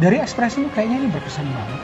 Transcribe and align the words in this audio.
Dari 0.00 0.16
ekspresimu 0.24 0.72
kayaknya 0.72 1.04
ini 1.04 1.08
berkesan 1.12 1.44
banget. 1.52 1.80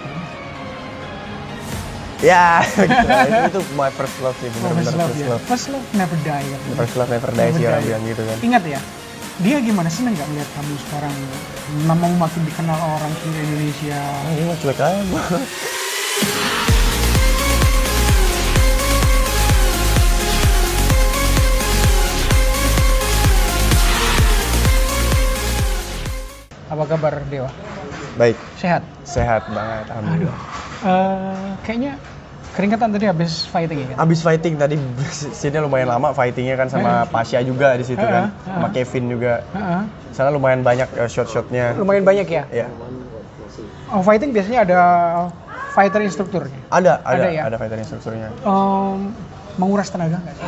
Ya, 2.19 2.67
gitu 2.75 3.07
lah. 3.07 3.47
itu, 3.47 3.47
itu 3.47 3.61
my 3.79 3.93
first 3.95 4.17
love 4.19 4.35
sih, 4.43 4.51
bener-bener 4.51 4.91
First 4.91 4.99
love 4.99 5.11
first 5.13 5.21
ya. 5.23 5.29
love. 5.31 5.43
First 5.47 5.67
love 5.71 5.87
never 5.95 6.19
die. 6.27 6.47
katanya. 6.51 6.75
First 6.75 6.95
love 6.99 7.11
never 7.15 7.31
die 7.31 7.51
sih 7.55 7.65
orang 7.69 7.85
bilang 7.87 8.05
gitu 8.11 8.23
kan. 8.27 8.37
Ingat 8.43 8.63
ya, 8.67 8.81
dia 9.39 9.57
gimana 9.63 9.87
seneng 9.87 10.13
nggak 10.19 10.29
melihat 10.35 10.51
kamu 10.59 10.75
sekarang 10.89 11.15
namamu 11.87 12.17
makin 12.19 12.43
dikenal 12.43 12.75
orang 12.75 13.13
seluruh 13.23 13.39
Indonesia. 13.45 14.01
Ini 14.35 14.43
mah 14.51 14.57
cuek 14.59 14.79
aja. 14.83 14.99
Apa 26.69 26.85
kabar 26.85 27.25
Dewa? 27.33 27.49
Baik, 28.19 28.35
Sehat? 28.59 28.83
sehat 29.07 29.47
banget, 29.47 29.87
alhamdulillah. 29.95 30.35
Eh, 30.83 31.49
kayaknya 31.63 31.95
keringetan 32.51 32.91
tadi 32.91 33.07
habis 33.07 33.47
fighting 33.47 33.79
ya 33.79 33.87
kan? 33.95 33.97
Abis 34.03 34.27
fighting 34.27 34.59
tadi 34.59 34.75
sini 35.39 35.63
lumayan 35.63 35.87
lama 35.87 36.11
fightingnya 36.11 36.59
kan 36.59 36.67
sama 36.67 37.07
Pasha 37.07 37.39
juga 37.47 37.79
di 37.79 37.87
situ 37.87 38.03
kan, 38.03 38.35
Heeh, 38.35 38.51
sama 38.51 38.69
Kevin 38.75 39.05
juga. 39.07 39.47
Heeh. 39.55 39.83
Sana 40.11 40.35
lumayan 40.35 40.67
banyak 40.67 40.91
eh, 40.99 41.07
shot-shotnya. 41.07 41.79
Lumayan 41.79 42.03
banyak 42.03 42.27
ya. 42.27 42.43
Ya, 42.51 42.67
Oh, 43.89 44.03
fighting 44.03 44.35
biasanya 44.35 44.67
ada 44.67 44.81
fighter 45.73 46.03
instrukturnya. 46.03 46.59
ada, 46.69 47.01
ada, 47.07 47.23
Ada 47.23 47.29
ya? 47.31 47.43
ada 47.47 47.57
fighter 47.57 47.79
instrukturnya. 47.79 48.35
Em, 48.43 49.15
menguras 49.59 49.89
tenaga 49.89 50.17
nggak 50.17 50.35
sih? 50.35 50.47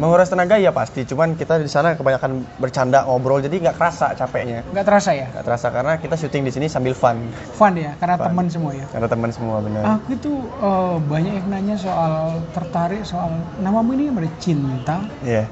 Menguras 0.00 0.32
tenaga 0.32 0.56
ya 0.56 0.72
pasti, 0.72 1.04
cuman 1.04 1.36
kita 1.36 1.60
di 1.60 1.68
sana 1.68 1.92
kebanyakan 1.92 2.40
bercanda 2.56 3.04
ngobrol, 3.04 3.36
jadi 3.38 3.52
nggak 3.60 3.76
kerasa 3.76 4.16
capeknya. 4.16 4.64
Nggak 4.64 4.86
terasa 4.86 5.10
ya? 5.12 5.28
Nggak 5.28 5.44
terasa 5.44 5.66
karena 5.68 5.92
kita 5.98 6.14
syuting 6.16 6.42
di 6.42 6.52
sini 6.54 6.66
sambil 6.66 6.96
fun, 6.96 7.20
Fun 7.52 7.76
ya, 7.76 7.92
karena 8.00 8.16
teman 8.16 8.48
semua 8.48 8.72
ya. 8.72 8.86
karena 8.88 9.04
teman 9.06 9.28
semua 9.28 9.60
benar. 9.60 10.00
Aku 10.00 10.08
itu 10.10 10.32
eh, 10.56 10.96
banyak 10.96 11.32
yang 11.34 11.46
nanya 11.50 11.76
soal 11.76 12.14
tertarik 12.50 13.04
soal 13.04 13.28
namamu 13.60 13.92
ini 13.92 14.08
ada 14.08 14.30
cinta, 14.40 14.96
Iya, 15.20 15.44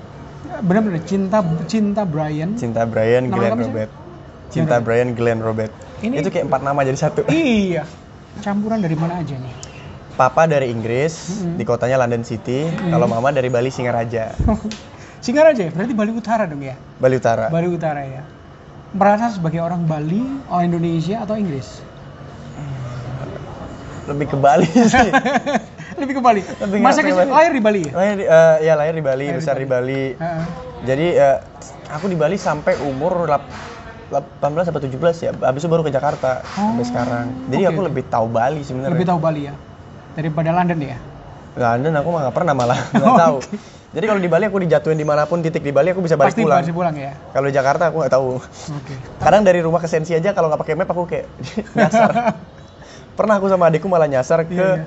benar-benar 0.64 1.04
cinta 1.04 1.44
cinta 1.68 2.02
Brian. 2.08 2.56
cinta 2.56 2.88
Brian, 2.88 3.28
Nama 3.28 3.36
Glenn? 3.36 3.58
Robert. 3.60 3.90
Cinta 4.48 4.80
Brian, 4.80 5.12
Glenn 5.12 5.44
Robert. 5.44 5.72
Ini- 6.00 6.24
Itu 6.24 6.32
kayak 6.32 6.48
empat 6.48 6.64
nama 6.64 6.80
jadi 6.80 6.96
satu. 6.96 7.20
Iya, 7.28 7.84
campuran 8.40 8.80
dari 8.80 8.96
mana 8.96 9.20
aja 9.20 9.36
nih? 9.36 9.67
Papa 10.18 10.44
dari 10.44 10.66
Inggris, 10.66 11.14
Mm-mm. 11.38 11.54
di 11.54 11.62
kotanya 11.62 11.94
London 11.96 12.26
City. 12.26 12.66
Kalau 12.82 13.06
mama 13.06 13.30
dari 13.30 13.46
Bali 13.46 13.70
Singaraja, 13.70 14.34
Singaraja 15.24 15.62
ya, 15.62 15.70
berarti 15.70 15.94
Bali 15.94 16.10
Utara 16.10 16.42
dong 16.42 16.58
ya? 16.58 16.74
Bali 16.98 17.14
Utara. 17.14 17.46
Bali 17.46 17.68
Utara 17.68 18.02
ya. 18.02 18.26
Merasa 18.90 19.30
sebagai 19.30 19.58
orang 19.58 19.86
Bali, 19.86 20.18
orang 20.48 20.68
Indonesia 20.68 21.22
atau 21.22 21.38
Inggris? 21.38 21.86
Lebih 24.06 24.26
ke 24.26 24.36
Bali 24.36 24.66
sih. 24.90 25.10
Lebih 26.00 26.14
ke 26.14 26.22
Bali. 26.22 26.42
Lebih 26.42 26.78
Masa 26.80 26.98
kecil 26.98 27.14
Bali. 27.16 27.30
lahir 27.30 27.52
di 27.52 27.62
Bali 27.62 27.80
ya? 27.84 27.92
lahir 27.92 28.14
di, 28.16 28.24
eh, 28.24 28.56
ya 28.64 28.74
lahir 28.74 28.94
di 28.94 29.04
Bali, 29.04 29.22
Lahir 29.22 29.34
di 29.34 29.38
besar 29.38 29.54
di 29.54 29.68
Bali. 29.68 30.02
Heeh. 30.14 30.42
Jadi 30.82 31.06
eh, 31.12 31.36
aku 31.90 32.06
di 32.06 32.16
Bali 32.16 32.34
sampai 32.34 32.74
umur 32.80 33.28
lap- 33.28 33.54
18 34.08 34.66
atau 34.66 34.80
17 34.80 34.96
ya. 35.20 35.30
Habis 35.36 35.60
itu 35.60 35.68
baru 35.68 35.84
ke 35.84 35.92
Jakarta 35.92 36.40
sampai 36.48 36.80
Oh, 36.80 36.86
sekarang. 36.86 37.26
Jadi 37.52 37.62
oke, 37.62 37.70
aku 37.70 37.80
lebih 37.84 38.02
tahu 38.08 38.26
Bali 38.26 38.64
sebenarnya. 38.64 38.96
Lebih 38.96 39.06
tahu 39.06 39.20
Bali 39.20 39.42
ya 39.46 39.54
daripada 40.14 40.50
London 40.52 40.78
ya. 40.78 40.96
London 41.58 41.92
aku 41.96 42.08
mah 42.08 42.20
nggak 42.28 42.36
pernah 42.36 42.54
malah 42.54 42.78
nggak 42.94 43.14
tahu. 43.16 43.38
oke. 43.40 43.56
Jadi 43.88 44.04
kalau 44.04 44.20
di 44.20 44.28
Bali 44.28 44.44
aku 44.44 44.60
dijatuhin 44.60 44.94
di 44.94 45.06
mana 45.08 45.24
pun 45.24 45.40
titik 45.40 45.64
di 45.64 45.72
Bali 45.72 45.90
aku 45.90 46.04
bisa 46.04 46.12
balik 46.12 46.36
Pasti 46.36 46.44
pulang. 46.44 46.60
pasti 46.60 46.72
pulang 46.72 46.92
ya. 46.92 47.12
Kalau 47.32 47.46
di 47.48 47.54
Jakarta 47.56 47.88
aku 47.88 47.96
nggak 47.98 48.12
tahu. 48.12 48.28
Oke. 48.76 48.94
Kadang 49.16 49.42
dari 49.42 49.58
rumah 49.58 49.80
ke 49.80 49.88
Sensi 49.88 50.12
aja 50.12 50.30
kalau 50.30 50.52
nggak 50.52 50.60
pakai 50.60 50.74
map 50.76 50.86
aku 50.86 51.02
kayak 51.04 51.24
nyasar. 51.76 52.10
Pernah 53.18 53.34
aku 53.40 53.48
sama 53.48 53.66
adikku 53.66 53.88
malah 53.88 54.06
nyasar 54.06 54.44
ke 54.44 54.52
Iya, 54.54 54.68
iya. 54.76 54.84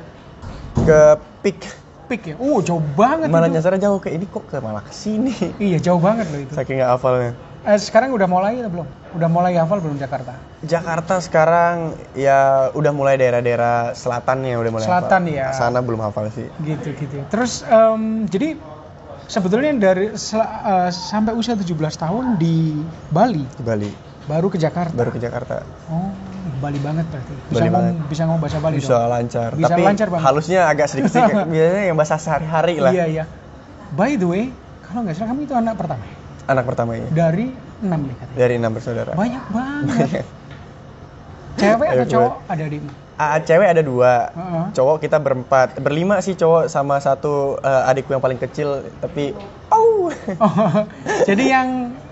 ke 0.86 1.00
Pik. 1.42 1.60
Pik 2.08 2.22
ya. 2.28 2.36
Uh, 2.38 2.62
jauh 2.62 2.80
banget 2.94 3.28
Malah 3.28 3.48
itu. 3.48 3.58
nyasar 3.58 3.74
jauh 3.76 3.98
kayak 3.98 4.22
ini 4.22 4.26
kok 4.28 4.46
ke 4.46 4.58
malah 4.62 4.86
ke 4.86 4.94
sini. 4.94 5.34
Iya, 5.58 5.82
jauh 5.82 6.00
banget 6.00 6.30
loh 6.30 6.40
itu. 6.40 6.54
Saking 6.54 6.80
nggak 6.80 6.92
hafalnya. 6.94 7.32
Eh, 7.62 7.78
sekarang 7.78 8.10
udah 8.10 8.26
mulai 8.26 8.58
atau 8.58 8.74
belum? 8.74 8.88
Udah 9.14 9.30
mulai 9.30 9.54
hafal 9.54 9.78
belum 9.78 9.94
Jakarta? 9.94 10.34
Jakarta 10.66 11.22
sekarang 11.22 11.94
ya 12.12 12.70
udah 12.74 12.90
mulai 12.90 13.22
daerah-daerah 13.22 13.94
selatannya 13.94 14.58
udah 14.58 14.72
mulai 14.72 14.86
Selatan 14.86 15.22
hafal. 15.30 15.38
ya. 15.38 15.48
Sana 15.54 15.78
belum 15.78 16.02
hafal 16.02 16.26
sih. 16.34 16.50
Gitu 16.60 16.90
gitu. 16.98 17.22
Terus 17.30 17.62
em, 17.64 18.26
jadi 18.26 18.58
sebetulnya 19.28 19.78
dari 19.78 20.10
eh, 20.10 20.90
sampai 20.90 21.38
usia 21.38 21.54
17 21.54 21.70
tahun 21.96 22.42
di 22.42 22.82
Bali 23.14 23.46
Di 23.46 23.62
Bali. 23.62 23.92
baru 24.26 24.50
ke 24.50 24.58
Jakarta. 24.58 24.98
Baru 24.98 25.14
ke 25.14 25.22
Jakarta. 25.22 25.62
Oh, 25.86 26.10
Bali 26.58 26.82
banget 26.82 27.06
berarti. 27.14 27.34
Bisa 27.46 27.54
Bali 27.54 27.68
ngomong 27.68 27.86
banget. 27.94 28.10
bisa 28.10 28.22
ngomong 28.26 28.42
bahasa 28.42 28.58
Bali 28.58 28.76
Bisa 28.76 28.90
dong. 28.96 29.06
lancar. 29.08 29.50
Bisa 29.54 29.70
Tapi 29.70 29.82
lancar 29.84 30.08
banget. 30.10 30.26
halusnya 30.26 30.62
agak 30.66 30.88
sedikit-sedikit. 30.90 31.46
Biasanya 31.54 31.84
yang 31.86 31.98
bahasa 32.00 32.18
sehari-hari 32.18 32.82
lah. 32.82 32.90
Iya, 32.90 33.06
iya. 33.08 33.24
By 33.94 34.18
the 34.18 34.26
way, 34.26 34.44
kalau 34.82 35.06
nggak 35.06 35.14
salah 35.14 35.30
kamu 35.30 35.46
itu 35.46 35.54
anak 35.54 35.78
pertama 35.78 36.06
Anak 36.46 36.64
pertamanya. 36.66 37.08
dari 37.10 37.54
enam 37.82 38.00
nih 38.06 38.16
katanya. 38.18 38.38
Dari 38.38 38.54
enam 38.58 38.72
bersaudara. 38.74 39.12
Banyak 39.14 39.46
banget. 39.50 40.10
Cewek 41.62 41.88
atau 41.92 42.06
cowok 42.08 42.34
ada 42.48 42.64
adikmu? 42.64 42.92
Ah, 43.22 43.38
cewek 43.38 43.68
ada 43.70 43.84
dua. 43.86 44.14
Heeh. 44.34 44.66
Cowok 44.74 44.98
kita 44.98 45.22
berempat. 45.22 45.78
Berlima 45.78 46.18
sih 46.20 46.34
cowok 46.34 46.66
sama 46.66 46.98
satu 46.98 47.60
eh, 47.60 47.90
adikku 47.92 48.16
yang 48.16 48.24
paling 48.24 48.40
kecil. 48.40 48.82
Tapi, 48.98 49.36
oh, 49.70 50.10
Oh, 50.42 50.70
jadi 51.30 51.44
yang 51.46 51.68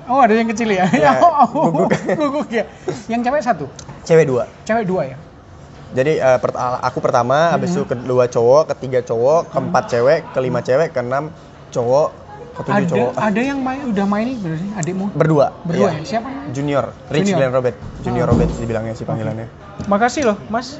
oh 0.05 0.21
ada 0.21 0.37
yang 0.37 0.49
kecil 0.51 0.69
ya? 0.69 0.85
Ya, 0.93 1.17
oh, 1.25 1.33
oh, 1.33 1.45
guguk. 1.73 1.89
guguk 2.13 2.49
ya. 2.51 2.63
Yang 3.09 3.21
cewek 3.25 3.41
satu, 3.41 3.65
cewek 4.05 4.29
dua. 4.29 4.45
cewek 4.63 4.85
dua 4.85 5.09
ya. 5.09 5.17
Jadi 5.89 6.21
eh, 6.21 6.37
pert- 6.37 6.59
aku 6.59 7.01
pertama, 7.01 7.49
habis 7.49 7.73
itu 7.73 7.81
kedua 7.81 8.29
cowok, 8.29 8.69
ketiga 8.75 9.01
cowok, 9.01 9.49
keempat 9.49 9.83
cewek, 9.89 10.19
kelima 10.31 10.61
cewek, 10.61 10.93
keenam 10.93 11.33
cowok, 11.73 12.13
ketujuh 12.59 12.75
Ada 12.75 12.85
cowok. 12.85 13.11
ada 13.15 13.41
yang 13.41 13.59
main 13.59 13.81
udah 13.87 14.05
main 14.05 14.25
ini 14.25 14.35
berarti 14.37 14.67
adikmu? 14.75 15.05
Berdua. 15.11 15.45
Berdua 15.63 15.89
iya. 15.89 15.99
ya? 15.99 16.07
Siapa 16.07 16.27
namanya? 16.27 16.51
Junior, 16.51 16.85
Rich 17.07 17.19
Junior. 17.23 17.37
Glenn 17.39 17.53
Robert. 17.53 17.75
Junior 17.99 18.25
Oh. 18.25 18.31
Robert 18.31 18.49
dibilangnya 18.53 18.93
sih 18.93 19.03
panggilannya. 19.03 19.47
Makasih 19.85 20.23
loh, 20.25 20.37
Mas. 20.47 20.77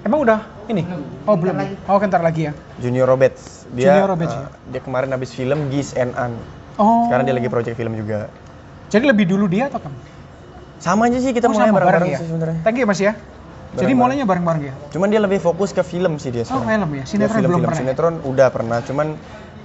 Emang 0.00 0.20
udah 0.20 0.40
ini? 0.66 0.82
Oh, 1.24 1.36
belum. 1.36 1.54
Oh, 1.84 1.96
kentar 1.96 2.20
lagi 2.20 2.48
ya. 2.48 2.52
Junior 2.78 3.04
Robert. 3.04 3.36
Dia 3.70 3.94
Junior 3.94 4.08
Robert, 4.08 4.30
ya. 4.30 4.48
dia 4.66 4.80
kemarin 4.80 5.08
habis 5.10 5.30
film 5.30 5.68
Gis 5.68 5.92
and 5.94 6.10
An. 6.14 6.34
Oh. 6.74 7.06
Sekarang 7.06 7.22
dia 7.22 7.36
lagi 7.36 7.46
project 7.46 7.76
film 7.76 7.92
juga. 7.94 8.26
Jadi 8.88 9.04
lebih 9.04 9.28
dulu 9.28 9.46
dia 9.46 9.68
atau 9.68 9.78
kamu? 9.78 9.94
Sama 10.78 11.06
aja 11.06 11.18
sih 11.18 11.30
kita 11.30 11.46
Oh, 11.46 11.52
mulai 11.52 11.68
sama, 11.68 11.76
bareng-bareng 11.76 12.00
bareng 12.00 12.10
ya? 12.10 12.18
sih 12.18 12.26
sebenarnya. 12.26 12.58
Thank 12.62 12.76
you, 12.76 12.88
Mas 12.88 12.98
ya. 12.98 13.12
Jadi 13.12 13.20
Bareng-bareng. 13.70 13.98
mulainya 14.00 14.24
bareng-bareng 14.24 14.62
ya? 14.64 14.74
Cuman 14.90 15.06
dia 15.06 15.20
lebih 15.20 15.38
fokus 15.38 15.70
ke 15.70 15.84
film 15.84 16.16
sih 16.16 16.32
dia 16.32 16.42
Oh, 16.42 16.58
sekarang. 16.58 16.66
film 16.66 16.90
ya? 16.90 16.96
Dia 16.96 17.06
Sinetron 17.06 17.36
film, 17.36 17.46
belum 17.46 17.54
film. 17.54 17.68
pernah 17.68 17.76
ya? 17.76 17.84
Sinetron 17.86 18.14
udah 18.24 18.48
pernah, 18.48 18.78
cuman 18.80 19.06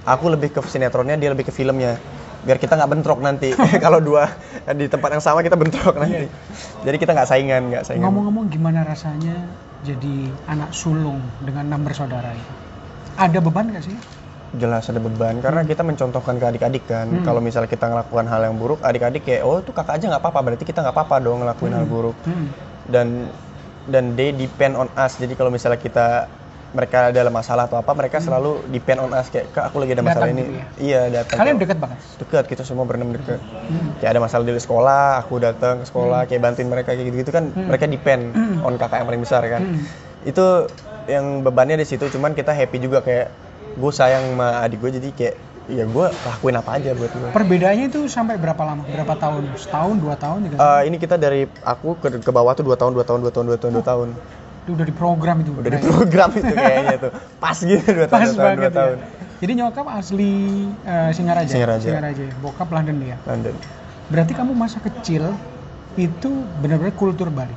aku 0.06 0.24
lebih 0.30 0.54
ke 0.54 0.62
sinetronnya, 0.64 1.18
dia 1.18 1.34
lebih 1.34 1.50
ke 1.50 1.52
filmnya. 1.52 1.98
Biar 2.46 2.62
kita 2.62 2.78
nggak 2.78 2.90
bentrok 2.94 3.18
nanti. 3.18 3.50
Kalau 3.84 3.98
dua 3.98 4.30
di 4.72 4.86
tempat 4.86 5.18
yang 5.18 5.22
sama 5.22 5.42
kita 5.42 5.58
bentrok 5.58 5.98
nanti. 5.98 6.30
Jadi 6.86 6.96
kita 6.96 7.10
nggak 7.12 7.28
saingan, 7.28 7.62
nggak 7.74 7.82
saingan. 7.82 8.06
Ngomong-ngomong 8.06 8.46
gimana 8.48 8.86
rasanya 8.86 9.34
jadi 9.82 10.30
anak 10.46 10.70
sulung 10.70 11.18
dengan 11.42 11.66
enam 11.74 11.82
bersaudara 11.82 12.30
itu? 12.32 12.52
Ada 13.16 13.38
beban 13.40 13.72
gak 13.72 13.84
sih? 13.86 13.96
Jelas 14.56 14.88
ada 14.88 15.02
beban 15.02 15.42
karena 15.42 15.66
kita 15.66 15.82
mencontohkan 15.82 16.38
ke 16.38 16.44
adik-adik 16.46 16.84
kan. 16.86 17.08
Hmm. 17.10 17.24
Kalau 17.26 17.42
misalnya 17.42 17.68
kita 17.68 17.90
ngelakukan 17.90 18.26
hal 18.30 18.40
yang 18.46 18.56
buruk, 18.56 18.80
adik-adik 18.80 19.26
kayak 19.26 19.42
oh 19.42 19.60
itu 19.60 19.74
kakak 19.74 20.00
aja 20.00 20.04
nggak 20.14 20.22
apa-apa, 20.22 20.40
berarti 20.52 20.64
kita 20.64 20.80
nggak 20.86 20.94
apa-apa 20.96 21.16
dong 21.20 21.42
ngelakuin 21.44 21.74
hal 21.74 21.86
buruk. 21.88 22.16
Hmm. 22.24 22.48
Dan 22.86 23.08
dan 23.90 24.14
they 24.14 24.30
depend 24.32 24.78
on 24.78 24.88
us. 24.94 25.18
Jadi 25.18 25.34
kalau 25.34 25.50
misalnya 25.50 25.80
kita 25.80 26.30
mereka 26.72 27.08
ada 27.08 27.20
masalah 27.28 27.64
atau 27.64 27.76
apa, 27.76 27.92
mereka 27.92 28.18
selalu 28.18 28.64
depend 28.68 28.98
on 28.98 29.10
us 29.10 29.28
kayak 29.28 29.50
kak 29.50 29.68
aku 29.68 29.78
lagi 29.78 29.92
ada 29.92 30.02
masalah 30.02 30.26
Hmm. 30.26 30.34
Datang 30.34 30.42
ini. 30.42 30.42
gitu 30.42 30.52
ya? 30.52 30.66
Iya 30.78 31.00
datang. 31.12 31.36
Kalian 31.38 31.56
deket 31.56 31.78
banget? 31.78 31.98
dekat 32.16 32.44
kita 32.46 32.62
semua 32.62 32.84
berenam 32.84 33.10
dekat. 33.10 33.38
Hmm. 33.38 33.94
Kayak 33.96 34.10
ada 34.10 34.20
masalah 34.20 34.44
di 34.44 34.52
sekolah, 34.56 35.06
aku 35.18 35.34
datang 35.38 35.74
ke 35.78 35.86
sekolah, 35.86 36.20
kayak 36.24 36.40
bantuin 36.40 36.66
mereka 36.66 36.90
kayak 36.90 37.06
gitu-gitu 37.06 37.30
kan. 37.30 37.44
Hmm. 37.48 37.66
Mereka 37.66 37.84
depend 37.86 38.22
Hmm. 38.30 38.62
on 38.62 38.74
kakak 38.74 38.98
yang 38.98 39.08
paling 39.08 39.22
besar 39.22 39.42
kan. 39.44 39.62
Hmm. 39.62 39.82
Itu 40.22 40.66
yang 41.06 41.40
bebannya 41.40 41.76
di 41.76 41.86
situ. 41.86 42.08
Cuman 42.08 42.32
kita 42.32 42.50
happy 42.50 42.78
juga 42.78 42.98
kayak 42.98 43.30
gue 43.72 43.92
sayang 43.92 44.32
sama 44.32 44.60
adik 44.60 44.80
gue 44.80 44.90
jadi 44.96 45.08
kayak 45.12 45.34
ya 45.66 45.82
gue 45.82 46.06
lakuin 46.08 46.54
apa 46.54 46.70
aja 46.72 46.90
buat 46.92 47.10
gue. 47.10 47.28
Perbedaannya 47.30 47.86
itu 47.88 48.06
sampai 48.06 48.34
berapa 48.36 48.58
lama? 48.58 48.86
Berapa 48.86 49.14
tahun? 49.14 49.50
Setahun, 49.54 49.98
dua 49.98 50.14
tahun, 50.14 50.38
tiga 50.44 50.54
tahun? 50.56 50.70
Eh, 50.72 50.82
ini 50.86 50.96
kita 50.96 51.14
dari 51.16 51.42
aku 51.60 51.94
ke, 51.96 52.08
ke 52.16 52.30
bawah 52.30 52.54
tuh 52.54 52.62
dua 52.62 52.74
tahun, 52.74 52.92
dua 52.92 53.02
tahun, 53.02 53.20
dua 53.20 53.30
tahun, 53.30 53.46
dua 53.46 53.58
tahun, 53.58 53.72
dua 53.72 53.84
tahun. 53.84 54.08
Itu 54.66 54.74
udah 54.74 54.82
di 54.82 54.90
program 54.92 55.36
itu. 55.46 55.54
Udah 55.54 55.70
di 55.70 55.80
program 55.80 56.28
itu 56.34 56.50
kayaknya 56.50 56.96
tuh. 56.98 57.12
Pas 57.38 57.54
gitu 57.56 57.86
dua 57.86 58.06
tahun, 58.10 58.18
Pas 58.18 58.26
dua 58.26 58.34
tahun, 58.34 58.42
banget 58.42 58.58
dua 58.58 58.72
tahun. 58.74 58.96
ya. 58.98 59.06
Jadi 59.36 59.52
nyokap 59.54 59.86
asli 59.86 60.32
eh, 60.82 61.10
Singaraja. 61.14 61.52
Singaraja. 61.54 61.88
ya? 62.26 62.34
Bokap 62.42 62.68
London 62.74 62.96
dia. 62.98 63.16
London. 63.22 63.54
Berarti 64.10 64.32
kamu 64.34 64.52
masa 64.52 64.82
kecil 64.82 65.30
itu 65.94 66.30
benar-benar 66.58 66.92
kultur 66.92 67.30
Bali, 67.30 67.54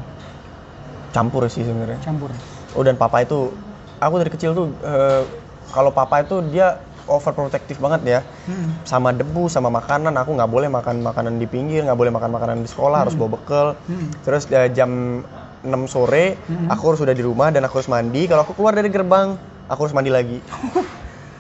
Campur 1.09 1.49
sih 1.49 1.65
sebenarnya. 1.65 1.97
campur. 1.99 2.29
Oh 2.71 2.85
dan 2.85 2.93
papa 2.93 3.19
itu, 3.19 3.49
aku 3.97 4.13
dari 4.17 4.29
kecil 4.29 4.53
tuh 4.53 4.69
eh, 4.79 5.25
kalau 5.69 5.89
papa 5.89 6.21
itu 6.21 6.39
dia 6.47 6.77
overprotective 7.09 7.81
banget 7.81 8.01
ya. 8.05 8.19
Hmm. 8.45 8.77
Sama 8.85 9.09
debu, 9.09 9.49
sama 9.49 9.73
makanan. 9.73 10.13
Aku 10.15 10.37
nggak 10.37 10.45
boleh 10.47 10.69
makan 10.69 11.01
makanan 11.01 11.35
di 11.35 11.49
pinggir, 11.49 11.81
nggak 11.81 11.97
boleh 11.97 12.13
makan 12.13 12.29
makanan 12.29 12.57
di 12.61 12.69
sekolah, 12.69 13.09
harus 13.09 13.17
bawa 13.17 13.29
bekal. 13.33 13.67
Hmm. 13.89 14.13
Terus 14.21 14.45
eh, 14.49 14.69
jam 14.69 15.21
6 15.61 15.85
sore, 15.85 16.39
Mhm. 16.39 16.67
aku 16.67 16.83
harus 16.87 16.99
sudah 16.99 17.11
di 17.11 17.21
rumah 17.21 17.51
dan 17.51 17.63
aku 17.63 17.79
harus 17.79 17.87
mandi. 17.87 18.25
Kalau 18.25 18.43
aku 18.43 18.55
keluar 18.55 18.71
dari 18.71 18.87
gerbang, 18.87 19.35
aku 19.65 19.79
harus 19.83 19.93
mandi 19.93 20.07
lagi. 20.07 20.39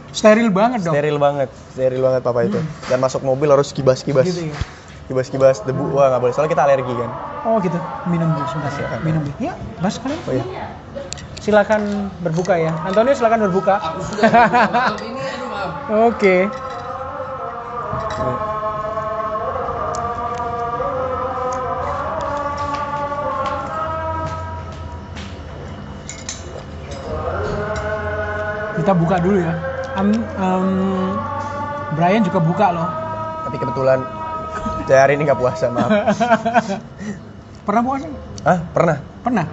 Steril 0.09 0.49
banget 0.49 0.81
dong. 0.81 0.97
Steril 0.97 1.17
banget, 1.17 1.49
steril 1.69 2.01
banget 2.01 2.21
papa 2.25 2.41
itu. 2.41 2.57
Dan 2.89 2.97
masuk 2.97 3.21
mobil 3.21 3.45
harus 3.45 3.69
kibas-kibas. 3.69 4.25
Gitu 4.25 4.49
ya. 4.49 4.57
Kibas-kibas 5.05 5.61
debu. 5.61 5.93
Wah, 5.93 6.09
nggak 6.09 6.21
boleh. 6.21 6.33
Soalnya 6.33 6.51
kita 6.53 6.63
alergi 6.65 6.93
kan. 6.97 7.09
Oh 7.45 7.61
gitu. 7.61 7.77
Minum 8.05 8.33
dulu 8.33 8.45
sebentar. 8.45 8.73
ya. 8.73 8.97
Minum 9.01 9.21
dulu. 9.21 9.35
Ya, 9.37 9.53
Bas 9.79 10.01
kalian. 10.01 10.17
Oh 10.25 10.33
iya. 10.33 10.45
Silakan 11.39 12.09
berbuka 12.19 12.57
ya. 12.57 12.73
Antonio 12.83 13.13
silakan 13.13 13.47
berbuka. 13.47 13.77
Aku 13.79 14.01
sudah 14.01 14.27
malam 14.27 14.97
ini 15.07 15.21
aduh 15.21 15.47
maaf. 15.47 15.71
Oke. 16.09 16.35
Kita 28.89 28.97
buka 28.97 29.21
dulu 29.21 29.37
ya. 29.37 29.53
Am- 30.01 30.17
em, 30.17 30.65
Brian 31.93 32.25
juga 32.25 32.41
buka 32.41 32.73
loh. 32.73 32.89
Tapi 33.45 33.61
kebetulan 33.61 34.01
saya 34.89 35.05
hari 35.05 35.13
ini 35.13 35.29
nggak 35.29 35.37
puasa, 35.37 35.69
maaf. 35.69 35.93
Pernah 37.69 37.81
puasa? 37.85 38.09
Hah? 38.49 38.57
Pernah? 38.73 38.97
Pernah. 39.21 39.45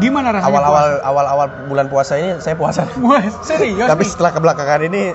Gimana 0.00 0.32
rasanya 0.32 0.48
Awal-awal 0.48 0.86
awal-awal 1.04 1.46
bulan 1.68 1.92
puasa 1.92 2.16
ini 2.16 2.40
saya 2.40 2.56
puasa. 2.56 2.88
serius 3.44 3.84
Tapi 3.84 4.00
nih? 4.00 4.08
setelah 4.08 4.32
kebelakangan 4.32 4.80
ini 4.88 5.12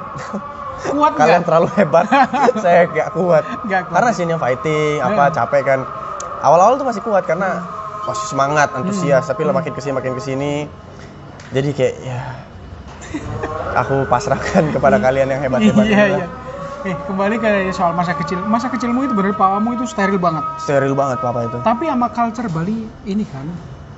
kuat 0.85 1.13
kalian 1.17 1.41
nggak? 1.41 1.47
terlalu 1.50 1.67
hebat. 1.73 2.06
saya 2.62 2.85
nggak 2.85 3.17
kuat. 3.17 3.44
Kuat. 3.65 3.83
Karena 3.89 4.09
sini 4.13 4.38
fighting, 4.38 5.01
apa 5.01 5.25
Hmm. 5.25 5.33
capek 5.33 5.62
kan. 5.65 5.79
Awal-awal 6.45 6.77
tuh 6.77 6.85
masih 6.85 7.01
kuat 7.01 7.25
karena 7.25 7.65
masih 8.06 8.29
semangat, 8.29 8.69
antusias. 8.77 9.25
Hmm. 9.25 9.33
Tapi 9.33 9.41
lah 9.41 9.57
makin 9.57 9.73
ke 9.73 9.81
sini 9.81 9.94
makin 9.97 10.13
ke 10.13 10.21
sini, 10.21 10.69
jadi 11.50 11.69
kayak 11.73 11.95
ya 12.06 12.21
aku 13.73 14.06
pasrahkan 14.06 14.71
kepada 14.71 14.97
kalian 14.97 15.27
yang 15.27 15.41
hebat-hebat. 15.41 15.85
Iya, 15.85 16.06
iya. 16.15 16.25
Eh, 16.85 16.94
kembali 17.03 17.35
ke 17.35 17.50
soal 17.71 17.91
masa 17.91 18.13
kecil. 18.13 18.38
Masa 18.39 18.69
kecilmu 18.69 19.01
itu 19.01 19.13
bener 19.13 19.33
papamu 19.33 19.73
itu 19.73 19.83
steril 19.83 20.15
banget. 20.15 20.45
Steril 20.56 20.94
banget 20.94 21.17
papa 21.17 21.41
itu. 21.44 21.57
Tapi 21.59 21.83
sama 21.85 22.07
culture 22.07 22.45
Bali 22.47 22.77
ini 23.03 23.25
kan 23.25 23.50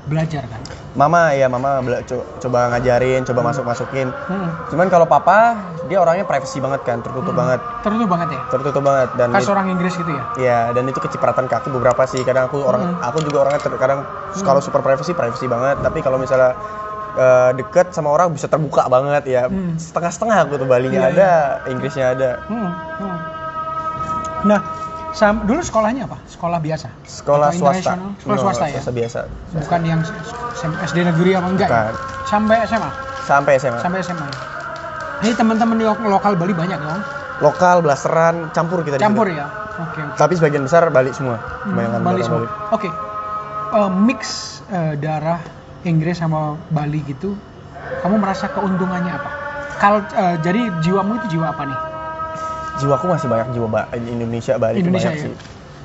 belajar 0.08 0.48
kan. 0.48 0.64
Mama 0.96 1.30
ya 1.30 1.46
mama 1.46 1.78
bela- 1.78 2.00
co- 2.02 2.24
coba 2.40 2.72
ngajarin, 2.72 3.22
coba 3.22 3.44
masuk-masukin. 3.46 4.08
Hmm. 4.26 4.50
Cuman 4.72 4.88
kalau 4.88 5.04
papa 5.04 5.60
dia 5.86 6.00
orangnya 6.00 6.24
privacy 6.24 6.58
banget 6.58 6.82
kan, 6.82 7.04
tertutup 7.04 7.36
Hmm. 7.36 7.44
banget, 7.44 7.60
Tertutup 7.84 8.08
banget 8.08 8.28
ya. 8.32 8.40
tertutup 8.50 8.82
banget 8.82 9.10
dan 9.14 9.30
Khas 9.30 9.46
orang 9.46 9.68
Inggris 9.68 9.94
gitu 9.94 10.10
ya. 10.10 10.24
ya 10.40 10.60
dan 10.72 10.88
itu 10.88 10.98
kecipratan 10.98 11.46
ke 11.46 11.54
aku 11.54 11.70
beberapa 11.70 12.02
sih. 12.08 12.24
Kadang 12.24 12.48
aku 12.48 12.64
orang 12.64 12.88
Hmm. 12.88 13.04
aku 13.04 13.20
juga 13.22 13.44
orangnya 13.44 13.62
ter- 13.62 13.78
kadang 13.78 14.08
kalau 14.42 14.64
super 14.64 14.80
privacy 14.80 15.12
privacy 15.12 15.46
banget, 15.46 15.76
tapi 15.78 16.00
kalau 16.00 16.16
misalnya 16.16 16.56
eh, 17.18 17.52
deket 17.58 17.92
sama 17.92 18.10
orang 18.10 18.32
bisa 18.32 18.46
terbuka 18.46 18.86
banget 18.86 19.26
ya. 19.26 19.42
Hmm. 19.50 19.74
Setengah-setengah 19.76 20.38
aku 20.46 20.54
tuh 20.56 20.68
Balinya 20.70 21.10
Iya, 21.10 21.14
ada, 21.14 21.32
Inggrisnya 21.68 22.06
ada. 22.14 22.30
Hmm. 22.46 22.70
hmm. 22.70 23.18
Nah, 24.46 24.60
sam- 25.12 25.44
dulu 25.44 25.60
sekolahnya 25.60 26.06
apa? 26.06 26.18
Sekolah 26.30 26.62
biasa. 26.62 26.88
Sekolah 27.04 27.50
Atau 27.50 27.60
swasta. 27.66 27.94
Sekolah 28.22 28.38
No, 28.38 28.44
swasta 28.46 28.66
ya. 28.70 28.74
Swasta 28.78 28.92
biasa. 28.94 29.20
Bukan 29.58 29.82
yang 29.82 30.00
SD 30.86 30.98
negeri 31.04 31.34
apa 31.34 31.48
enggak? 31.50 31.68
ya? 31.68 31.74
Bukan. 31.74 31.94
Sampai 32.30 32.56
SMA. 32.64 32.90
Sampai 33.26 33.52
SMA. 33.58 33.80
Sampai 33.82 34.00
SMA. 34.02 34.24
ya? 34.24 34.38
Ini 35.18 35.34
teman-teman 35.34 35.76
di 35.76 35.86
lo- 35.86 35.98
lokal 36.08 36.38
Bali 36.38 36.54
banyak 36.54 36.78
dong. 36.78 37.02
Lokal, 37.38 37.82
blasteran, 37.82 38.50
campur 38.50 38.82
kita 38.82 38.98
di 38.98 39.02
Campur 39.02 39.30
ya. 39.30 39.46
Oke. 39.78 40.02
oke. 40.02 40.18
Tapi 40.18 40.34
sebagian 40.34 40.66
besar 40.66 40.90
Bali 40.90 41.14
semua. 41.14 41.38
Hmm, 41.66 42.02
Bali 42.02 42.22
semua. 42.22 42.46
Oke. 42.70 42.90
Eh, 43.68 43.90
mix 43.92 44.22
eh, 44.70 44.96
darah 44.98 45.42
Inggris 45.88 46.20
sama 46.20 46.60
Bali 46.70 47.00
gitu, 47.02 47.32
kamu 48.04 48.20
merasa 48.20 48.46
keuntungannya 48.48 49.10
apa? 49.10 49.30
Kalau 49.80 50.00
eh, 50.04 50.36
jadi 50.38 50.70
jiwamu 50.84 51.16
itu 51.18 51.38
jiwa 51.38 51.50
apa 51.50 51.64
nih? 51.64 51.80
jiwaku 52.78 53.10
masih 53.10 53.26
banyak 53.26 53.58
jiwa 53.58 53.68
ba- 53.68 53.90
Indonesia 53.92 54.54
Bali 54.54 54.78
Indonesia, 54.78 55.10
banyak 55.10 55.18
ya? 55.18 55.24
sih 55.26 55.34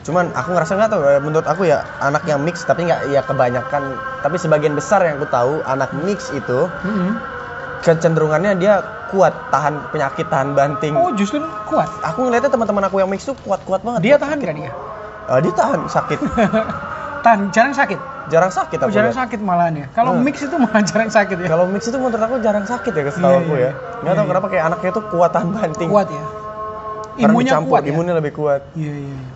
cuman 0.02 0.28
aku 0.34 0.52
ngerasa 0.52 0.72
nggak 0.76 0.90
tahu 0.92 1.00
eh, 1.08 1.22
menurut 1.22 1.46
aku 1.46 1.62
ya 1.64 1.80
anak 1.96 2.20
yang 2.26 2.36
mix 2.36 2.68
tapi 2.68 2.84
nggak 2.84 3.08
ya 3.08 3.24
kebanyakan 3.24 3.80
tapi 4.20 4.36
sebagian 4.36 4.76
besar 4.76 5.00
yang 5.00 5.16
aku 5.16 5.24
tahu 5.24 5.64
anak 5.64 5.88
mix 5.96 6.28
itu 6.28 6.68
Mm-mm. 6.84 7.16
kecenderungannya 7.80 8.60
dia 8.60 8.82
kuat 9.08 9.32
tahan 9.48 9.88
penyakit 9.88 10.28
tahan 10.28 10.52
banting 10.52 10.92
Oh 10.92 11.08
justru 11.16 11.40
kuat. 11.64 11.88
aku 12.02 12.28
ngeliatnya 12.28 12.52
teman-teman 12.52 12.84
aku 12.84 13.00
yang 13.00 13.08
mix 13.08 13.24
tuh 13.24 13.38
kuat-kuat 13.40 13.80
banget 13.80 14.00
Dia 14.04 14.16
tahan 14.20 14.36
nggak 14.36 14.52
dia? 14.52 14.72
Eh, 15.32 15.40
dia 15.40 15.52
tahan 15.56 15.80
sakit 15.88 16.18
tahan, 17.24 17.40
jarang 17.54 17.72
sakit. 17.72 18.11
Jarang 18.28 18.50
sakit 18.50 18.76
Oh, 18.76 18.84
aku 18.84 18.92
jarang 18.92 19.10
lihat. 19.10 19.20
sakit 19.20 19.40
malahan 19.40 19.74
ya. 19.74 19.86
Kalau 19.90 20.12
Hmm. 20.12 20.22
mix 20.22 20.36
itu 20.38 20.54
malah 20.54 20.82
jarang 20.90 21.08
sakit 21.08 21.36
ya. 21.36 21.48
kalau 21.48 21.64
mix 21.66 21.82
itu 21.84 21.96
menurut 21.96 22.20
aku 22.20 22.36
jarang 22.38 22.64
sakit 22.64 22.92
ya 22.92 23.02
setahu 23.08 23.26
Iya, 23.28 23.40
aku 23.40 23.52
iya. 23.52 23.62
ya 23.64 23.70
nggak 23.98 24.12
tahu 24.12 24.18
Iya, 24.18 24.30
kenapa 24.30 24.46
kayak 24.48 24.64
anaknya 24.64 24.90
tuh 24.92 25.04
kuat 25.08 25.30
tahan 25.30 25.48
banting 25.50 25.88
Kuat 25.88 26.08
ya. 26.08 26.24
Imunnya 27.14 27.44
dicampur, 27.50 27.70
kuat 27.70 27.82
ya. 27.82 27.88
imunnya 27.88 28.14
lebih 28.14 28.32
kuat 28.32 28.62
Iya 28.72 28.88
iya. 28.90 29.10
iya. 29.10 29.26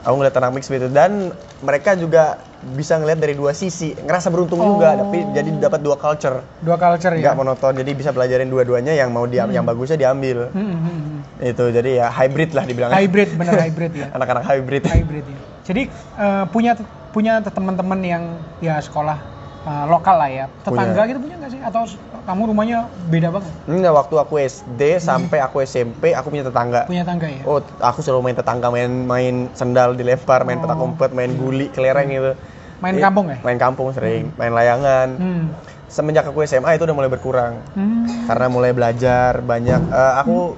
aku 0.00 0.14
ngeliat 0.16 0.34
anak 0.34 0.50
mix 0.52 0.64
begitu 0.66 0.88
dan 0.88 1.30
mereka 1.60 1.94
juga 1.94 2.34
bisa 2.64 2.94
ngeliat 2.94 3.18
dari 3.18 3.34
dua 3.34 3.50
sisi 3.52 3.90
ngerasa 3.92 4.28
beruntung 4.28 4.58
Oh. 4.58 4.66
juga 4.72 4.94
tapi 4.96 5.18
jadi 5.28 5.50
dapat 5.58 5.78
dua 5.78 5.94
culture 5.94 6.42
Dua 6.58 6.74
culture 6.74 7.10
ya. 7.12 7.20
nggak 7.20 7.36
monoton 7.36 7.74
jadi 7.76 7.90
bisa 7.92 8.10
pelajarin 8.10 8.46
dua-duanya 8.46 8.92
yang 8.92 9.10
mau 9.10 9.22
dia 9.24 9.42
Hmm. 9.42 9.52
yang 9.52 9.64
bagusnya 9.64 9.94
diambil 9.96 10.46
Hmm, 10.48 10.62
hmm, 10.64 10.78
hmm. 10.78 11.18
itu 11.44 11.64
jadi 11.70 11.90
ya 11.96 12.06
hybrid 12.08 12.50
lah 12.50 12.64
dibilang 12.64 12.90
Hybrid 12.90 13.28
bener 13.32 13.54
hybrid 13.60 13.92
ya. 13.92 14.06
anak-anak 14.16 14.42
hybrid 14.44 14.82
hybrid 14.84 15.24
ya. 15.24 15.38
Jadi 15.62 15.82
eh, 16.16 16.44
punya 16.48 16.72
punya 17.12 17.38
teman-teman 17.40 18.00
yang 18.00 18.22
ya 18.58 18.76
sekolah 18.78 19.18
eh, 19.62 19.84
lokal 19.86 20.16
lah 20.16 20.26
ya. 20.28 20.44
Tetangga 20.60 20.96
Punya. 20.96 21.06
gitu 21.06 21.18
punya 21.20 21.36
nggak 21.38 21.50
sih? 21.50 21.60
Atau 21.60 21.82
kamu 22.22 22.42
rumahnya 22.48 22.78
beda 23.06 23.28
banget? 23.30 23.52
enggak 23.64 23.92
waktu 23.92 24.14
aku 24.16 24.34
SD 24.38 24.80
sampai 24.98 25.38
aku 25.38 25.60
SMP 25.60 26.10
aku 26.10 26.30
punya 26.30 26.42
tetangga 26.42 26.86
Punya 26.86 27.02
tangga 27.02 27.26
ya? 27.26 27.42
oh 27.42 27.58
aku 27.78 27.98
selalu 27.98 28.20
main 28.24 28.36
tetangga 28.36 28.68
main 28.68 28.90
main 29.04 29.34
sendal 29.52 29.92
dilempar 29.92 30.42
main 30.42 30.56
Oh. 30.56 30.62
petak 30.62 30.78
umpet 30.78 31.10
main 31.10 31.30
guli 31.32 31.66
kelereng 31.68 32.08
gitu 32.08 32.32
Main 32.78 32.94
Iya, 32.94 33.02
kampung 33.04 33.26
ya? 33.28 33.38
main 33.40 33.58
kampung 33.58 33.88
sering 33.90 34.30
main 34.34 34.50
layangan 34.50 35.08
Hmm. 35.14 35.44
semenjak 35.86 36.24
aku 36.24 36.42
SMA 36.42 36.74
itu 36.74 36.82
udah 36.82 36.94
mulai 36.94 37.06
berkurang 37.06 37.58
Hmm. 37.74 38.06
karena 38.26 38.46
mulai 38.48 38.70
belajar 38.70 39.38
banyak 39.38 39.80
Eh, 39.84 40.14
aku 40.16 40.54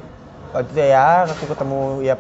waktu 0.53 0.69
itu 0.71 0.81
ya 0.87 1.09
aku 1.27 1.45
ketemu 1.47 1.81
ya 2.03 2.15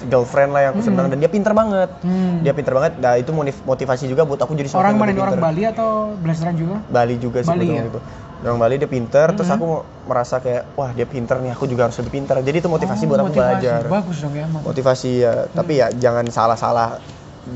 girlfriend 0.00 0.50
lah 0.50 0.60
yang 0.60 0.72
aku 0.72 0.82
senang 0.82 1.06
Hmm. 1.06 1.12
dan 1.12 1.18
dia 1.18 1.28
pinter 1.28 1.52
banget 1.52 1.90
Hmm. 1.98 2.38
dia 2.40 2.52
pinter 2.52 2.72
banget 2.72 2.92
nah 2.96 3.14
itu 3.14 3.30
motiv- 3.30 3.62
motivasi 3.62 4.04
juga 4.06 4.22
buat 4.22 4.38
aku 4.38 4.52
jadi 4.52 4.70
orang 4.72 4.94
mana 4.94 5.10
lebih 5.10 5.22
orang. 5.24 5.40
Bali 5.40 5.62
atau 5.64 5.88
Blasteran 6.14 6.54
juga? 6.54 6.78
Bali 6.86 7.14
juga 7.16 7.38
sih 7.40 7.50
Bali 7.50 7.66
ya? 7.66 7.82
gitu 7.84 7.98
orang 8.38 8.58
Bali 8.58 8.74
dia 8.76 8.86
pinter 8.86 9.26
terus 9.32 9.48
Hmm. 9.48 9.56
aku 9.56 9.68
merasa 10.04 10.38
kayak 10.38 10.62
wah 10.72 10.90
dia 10.90 11.04
pinter 11.04 11.36
nih 11.38 11.50
aku 11.50 11.64
juga 11.64 11.82
harus 11.84 11.98
lebih 11.98 12.12
pinter 12.14 12.38
jadi 12.38 12.56
itu 12.56 12.68
motivasi 12.68 13.02
Oh, 13.02 13.08
buat 13.08 13.18
aku 13.18 13.28
motivasi. 13.28 13.42
belajar 13.50 13.80
Bagus 13.84 14.16
dong 14.20 14.32
ya. 14.32 14.46
motivasi. 14.46 14.66
motivasi 14.68 15.10
ya 15.18 15.32
tapi 15.50 15.72
ya 15.74 15.86
jangan 15.92 16.24
salah-salah 16.28 16.88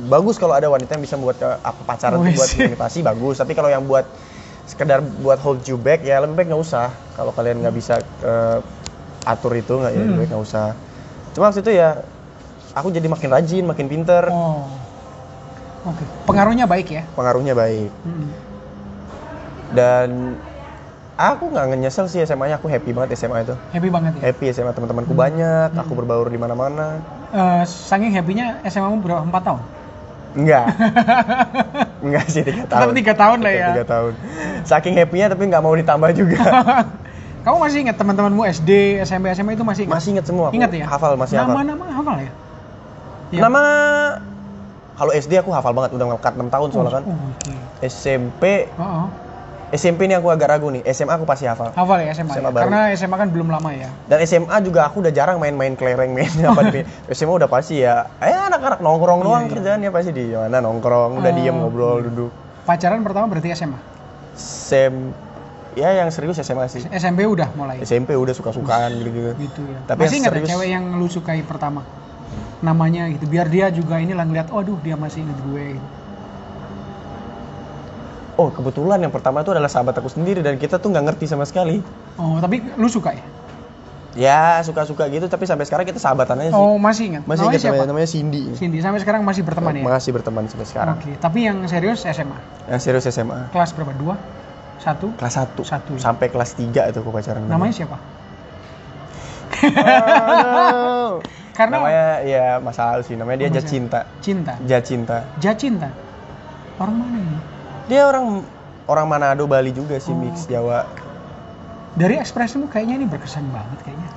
bagus 0.04 0.36
kalau 0.36 0.52
ada 0.52 0.66
wanita 0.66 0.90
yang 0.90 1.04
bisa 1.04 1.14
buat 1.14 1.36
ke- 1.36 1.60
apa 1.60 1.80
pacaran 1.84 2.18
Wih, 2.18 2.32
buat 2.32 2.48
motivasi 2.48 2.98
bagus 3.00 3.36
tapi 3.36 3.52
kalau 3.52 3.68
yang 3.68 3.84
buat 3.84 4.08
sekedar 4.64 4.98
buat 5.20 5.36
hold 5.36 5.60
you 5.62 5.76
back 5.76 6.00
ya 6.00 6.18
lebih 6.18 6.34
baik 6.34 6.48
nggak 6.48 6.62
usah 6.62 6.88
kalau 7.12 7.30
kalian 7.30 7.60
nggak 7.60 7.74
bisa 7.74 7.94
eh, 8.20 8.58
atur 9.22 9.52
itu 9.52 9.74
nggak 9.74 9.92
ya 9.92 9.98
lebih 9.98 10.08
Hmm. 10.08 10.18
baik 10.18 10.30
nggak 10.30 10.44
usah 10.44 10.66
cuma 11.30 11.46
waktu 11.46 11.60
itu 11.60 11.72
ya 11.72 12.00
aku 12.72 12.88
jadi 12.88 13.04
makin 13.04 13.28
rajin 13.30 13.64
makin 13.64 13.86
pinter 13.86 14.26
Oh. 14.26 14.64
Oke. 15.82 16.04
Pengaruhnya 16.24 16.64
baik 16.64 16.88
ya? 16.88 17.02
pengaruhnya 17.12 17.52
baik 17.52 17.90
Hmm. 18.02 18.28
dan 19.72 20.08
aku 21.14 21.48
nggak 21.48 21.74
nyesel 21.76 22.06
sih 22.06 22.20
SMA-nya 22.20 22.54
aku 22.54 22.66
happy 22.66 22.90
banget 22.90 23.16
SMA 23.16 23.42
itu 23.42 23.54
Happy 23.68 23.88
banget 23.88 24.12
ya? 24.14 24.20
happy 24.24 24.46
SMA 24.50 24.70
teman-temanku 24.70 25.12
banyak 25.12 25.72
aku 25.72 25.92
berbaur 25.94 26.26
di 26.26 26.36
mana-mana 26.36 27.02
Eh, 27.30 27.64
saking 27.64 28.12
happy-nya 28.12 28.60
SMA-mu 28.62 29.00
berapa? 29.00 29.24
4 29.24 29.32
tahun? 29.42 29.60
enggak 30.34 30.64
enggak 31.98 32.24
sih 32.32 32.40
tiga 32.42 32.62
Tetap 32.62 32.72
tahun 32.78 32.92
tiga 32.94 33.12
tahun 33.14 33.38
lah 33.38 33.50
Tetap 33.50 33.58
ya. 33.58 33.68
tiga 33.70 33.84
tahun 33.86 34.12
saking 34.62 34.94
happy-nya 34.94 35.26
tapi 35.28 35.42
nggak 35.46 35.60
mau 35.60 35.74
ditambah 35.74 36.10
juga 36.14 36.40
Kamu 37.42 37.58
masih 37.58 37.82
ingat 37.82 37.98
teman-temanmu 37.98 38.38
SD, 38.46 38.70
SMP, 39.02 39.26
SMA 39.32 39.52
itu 39.52 39.66
masih 39.66 39.82
ingat? 39.82 39.94
masih 39.98 40.08
inget 40.14 40.24
semua 40.24 40.48
Ingat 40.52 40.70
ya? 40.70 40.86
hafal 40.86 41.16
masih 41.16 41.34
hafal 41.34 41.52
Nama-nama 41.52 41.84
hafal 41.90 42.16
ya? 42.20 42.30
Iya. 43.32 43.40
nama 43.40 43.62
kalau 44.92 45.10
SD 45.10 45.32
aku 45.36 45.50
hafal 45.50 45.72
banget 45.72 45.90
udah 45.92 46.06
ngangkat 46.06 46.32
6 46.34 46.46
tahun 46.48 46.68
soalnya 46.70 46.92
kan 46.92 47.04
Oh, 47.04 47.16
oke. 47.26 47.52
SMP 47.82 48.42
Oh, 48.76 48.84
oh. 48.84 49.06
SMP 49.72 50.04
ini 50.04 50.12
aku 50.12 50.28
agak 50.28 50.52
ragu 50.52 50.68
nih 50.68 50.84
SMA 50.86 51.08
aku 51.10 51.24
pasti 51.24 51.48
hafal 51.48 51.72
Hafal 51.72 51.98
ya 51.98 52.12
SMA, 52.12 52.28
SMA 52.30 52.44
ya? 52.44 52.52
baru. 52.52 52.64
Karena 52.68 52.80
SMA 52.92 53.16
kan 53.16 53.28
belum 53.28 53.48
lama 53.48 53.70
ya. 53.72 53.88
dan 54.04 54.20
SMA 54.22 54.56
juga 54.60 54.84
aku 54.84 55.00
udah 55.00 55.08
jarang 55.10 55.40
main-main 55.40 55.72
kelereng 55.72 56.12
main 56.12 56.28
apa 56.44 56.68
di 56.68 56.84
SMA 57.10 57.32
udah 57.34 57.48
pasti 57.48 57.80
ya 57.80 58.04
eh 58.18 58.36
anak-anak 58.44 58.78
nongkrong 58.78 59.18
Iya, 59.18 59.26
doang 59.26 59.42
iya. 59.42 59.50
kerjaannya 59.50 59.90
pasti 59.90 60.10
di 60.12 60.24
mana 60.30 60.60
nongkrong 60.60 61.10
udah 61.16 61.30
Oh, 61.30 61.34
diem 61.34 61.56
ngobrol 61.56 61.96
iya. 61.96 62.04
duduk 62.06 62.30
Pacaran 62.62 63.00
pertama 63.00 63.26
berarti 63.26 63.48
SMA. 63.50 63.80
Sem 64.34 64.94
ya 65.72 65.88
yang 65.94 66.08
serius 66.08 66.36
SMA 66.38 66.68
sih 66.68 66.84
SMP 66.86 67.24
udah 67.24 67.48
mulai. 67.52 67.80
SMP 67.80 68.12
udah 68.12 68.30
suka-sukaan 68.30 68.92
gitu-gitu 68.94 69.32
Gitu 69.40 69.60
ya. 69.64 69.80
Tapi 69.82 69.98
masih 69.98 70.12
yang 70.12 70.20
ingat 70.20 70.28
ya 70.28 70.36
serius- 70.36 70.50
cewek 70.52 70.68
yang 70.68 70.84
lu 70.92 71.08
sukai 71.08 71.40
pertama? 71.40 71.80
Namanya 72.62 73.10
gitu. 73.10 73.26
Biar 73.26 73.46
dia 73.46 73.68
juga 73.68 73.98
ini 73.98 74.10
lah 74.10 74.22
ngeliat, 74.22 74.48
oh 74.48 74.58
aduh 74.58 74.78
dia 74.78 74.94
masih 74.94 75.20
inget 75.20 75.38
gue. 75.44 75.66
Gitu. 75.72 75.88
oh 78.32 78.48
kebetulan 78.48 78.96
yang 78.98 79.12
pertama 79.12 79.40
itu 79.40 79.52
adalah 79.52 79.68
sahabat 79.68 79.92
aku 79.92 80.08
sendiri 80.08 80.40
dan 80.40 80.56
kita 80.56 80.80
tuh 80.80 80.88
nggak 80.88 81.04
ngerti 81.04 81.28
sama 81.28 81.44
sekali 81.44 81.84
Oh, 82.16 82.40
tapi 82.40 82.64
lu 82.74 82.88
suka 82.88 83.12
ya? 83.12 83.22
ya 84.12 84.42
suka-suka 84.60 85.04
gitu 85.06 85.24
tapi 85.26 85.44
sampai 85.44 85.62
sekarang 85.62 85.84
kita 85.84 85.96
sahabatannya 85.96 86.48
sih 86.48 86.56
Oh, 86.56 86.74
masih 86.76 87.12
ingat. 87.12 87.22
masih 87.22 87.44
namanya 87.44 87.50
ingat 87.50 87.60
siapa? 87.60 87.76
namanya, 87.76 87.90
namanya 87.92 88.08
Cindy 88.08 88.42
Cindy. 88.52 88.80
Sampai 88.80 89.00
sekarang 89.00 89.20
masih 89.22 89.44
berteman 89.44 89.72
ya? 89.74 89.84
masih 89.84 90.10
berteman 90.12 90.48
sampai 90.48 90.64
sekarang 90.64 90.96
Oke, 90.96 91.12
tapi 91.18 91.44
yang 91.44 91.60
serius 91.66 92.02
SMA. 92.02 92.38
yang 92.66 92.80
serius 92.80 93.04
SMA 93.06 93.52
Kelas 93.52 93.70
berapa? 93.72 93.92
Dua? 93.94 94.16
Satu? 94.80 95.12
kelas 95.14 95.34
1 95.38 95.62
Satu. 95.62 95.92
sampai 95.96 96.26
kelas 96.26 96.56
3 96.56 96.88
itu 96.88 96.98
aku 96.98 97.10
pacaran 97.10 97.44
Namanya 97.44 97.68
dia. 97.70 97.78
siapa? 97.84 97.96
Karena 101.52 101.74
namanya 101.78 102.06
ya 102.22 102.46
masalah 102.58 103.00
sih 103.00 103.12
namanya 103.12 103.38
dia 103.38 103.48
Oh, 103.48 103.54
Jacinta 103.54 104.00
cinta. 104.18 104.52
Jacinta 104.62 105.16
Jacinta. 105.36 105.88
Orang 106.76 106.96
mana 106.96 107.16
ini? 107.18 107.38
dia 107.84 108.02
orang 108.02 108.40
orang 108.84 109.06
Manado 109.06 109.44
Bali 109.44 109.70
juga 109.70 109.96
sih 109.96 110.10
Oh. 110.10 110.18
mix 110.18 110.46
Jawa 110.46 110.88
Dari 111.92 112.16
ekspresimu 112.16 112.66
kayaknya 112.66 112.96
ini 112.96 113.06
berkesan 113.06 113.44
banget 113.48 113.78
kayaknya. 113.82 114.08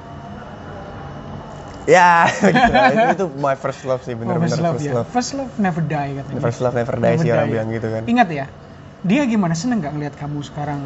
ya 1.85 2.25
gitu 2.41 2.71
itu, 2.71 3.05
itu 3.13 3.25
my 3.37 3.53
first 3.53 3.83
love 3.83 4.01
sih 4.01 4.13
Oh, 4.13 4.17
bener-bener 4.17 4.49
first 4.49 4.57
love 4.59 4.73
first 4.73 4.87
ya. 4.87 4.93
love 4.95 5.07
First 5.07 5.31
love 5.33 5.51
never 5.59 5.81
die 5.81 6.11
katanya. 6.15 6.41
first 6.41 6.59
love 6.59 6.73
never 6.73 6.95
die 6.95 7.15
sih 7.15 7.27
Never 7.27 7.35
orang 7.35 7.45
die. 7.45 7.53
bilang 7.53 7.67
gitu 7.69 7.87
kan 7.89 8.01
Ingat 8.05 8.27
ya, 8.31 8.45
dia 9.05 9.21
gimana 9.23 9.53
seneng 9.53 9.77
nggak 9.79 9.93
ngeliat 9.93 10.15
kamu 10.15 10.41
sekarang 10.41 10.81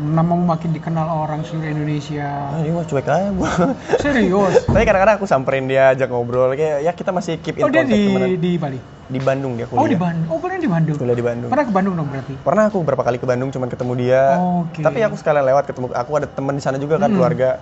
namamu 0.00 0.40
makin 0.42 0.72
dikenal 0.72 1.04
orang 1.04 1.44
seluruh 1.44 1.68
Indonesia. 1.68 2.48
ah, 2.48 2.64
dia 2.64 2.72
mah 2.72 2.80
cuek 2.82 3.04
aja 3.04 3.28
Serius? 4.02 4.64
tapi 4.64 4.82
kadang-kadang 4.82 5.20
aku 5.20 5.26
samperin 5.26 5.68
dia 5.68 5.92
ajak 5.92 6.08
ngobrol 6.08 6.48
kayak 6.50 6.80
ya 6.80 6.92
kita 6.92 7.12
masih 7.12 7.36
keep 7.36 7.54
in 7.54 7.62
Oh 7.62 7.68
dia 7.68 7.84
contact 7.84 7.92
di 7.92 8.00
temenan. 8.08 8.28
di 8.34 8.52
Bali. 8.56 8.80
di 9.06 9.20
Bandung 9.20 9.52
dia 9.54 9.64
kuliah 9.64 9.80
Oh 9.80 9.86
di 9.86 9.96
Bandung. 9.96 10.28
Oh 10.28 10.38
kuliah 10.38 10.56
di 10.56 10.64
Bandung. 10.66 10.96
kuliah 10.96 11.12
di 11.12 11.24
Bandung 11.24 11.48
Pernah 11.48 11.64
ke 11.64 11.72
Bandung 11.72 11.94
dong 11.94 12.08
berarti. 12.08 12.34
pernah 12.38 12.62
aku 12.64 12.76
beberapa 12.80 13.02
kali 13.02 13.16
ke 13.16 13.26
Bandung 13.26 13.48
cuman 13.50 13.68
ketemu 13.68 13.92
dia 13.98 14.22
Oke. 14.38 14.80
tapi 14.80 14.98
aku 15.02 15.14
sekalian 15.14 15.44
lewat 15.44 15.64
ketemu 15.66 15.86
aku 15.92 16.10
ada 16.14 16.26
teman 16.26 16.54
di 16.54 16.62
sana 16.62 16.76
juga 16.76 16.96
kan 16.96 17.08
Hmm. 17.08 17.16
keluarga 17.16 17.60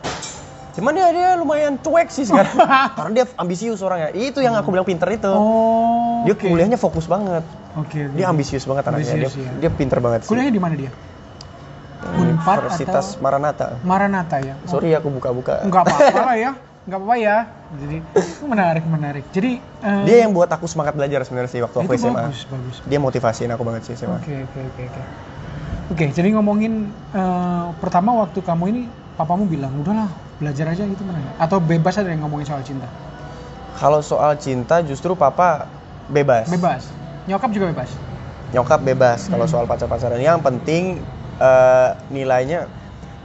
cuman 0.76 0.92
dia 0.92 1.08
dia 1.08 1.28
lumayan 1.34 1.74
cuek 1.76 2.08
sih 2.08 2.22
sekarang 2.22 2.52
karena 2.98 3.10
dia 3.14 3.24
ambisius 3.34 3.80
orangnya 3.80 4.12
itu 4.12 4.38
yang 4.38 4.52
aku 4.54 4.68
bilang 4.68 4.84
pinter 4.84 5.08
itu 5.10 5.26
Oh. 5.26 6.20
dia 6.22 6.32
oke. 6.32 6.44
kuliahnya 6.44 6.76
fokus 6.76 7.04
banget 7.06 7.40
Oke. 7.74 7.96
oke. 7.98 8.12
dia 8.12 8.26
ambisius 8.26 8.62
banget 8.62 8.84
anaknya 8.86 9.04
dia, 9.06 9.14
Ambisius, 9.24 9.34
iya. 9.38 9.50
dia 9.58 9.70
pinter 9.70 9.98
banget 9.98 10.20
sih 10.22 10.28
Kuliahnya 10.28 10.52
di 10.52 10.60
mana 10.60 10.74
dia? 10.76 10.90
Unpad 12.06 12.58
Universitas 12.62 13.06
atau- 13.10 13.20
Maranatha 13.20 13.66
Maranatha 13.82 14.36
ya. 14.38 14.54
Oh, 14.60 14.68
sorry 14.70 14.92
aku 14.92 15.08
buka-buka 15.10 15.64
Enggak 15.64 15.82
apa-apa 15.82 16.20
lah 16.24 16.36
ya. 16.44 16.50
Enggak 16.84 16.98
apa-apa 17.00 17.16
ya. 17.18 17.36
Jadi 17.74 17.96
menarik 18.44 18.84
menarik. 18.86 19.24
Jadi 19.28 19.50
eh, 19.58 20.02
dia 20.04 20.16
yang 20.22 20.30
buat 20.30 20.46
aku 20.46 20.64
semangat 20.66 20.94
belajar 20.94 21.18
sebenarnya 21.20 21.50
sih 21.50 21.60
waktu 21.60 21.76
aku 21.76 21.90
SMA 21.94 22.14
bagus 22.22 22.46
bagus. 22.46 22.76
dia 22.84 23.00
motivasiin 23.00 23.50
aku 23.50 23.62
banget 23.64 23.82
sih 23.82 23.94
SMA 23.96 24.12
Oke 24.14 24.34
oke 24.40 24.60
oke 24.62 24.82
oke. 24.84 25.02
Oke, 25.88 26.04
jadi 26.10 26.28
ngomongin 26.30 26.86
eh, 27.10 27.64
pertama 27.76 28.14
waktu 28.16 28.38
kamu 28.40 28.64
ini 28.68 28.82
papamu 29.16 29.48
bilang 29.48 29.72
udahlah 29.76 30.06
belajar 30.36 30.68
aja 30.68 30.84
gitu 30.84 31.02
mana? 31.02 31.18
Atau 31.40 31.56
bebas 31.58 31.96
aja 31.96 32.06
yang 32.06 32.22
ngomongin 32.22 32.46
soal 32.46 32.62
cinta? 32.62 32.86
kalau 33.76 34.00
soal 34.00 34.32
cinta 34.36 34.80
justru 34.80 35.12
papa 35.12 35.68
bebas 36.08 36.48
Bebas. 36.48 36.88
Nyokap 37.28 37.52
juga 37.52 37.68
bebas. 37.68 37.90
nyokap 38.46 38.80
bebas 38.80 39.26
kalau 39.26 39.44
Hmm. 39.44 39.52
soal 39.52 39.64
pacar-pacaran 39.66 40.16
yang 40.16 40.40
penting 40.40 41.02
eh, 41.36 41.90
nilainya 42.08 42.64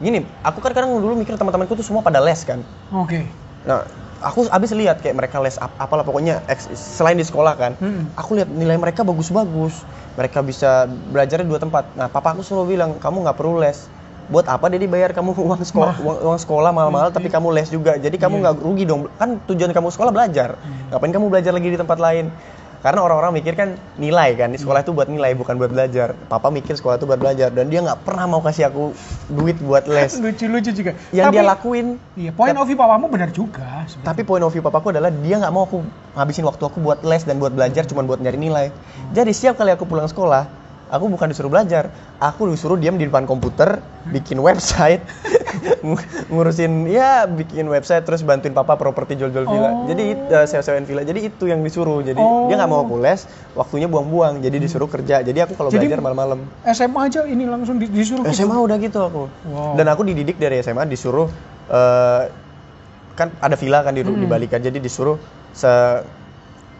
gini 0.01 0.25
aku 0.41 0.60
kan 0.60 0.74
kadang 0.74 0.98
dulu 0.98 1.13
mikir 1.13 1.38
teman-temanku 1.38 1.77
tuh 1.77 1.86
semua 1.86 2.01
pada 2.01 2.19
les 2.19 2.41
kan 2.41 2.60
Oke. 2.91 3.24
nah 3.63 3.86
aku 4.19 4.50
abis 4.50 4.74
lihat 4.74 5.00
kayak 5.00 5.13
mereka 5.15 5.38
les 5.39 5.55
ap 5.55 5.71
apalah 5.77 6.01
pokoknya 6.01 6.41
selain 6.74 7.15
di 7.15 7.24
sekolah 7.24 7.53
kan 7.53 7.71
Mm-mm. 7.77 8.12
aku 8.17 8.36
lihat 8.36 8.50
nilai 8.50 8.75
mereka 8.75 9.05
bagus-bagus 9.05 9.86
mereka 10.17 10.41
bisa 10.41 10.89
belajarnya 11.13 11.48
dua 11.48 11.62
tempat 11.62 11.86
nah 11.95 12.10
papa 12.10 12.33
aku 12.33 12.41
selalu 12.41 12.75
bilang 12.75 12.98
kamu 12.98 13.24
nggak 13.24 13.38
perlu 13.38 13.62
les 13.62 13.88
buat 14.31 14.47
apa 14.47 14.65
dia 14.67 14.79
dibayar 14.79 15.11
kamu 15.11 15.35
uang 15.45 15.61
sekolah 15.61 15.95
uang, 16.00 16.17
uang 16.25 16.39
sekolah 16.39 16.71
mahal-mahal 16.71 17.09
tapi 17.09 17.27
kamu 17.27 17.51
les 17.51 17.67
juga 17.67 17.95
jadi 17.95 18.15
kamu 18.15 18.33
Iya. 18.33 18.41
nggak 18.41 18.55
rugi 18.57 18.83
dong 18.85 19.01
kan 19.13 19.38
tujuan 19.45 19.69
kamu 19.69 19.88
sekolah 19.89 20.09
belajar 20.09 20.55
Hmm. 20.57 20.88
ngapain 20.89 21.11
kamu 21.11 21.25
belajar 21.27 21.51
lagi 21.51 21.67
di 21.67 21.75
tempat 21.75 21.97
lain 21.97 22.31
karena 22.79 22.97
orang-orang 23.00 23.29
mikir 23.35 23.53
kan 23.53 23.69
nilai 23.95 24.33
kan 24.33 24.50
di 24.50 24.57
sekolah 24.57 24.81
itu 24.81 24.89
buat 24.89 25.05
nilai 25.05 25.35
bukan 25.35 25.53
buat 25.53 25.69
belajar 25.69 26.17
papa 26.25 26.50
mikir 26.50 26.73
sekolah 26.73 26.95
itu 26.95 27.05
buat 27.05 27.15
belajar 27.15 27.50
dan 27.50 27.67
dia 27.67 27.77
nggak 27.79 28.01
pernah 28.01 28.25
mau 28.25 28.41
kasih 28.41 28.65
aku 28.65 28.97
duit 29.29 29.53
buat 29.59 29.85
les 29.85 30.17
Lucu-lucu 30.23 30.71
juga. 30.73 30.91
yang 31.11 31.29
Tapi- 31.29 31.35
dia 31.35 31.45
lakuin 31.45 31.88
Iya, 32.15 32.31
point 32.31 32.55
of 32.55 32.65
view 32.65 32.73
papamu 32.75 33.05
benar 33.05 33.29
juga. 33.29 33.85
sebenarnya. 33.85 34.01
tapi 34.03 34.21
point 34.23 34.41
of 34.41 34.50
view 34.50 34.61
papaku 34.61 34.89
adalah 34.89 35.13
dia 35.13 35.35
nggak 35.38 35.51
mau 35.51 35.63
aku 35.63 35.85
ngabisin 36.11 36.41
waktu 36.43 36.63
aku 36.63 36.77
buat 36.79 37.00
les 37.01 37.21
dan 37.21 37.38
buat 37.38 37.51
belajar 37.51 37.85
cuma 37.85 38.01
buat 38.01 38.17
nyari 38.17 38.39
nilai. 38.39 38.73
Jadi 39.11 39.29
setiap 39.29 39.55
kali 39.55 39.69
aku 39.69 39.85
pulang 39.85 40.05
sekolah, 40.05 40.50
aku 40.91 41.07
bukan 41.07 41.31
disuruh 41.31 41.48
belajar, 41.48 41.88
aku 42.19 42.51
disuruh 42.51 42.75
diam 42.75 42.93
di 42.93 43.07
depan 43.07 43.24
komputer, 43.24 43.79
bikin 44.05 44.38
website, 44.38 45.00
ngu- 45.81 46.03
ngurusin 46.27 46.86
ya 46.86 47.24
bikin 47.25 47.65
website 47.65 48.03
terus 48.03 48.21
bantuin 48.21 48.51
papa 48.51 48.75
properti 48.75 49.15
jual-jual 49.15 49.45
villa. 49.45 49.71
Oh. 49.71 49.88
Jadi 49.88 50.03
uh, 50.29 50.43
sewa-sewain 50.43 50.83
villa. 50.83 51.01
Jadi 51.01 51.25
itu 51.25 51.48
yang 51.48 51.62
disuruh. 51.62 52.00
Jadi 52.01 52.19
Oh. 52.19 52.45
dia 52.45 52.55
nggak 52.55 52.67
mau 52.67 52.83
aku 52.83 53.00
les, 53.00 53.24
waktunya 53.53 53.88
buang-buang. 53.88 54.39
Jadi 54.39 54.60
disuruh 54.60 54.86
kerja. 54.86 55.19
Jadi 55.21 55.39
aku 55.39 55.55
kalau 55.55 55.71
belajar 55.71 55.98
malam-malam. 55.98 56.43
SMA 56.67 57.01
aja 57.01 57.24
ini 57.24 57.48
langsung 57.48 57.77
di- 57.77 57.88
disuruh 57.88 58.21
gitu? 58.21 58.36
SMA 58.38 58.57
udah 58.57 58.75
gitu 58.75 59.00
aku. 59.00 59.24
Wow. 59.48 59.74
Dan 59.74 59.88
aku 59.88 60.03
dididik 60.03 60.36
dari 60.36 60.60
SMA 60.60 60.83
disuruh 60.86 61.31
eh, 61.67 62.24
kan 63.12 63.31
ada 63.38 63.55
villa 63.55 63.79
kan 63.79 63.91
di, 63.91 64.01
di 64.01 64.10
Mm-mm. 64.10 64.27
Bali 64.27 64.45
kan 64.45 64.60
jadi 64.60 64.75
disuruh 64.75 65.15
se 65.51 65.71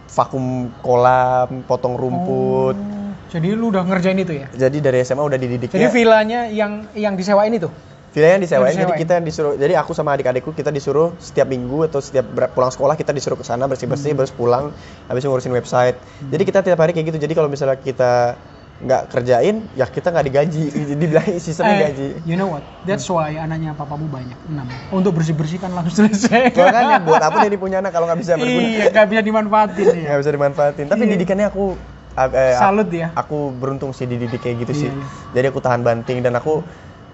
vakum 0.10 0.68
kolam, 0.82 1.64
potong 1.64 1.96
rumput. 1.96 2.76
Oh, 2.76 3.01
jadi 3.32 3.48
lu 3.56 3.72
udah 3.72 3.82
ngerjain 3.82 4.20
itu 4.20 4.34
ya? 4.36 4.48
Jadi 4.52 4.78
dari 4.78 5.00
SMA 5.02 5.24
udah 5.24 5.40
dididik 5.40 5.72
Jadi 5.72 5.88
villanya 5.88 6.52
yang 6.52 6.92
yang 6.92 7.16
disewain 7.16 7.56
itu? 7.56 7.72
Disewain, 8.12 8.44
Yang 8.44 8.44
jadi 8.44 8.76
disewain. 8.76 9.00
kita 9.00 9.16
disuruh, 9.24 9.54
jadi 9.56 9.74
aku 9.80 9.96
sama 9.96 10.12
adik-adikku 10.12 10.52
kita 10.52 10.68
disuruh 10.68 11.16
setiap 11.16 11.48
minggu 11.48 11.88
atau 11.88 12.04
setiap 12.04 12.28
pulang 12.52 12.68
sekolah 12.68 13.00
kita 13.00 13.16
disuruh 13.16 13.40
ke 13.40 13.48
sana 13.48 13.72
bersih-bersih, 13.72 14.12
terus 14.12 14.36
pulang, 14.36 14.76
habis 15.08 15.24
ngurusin 15.24 15.48
website. 15.50 15.96
Jadi 16.22 16.44
kita 16.44 16.60
tiap 16.60 16.76
hari 16.76 16.92
kayak 16.92 17.08
gitu. 17.08 17.24
Jadi 17.24 17.32
kalau 17.32 17.48
misalnya 17.48 17.80
kita 17.80 18.36
nggak 18.82 19.16
kerjain, 19.16 19.64
ya 19.72 19.88
kita 19.88 20.12
nggak 20.12 20.26
digaji. 20.28 20.64
Jadi 20.92 21.04
bilang 21.08 21.24
sistemnya 21.40 21.72
Eh, 21.72 21.82
gaji. 21.88 22.08
You 22.28 22.36
know 22.36 22.52
what? 22.52 22.68
That's 22.84 23.08
why 23.08 23.32
anaknya 23.32 23.80
papamu 23.80 24.12
banyak, 24.12 24.36
enam. 24.52 24.68
Untuk 24.92 25.16
bersih-bersih 25.16 25.64
kan 25.64 25.72
langsung 25.72 26.04
selesai. 26.04 26.52
Makanya 26.52 27.00
buat 27.00 27.24
apa 27.24 27.48
dia 27.48 27.56
punya 27.56 27.80
anak 27.80 27.96
kalau 27.96 28.12
nggak 28.12 28.20
bisa 28.20 28.36
berguna? 28.36 28.60
iya, 28.60 28.92
gak 28.92 29.08
bisa 29.08 29.22
dimanfaatin 29.24 29.86
ya. 29.88 30.08
nggak 30.12 30.20
bisa 30.20 30.32
dimanfaatin. 30.34 30.86
Tapi 30.92 31.04
Iya. 31.08 31.12
didikannya 31.16 31.48
aku 31.48 31.80
eh, 32.14 32.56
Salut 32.56 32.90
ya. 32.90 33.12
Aku 33.14 33.52
beruntung 33.52 33.92
sih 33.92 34.06
dididik 34.06 34.40
kayak 34.40 34.68
gitu 34.68 34.74
Iya, 34.74 34.82
sih. 34.82 34.90
iya. 34.90 35.06
Jadi 35.32 35.46
aku 35.48 35.60
tahan 35.60 35.82
banting 35.82 36.20
dan 36.20 36.36
aku 36.36 36.64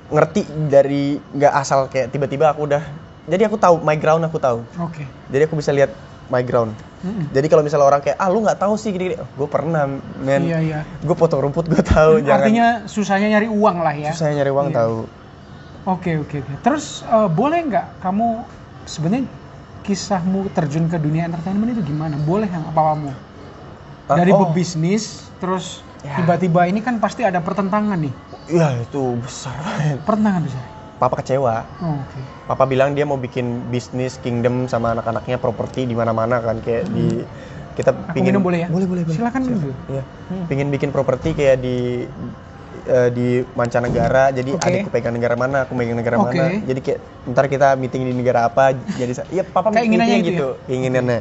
ngerti 0.08 0.42
dari 0.68 1.20
nggak 1.20 1.54
asal 1.54 1.86
kayak 1.88 2.10
tiba-tiba 2.10 2.50
aku 2.50 2.66
udah. 2.66 2.82
Jadi 3.28 3.44
aku 3.44 3.60
tahu 3.60 3.84
my 3.84 3.96
ground 3.96 4.24
aku 4.24 4.40
tahu. 4.40 4.64
Oke. 4.80 5.04
Jadi 5.28 5.42
aku 5.44 5.60
bisa 5.60 5.76
lihat 5.76 5.92
my 6.28 6.42
ground. 6.42 6.72
Mm-mm. 6.98 7.28
Jadi 7.30 7.46
kalau 7.46 7.62
misalnya 7.62 7.86
orang 7.86 8.02
kayak 8.02 8.18
ah 8.18 8.28
lu 8.28 8.42
nggak 8.42 8.58
tahu 8.58 8.74
sih 8.74 8.90
gini, 8.90 9.14
oh, 9.14 9.28
gue 9.28 9.48
pernah 9.48 9.86
men. 10.18 10.48
Iya, 10.48 10.60
iya. 10.64 10.80
Gue 11.04 11.14
potong 11.14 11.44
rumput 11.44 11.68
gue 11.68 11.84
tahu. 11.84 12.24
Jangan 12.24 12.40
Artinya 12.42 12.68
susahnya 12.88 13.28
nyari 13.30 13.48
uang 13.48 13.78
lah 13.84 13.94
ya. 13.94 14.12
susah 14.12 14.32
nyari 14.32 14.50
uang 14.50 14.70
Iya. 14.72 14.78
tahu. 14.80 14.98
Oke, 15.88 16.12
oke, 16.18 16.36
oke. 16.42 16.54
Terus 16.64 17.04
eh, 17.04 17.30
boleh 17.30 17.60
nggak 17.64 18.02
kamu 18.02 18.28
sebenarnya 18.88 19.28
kisahmu 19.84 20.52
terjun 20.52 20.88
ke 20.88 21.00
dunia 21.00 21.28
entertainment 21.28 21.72
itu 21.72 21.84
gimana? 21.86 22.16
Boleh 22.18 22.48
nggak 22.48 22.72
papamu? 22.72 23.12
Dari 24.08 24.32
oh. 24.32 24.48
pebisnis, 24.48 25.28
terus 25.44 25.84
Ya. 26.06 26.24
tiba-tiba 26.24 26.70
ini 26.70 26.80
kan 26.80 27.02
pasti 27.04 27.26
ada 27.26 27.42
pertentangan 27.44 27.98
nih. 28.00 28.14
Iya 28.48 28.80
itu 28.86 29.18
besar 29.20 29.60
banget. 29.60 30.00
Pertentangan 30.08 30.42
besar. 30.46 30.64
Papa 30.98 31.16
kecewa. 31.20 31.56
Oh, 31.84 32.00
Oke. 32.00 32.20
Papa 32.48 32.64
bilang 32.64 32.96
dia 32.96 33.04
mau 33.04 33.20
bikin 33.20 33.68
bisnis 33.68 34.16
kingdom 34.24 34.70
sama 34.72 34.96
anak-anaknya 34.96 35.42
properti 35.42 35.84
di 35.84 35.98
mana-mana 35.98 36.40
kan 36.40 36.64
kayak 36.64 36.88
di 36.94 37.22
kita 37.76 37.92
Hmm. 37.92 38.08
Aku 38.08 38.16
pingin 38.18 38.34
minum 38.34 38.42
boleh 38.46 38.60
ya? 38.66 38.68
Boleh, 38.72 38.88
boleh, 38.88 39.04
boleh. 39.04 39.18
Silakan 39.18 39.42
minum. 39.44 39.74
Iya. 39.90 40.04
Hmm. 40.06 40.46
Pingin 40.48 40.68
bikin 40.72 40.90
properti 40.94 41.34
kayak 41.36 41.58
di 41.60 42.08
eh, 42.88 43.10
di 43.12 43.28
mancanegara. 43.58 44.32
Jadi 44.32 44.50
Oke. 44.54 44.64
adikku 44.64 44.90
pegang 44.94 45.14
negara 45.18 45.36
mana, 45.36 45.68
aku 45.68 45.76
pegang 45.76 45.98
negara 45.98 46.16
Oke. 46.22 46.40
mana. 46.40 46.62
Jadi 46.64 46.80
kayak 46.80 47.00
ntar 47.34 47.46
kita 47.52 47.76
meeting 47.76 48.08
di 48.08 48.14
negara 48.16 48.48
apa 48.48 48.72
jadi 48.96 49.12
iya 49.36 49.44
papa 49.44 49.76
Keinginannya 49.76 50.08
meetingnya 50.08 50.18
itu 50.24 50.30
ya? 50.30 50.32
gitu, 50.32 50.50
keinginannya. 50.72 51.20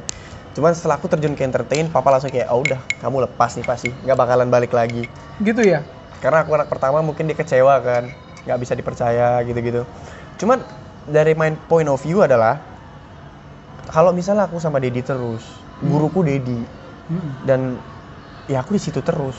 Cuman 0.56 0.72
setelah 0.72 0.96
aku 0.96 1.06
terjun 1.12 1.36
ke 1.36 1.44
entertain, 1.44 1.84
papa 1.92 2.08
langsung 2.08 2.32
kayak, 2.32 2.48
"Oh 2.48 2.64
udah, 2.64 2.80
kamu 3.04 3.28
lepas 3.28 3.52
nih 3.60 3.66
pasti, 3.68 3.92
nggak 3.92 4.16
bakalan 4.16 4.48
balik 4.48 4.72
lagi." 4.72 5.04
Gitu 5.44 5.62
ya? 5.62 5.84
karena 6.16 6.42
aku 6.42 6.56
anak 6.56 6.72
pertama 6.72 7.04
mungkin 7.04 7.28
dia 7.28 7.36
kecewa 7.36 7.76
kan 7.84 8.08
nggak 8.48 8.58
bisa 8.58 8.72
dipercaya 8.72 9.44
gitu-gitu 9.44 9.84
cuman 10.40 10.64
dari 11.06 11.36
main 11.36 11.60
point 11.68 11.86
of 11.86 12.00
view 12.00 12.25
adalah 12.25 12.56
kalau 13.92 14.10
misalnya 14.16 14.48
aku 14.48 14.56
sama 14.56 14.80
Dedi 14.80 15.04
terus 15.04 15.44
guruku 15.84 16.25
Dedi 16.25 16.64
Mm-mm. 17.12 17.30
dan 17.44 17.76
ya 18.48 18.64
aku 18.64 18.75
di 18.75 18.82
situ 18.82 19.04
terus 19.04 19.36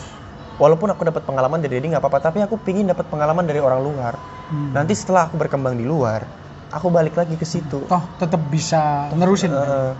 walaupun 0.61 0.93
aku 0.93 1.01
dapat 1.01 1.25
pengalaman 1.25 1.59
dari 1.59 1.81
Dedi 1.81 1.91
nggak 1.91 2.03
apa-apa 2.05 2.29
tapi 2.31 2.45
aku 2.45 2.55
pingin 2.61 2.87
dapat 2.87 3.09
pengalaman 3.09 3.43
dari 3.43 3.59
orang 3.59 3.81
luar 3.81 4.13
Hmm. 4.47 4.71
nanti 4.71 4.95
setelah 4.95 5.27
aku 5.27 5.35
berkembang 5.35 5.75
di 5.75 5.83
luar 5.83 6.23
aku 6.71 6.87
balik 6.87 7.19
lagi 7.19 7.35
ke 7.35 7.43
situ 7.43 7.83
Toh 7.83 8.03
tetap 8.15 8.39
bisa 8.47 9.11
nerusin. 9.11 9.51
kan? 9.51 9.99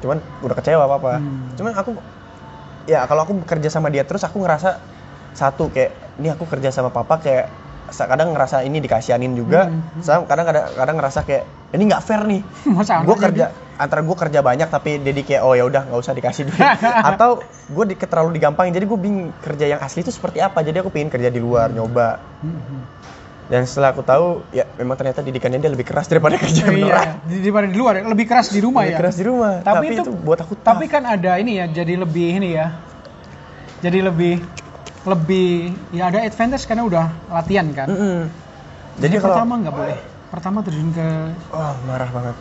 Cuman 0.00 0.18
udah 0.40 0.56
kecewa 0.56 0.84
papa 0.88 1.20
Hmm. 1.20 1.52
cuman 1.54 1.72
aku 1.76 1.90
ya 2.88 3.04
kalau 3.04 3.22
aku 3.22 3.32
bekerja 3.44 3.68
sama 3.68 3.92
dia 3.92 4.02
terus 4.02 4.24
aku 4.24 4.40
ngerasa 4.40 4.80
satu 5.36 5.70
kayak 5.70 5.92
ini 6.18 6.32
aku 6.32 6.44
kerja 6.48 6.72
sama 6.74 6.90
papa 6.90 7.20
kayak 7.22 7.46
kadang 7.90 8.30
ngerasa 8.34 8.62
ini 8.62 8.78
dikasianin 8.78 9.34
juga. 9.34 9.66
Hmm, 9.66 9.82
hmm. 9.98 10.02
sama 10.02 10.24
kadang 10.26 10.46
kadang 10.46 10.64
kadang 10.74 10.96
ngerasa 10.98 11.20
kayak 11.26 11.44
ini 11.74 11.82
nggak 11.90 12.02
fair 12.02 12.22
nih. 12.26 12.42
Gue 13.08 13.16
kerja 13.18 13.46
antara 13.80 14.04
gue 14.04 14.12
kerja 14.12 14.44
banyak 14.44 14.68
tapi 14.68 15.00
Dedi 15.00 15.24
kayak 15.24 15.40
oh 15.40 15.56
ya 15.56 15.64
udah 15.64 15.88
nggak 15.88 16.00
usah 16.04 16.12
dikasih 16.12 16.52
duit. 16.52 16.60
Atau 17.08 17.40
gue 17.70 17.84
di, 17.88 17.94
terlalu 17.96 18.36
digampangin. 18.36 18.76
Jadi 18.76 18.84
gue 18.84 18.98
bingung 19.00 19.32
kerja 19.40 19.64
yang 19.72 19.80
asli 19.80 20.04
itu 20.04 20.12
seperti 20.12 20.44
apa. 20.44 20.60
Jadi 20.60 20.84
aku 20.84 20.92
pengen 20.92 21.08
kerja 21.08 21.32
di 21.32 21.40
luar 21.40 21.72
nyoba. 21.72 22.20
Hmm, 22.44 22.60
hmm. 22.60 22.82
Dan 23.50 23.66
setelah 23.66 23.90
aku 23.90 24.06
tahu 24.06 24.46
ya 24.54 24.62
memang 24.78 24.94
ternyata 24.94 25.26
didikannya 25.26 25.58
dia 25.58 25.74
lebih 25.74 25.82
keras 25.82 26.06
daripada 26.06 26.38
kerja 26.42 26.70
Iya, 26.70 27.18
daripada 27.26 27.66
di 27.66 27.74
luar 27.74 27.98
ya, 27.98 28.02
lebih 28.06 28.26
keras 28.30 28.54
di 28.54 28.62
rumah 28.62 28.86
lebih 28.86 28.94
ya. 28.94 28.98
keras 29.02 29.16
di 29.18 29.24
rumah 29.26 29.52
Tapi, 29.60 29.84
itu, 29.90 30.10
buat 30.22 30.38
aku 30.38 30.54
tough. 30.54 30.66
tapi 30.70 30.86
kan 30.86 31.02
ada 31.02 31.34
ini 31.36 31.58
ya, 31.58 31.66
jadi 31.66 31.98
lebih 31.98 32.38
ini 32.38 32.54
ya. 32.54 32.78
Jadi 33.82 33.98
lebih 34.06 34.38
lebih 35.02 35.72
ya 35.90 36.12
ada 36.12 36.22
advantage 36.22 36.62
karena 36.68 36.84
udah 36.86 37.06
latihan 37.32 37.66
kan. 37.74 37.88
Mm-mm. 37.90 38.18
Jadi, 39.00 39.02
jadi 39.02 39.14
kalau 39.18 39.34
pertama 39.34 39.54
nggak 39.66 39.74
boleh. 39.74 39.98
Pertama 40.30 40.58
terjun 40.62 40.94
ke 40.94 41.08
oh 41.50 41.74
marah 41.90 42.06
banget 42.06 42.36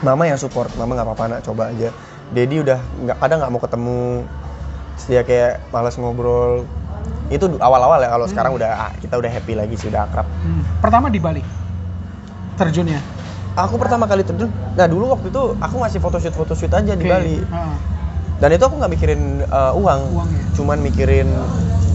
mama 0.00 0.24
yang 0.24 0.40
support 0.40 0.72
mama 0.80 0.96
nggak 0.96 1.06
apa-apa 1.12 1.24
nak 1.28 1.40
coba 1.44 1.70
aja 1.72 1.92
Dedi 2.32 2.62
udah 2.62 2.80
nggak 3.04 3.16
kadang 3.20 3.38
nggak 3.44 3.52
mau 3.52 3.60
ketemu 3.60 4.02
dia 5.08 5.22
kayak 5.24 5.60
malas 5.72 5.96
ngobrol 5.96 6.64
itu 7.28 7.46
awal-awal 7.58 7.98
ya 7.98 8.08
kalau 8.08 8.26
Hmm. 8.26 8.32
sekarang 8.32 8.52
udah 8.52 8.70
ah, 8.70 8.92
kita 8.92 9.14
udah 9.14 9.30
happy 9.30 9.54
lagi 9.54 9.74
sih 9.74 9.86
udah 9.86 10.02
akrab 10.02 10.26
hmm, 10.26 10.62
pertama 10.78 11.06
di 11.06 11.18
Bali. 11.18 11.42
Terjunnya. 12.52 13.00
aku 13.52 13.76
pertama 13.76 14.04
kali 14.04 14.20
terjun 14.20 14.46
nah 14.72 14.84
dulu 14.84 15.10
waktu 15.10 15.28
itu 15.28 15.42
aku 15.56 15.76
masih 15.76 15.98
photoshoot 15.98 16.32
photoshoot 16.32 16.70
aja 16.70 16.92
di 16.92 17.00
Oke. 17.00 17.08
Bali 17.08 17.36
Ah, 17.48 17.74
dan 18.36 18.50
itu 18.50 18.62
aku 18.62 18.74
nggak 18.74 18.88
mikirin 18.90 19.20
uh, 19.44 19.72
uang, 19.74 20.00
Uang 20.12 20.28
ya? 20.28 20.42
cuman 20.52 20.78
mikirin 20.78 21.28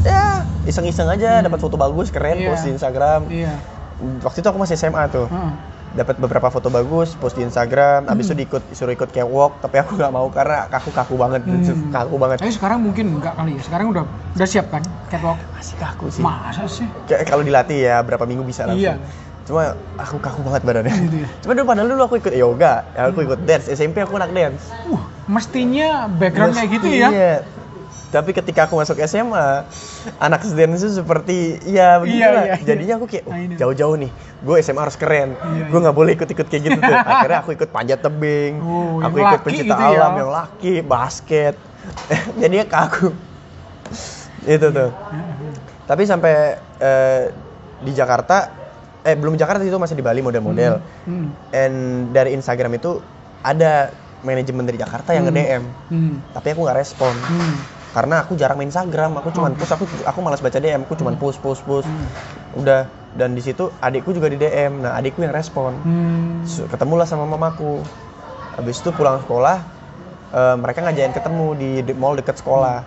ya 0.02 0.26
iseng-iseng 0.64 1.08
aja 1.08 1.38
Hmm. 1.38 1.46
dapat 1.46 1.60
foto 1.60 1.76
bagus 1.76 2.10
keren 2.10 2.38
Iya. 2.38 2.48
post 2.48 2.64
di 2.64 2.72
Instagram 2.72 3.22
iya. 3.30 3.54
waktu 4.20 4.40
itu 4.40 4.48
aku 4.48 4.58
masih 4.58 4.76
SMA 4.76 5.04
tuh 5.08 5.26
Ah, 5.28 5.54
dapat 5.96 6.16
beberapa 6.18 6.48
foto 6.48 6.68
bagus 6.68 7.16
post 7.16 7.34
di 7.34 7.42
Instagram 7.42 8.06
habis 8.06 8.28
Hmm. 8.28 8.36
itu 8.36 8.44
diikut 8.44 8.64
suruh 8.70 8.92
ikut 8.92 9.10
catwalk 9.10 9.58
tapi 9.60 9.76
aku 9.78 9.96
nggak 9.96 10.12
mau 10.12 10.28
karena 10.28 10.68
kaku 10.68 10.92
kaku 10.92 11.16
banget 11.16 11.42
Hmm. 11.42 11.88
kaku 11.90 12.16
banget 12.16 12.38
Tapi 12.38 12.52
sekarang 12.52 12.80
mungkin 12.82 13.16
enggak 13.16 13.34
kali 13.34 13.56
ya. 13.56 13.62
Sekarang 13.62 13.88
udah 13.90 14.04
udah 14.36 14.46
siap 14.46 14.68
kan 14.70 14.84
catwalk. 15.08 15.40
masih 15.52 15.76
kaku 15.78 16.06
sih 16.10 16.22
Masa 16.22 16.64
sih? 16.66 16.88
Kayak 17.06 17.24
kalau 17.26 17.42
dilatih 17.42 17.80
ya 17.82 17.96
berapa 18.00 18.24
minggu 18.24 18.44
bisa 18.44 18.64
langsung 18.66 18.84
Iya. 18.86 19.00
cuma 19.42 19.64
aku 19.96 20.18
kaku 20.18 20.40
banget 20.42 20.62
badannya 20.64 20.94
Gitu 21.00 21.18
ya. 21.18 21.28
cuma 21.40 21.52
dulu 21.54 21.66
padahal 21.66 21.88
dulu 21.88 22.02
aku 22.04 22.16
ikut 22.18 22.34
yoga 22.34 22.74
aku 22.92 23.20
ikut 23.24 23.40
dance 23.42 23.66
SMP 23.68 24.00
aku 24.00 24.14
anak 24.16 24.32
dance 24.32 24.68
Uh, 24.84 25.00
mestinya 25.28 26.12
background 26.12 26.54
kayak 26.54 26.70
gitu 26.74 26.88
ya. 26.92 27.10
Iya. 28.16 28.18
Tapi 28.18 28.32
ketika 28.32 28.62
aku 28.64 28.80
masuk 28.80 28.96
SMA, 29.04 29.68
anak 30.18 30.42
dance 30.48 30.80
itu 30.80 30.96
seperti 30.96 31.38
ya 31.68 32.00
begitulah. 32.00 32.48
iya, 32.48 32.56
iya. 32.56 32.64
Jadinya 32.64 32.96
aku 32.96 33.06
kayak 33.06 33.24
Nah, 33.26 33.36
"Oh, 33.36 33.58
jauh-jauh 33.60 33.96
nih. 34.00 34.12
Gue 34.40 34.56
SMA 34.62 34.80
harus 34.80 34.96
keren. 34.96 35.36
Iya, 35.36 35.64
gue 35.68 35.76
iya. 35.76 35.84
nggak 35.84 35.96
boleh 35.96 36.12
ikut-ikut 36.16 36.48
kayak 36.48 36.64
gitu 36.64 36.80
tuh. 36.80 36.96
Akhirnya 37.12 37.40
aku 37.42 37.52
ikut 37.52 37.70
panjat 37.70 38.00
tebing. 38.00 38.54
Oh, 38.60 39.04
aku 39.04 39.16
ikut 39.18 39.28
laki 39.36 39.44
pencipta 39.44 39.76
gitu 39.76 39.84
ya. 39.84 40.00
alam 40.00 40.14
yang 40.16 40.32
laki, 40.32 40.74
basket. 40.80 41.56
Jadinya 42.40 42.66
kaku. 42.66 43.12
itu 44.46 44.68
tuh. 44.70 44.90
Tapi 45.84 46.02
sampai 46.06 46.34
eh, 46.80 47.24
di 47.78 47.92
Jakarta, 47.92 48.50
eh 49.02 49.14
belum 49.14 49.36
Jakarta 49.36 49.62
itu 49.62 49.76
masih 49.76 49.94
di 49.94 50.02
Bali 50.02 50.22
model-model. 50.22 50.80
Hmm. 51.04 51.30
And 51.52 51.76
dari 52.10 52.32
Instagram 52.32 52.74
itu 52.74 53.02
ada 53.42 53.90
manajemen 54.22 54.66
dari 54.66 54.78
Jakarta 54.78 55.14
yang 55.14 55.26
Hmm. 55.26 55.34
nge-DM. 55.34 55.64
Hmm. 55.90 56.14
Tapi 56.32 56.48
aku 56.52 56.62
nggak 56.62 56.80
respon 56.80 57.14
Hmm. 57.14 57.54
Karena 57.96 58.28
aku 58.28 58.36
jarang 58.36 58.60
main 58.60 58.68
Instagram 58.68 59.16
aku 59.16 59.32
cuman 59.32 59.56
Oh. 59.56 59.58
push 59.58 59.72
aku 59.72 59.88
aku 60.04 60.20
malas 60.20 60.44
baca 60.44 60.60
DM 60.60 60.84
aku 60.84 61.00
cuman 61.00 61.16
push 61.16 61.40
push 61.40 61.64
push. 61.64 61.88
Hmm. 61.88 62.60
udah 62.60 62.84
dan 63.16 63.32
di 63.32 63.40
situ 63.40 63.72
adikku 63.80 64.12
juga 64.12 64.28
di 64.28 64.36
DM 64.36 64.84
nah 64.84 65.00
adikku 65.00 65.24
yang 65.24 65.32
respon. 65.32 65.72
Hmm. 65.80 66.44
Ketemulah 66.44 67.08
sama 67.08 67.24
mamaku. 67.24 67.80
Habis 68.60 68.84
itu 68.84 68.92
pulang 68.92 69.24
sekolah 69.24 69.64
eh, 70.36 70.56
mereka 70.60 70.84
ngajakin 70.84 71.16
ketemu 71.16 71.48
di, 71.56 71.70
di 71.82 71.94
mall 71.96 72.20
deket 72.20 72.36
sekolah. 72.36 72.84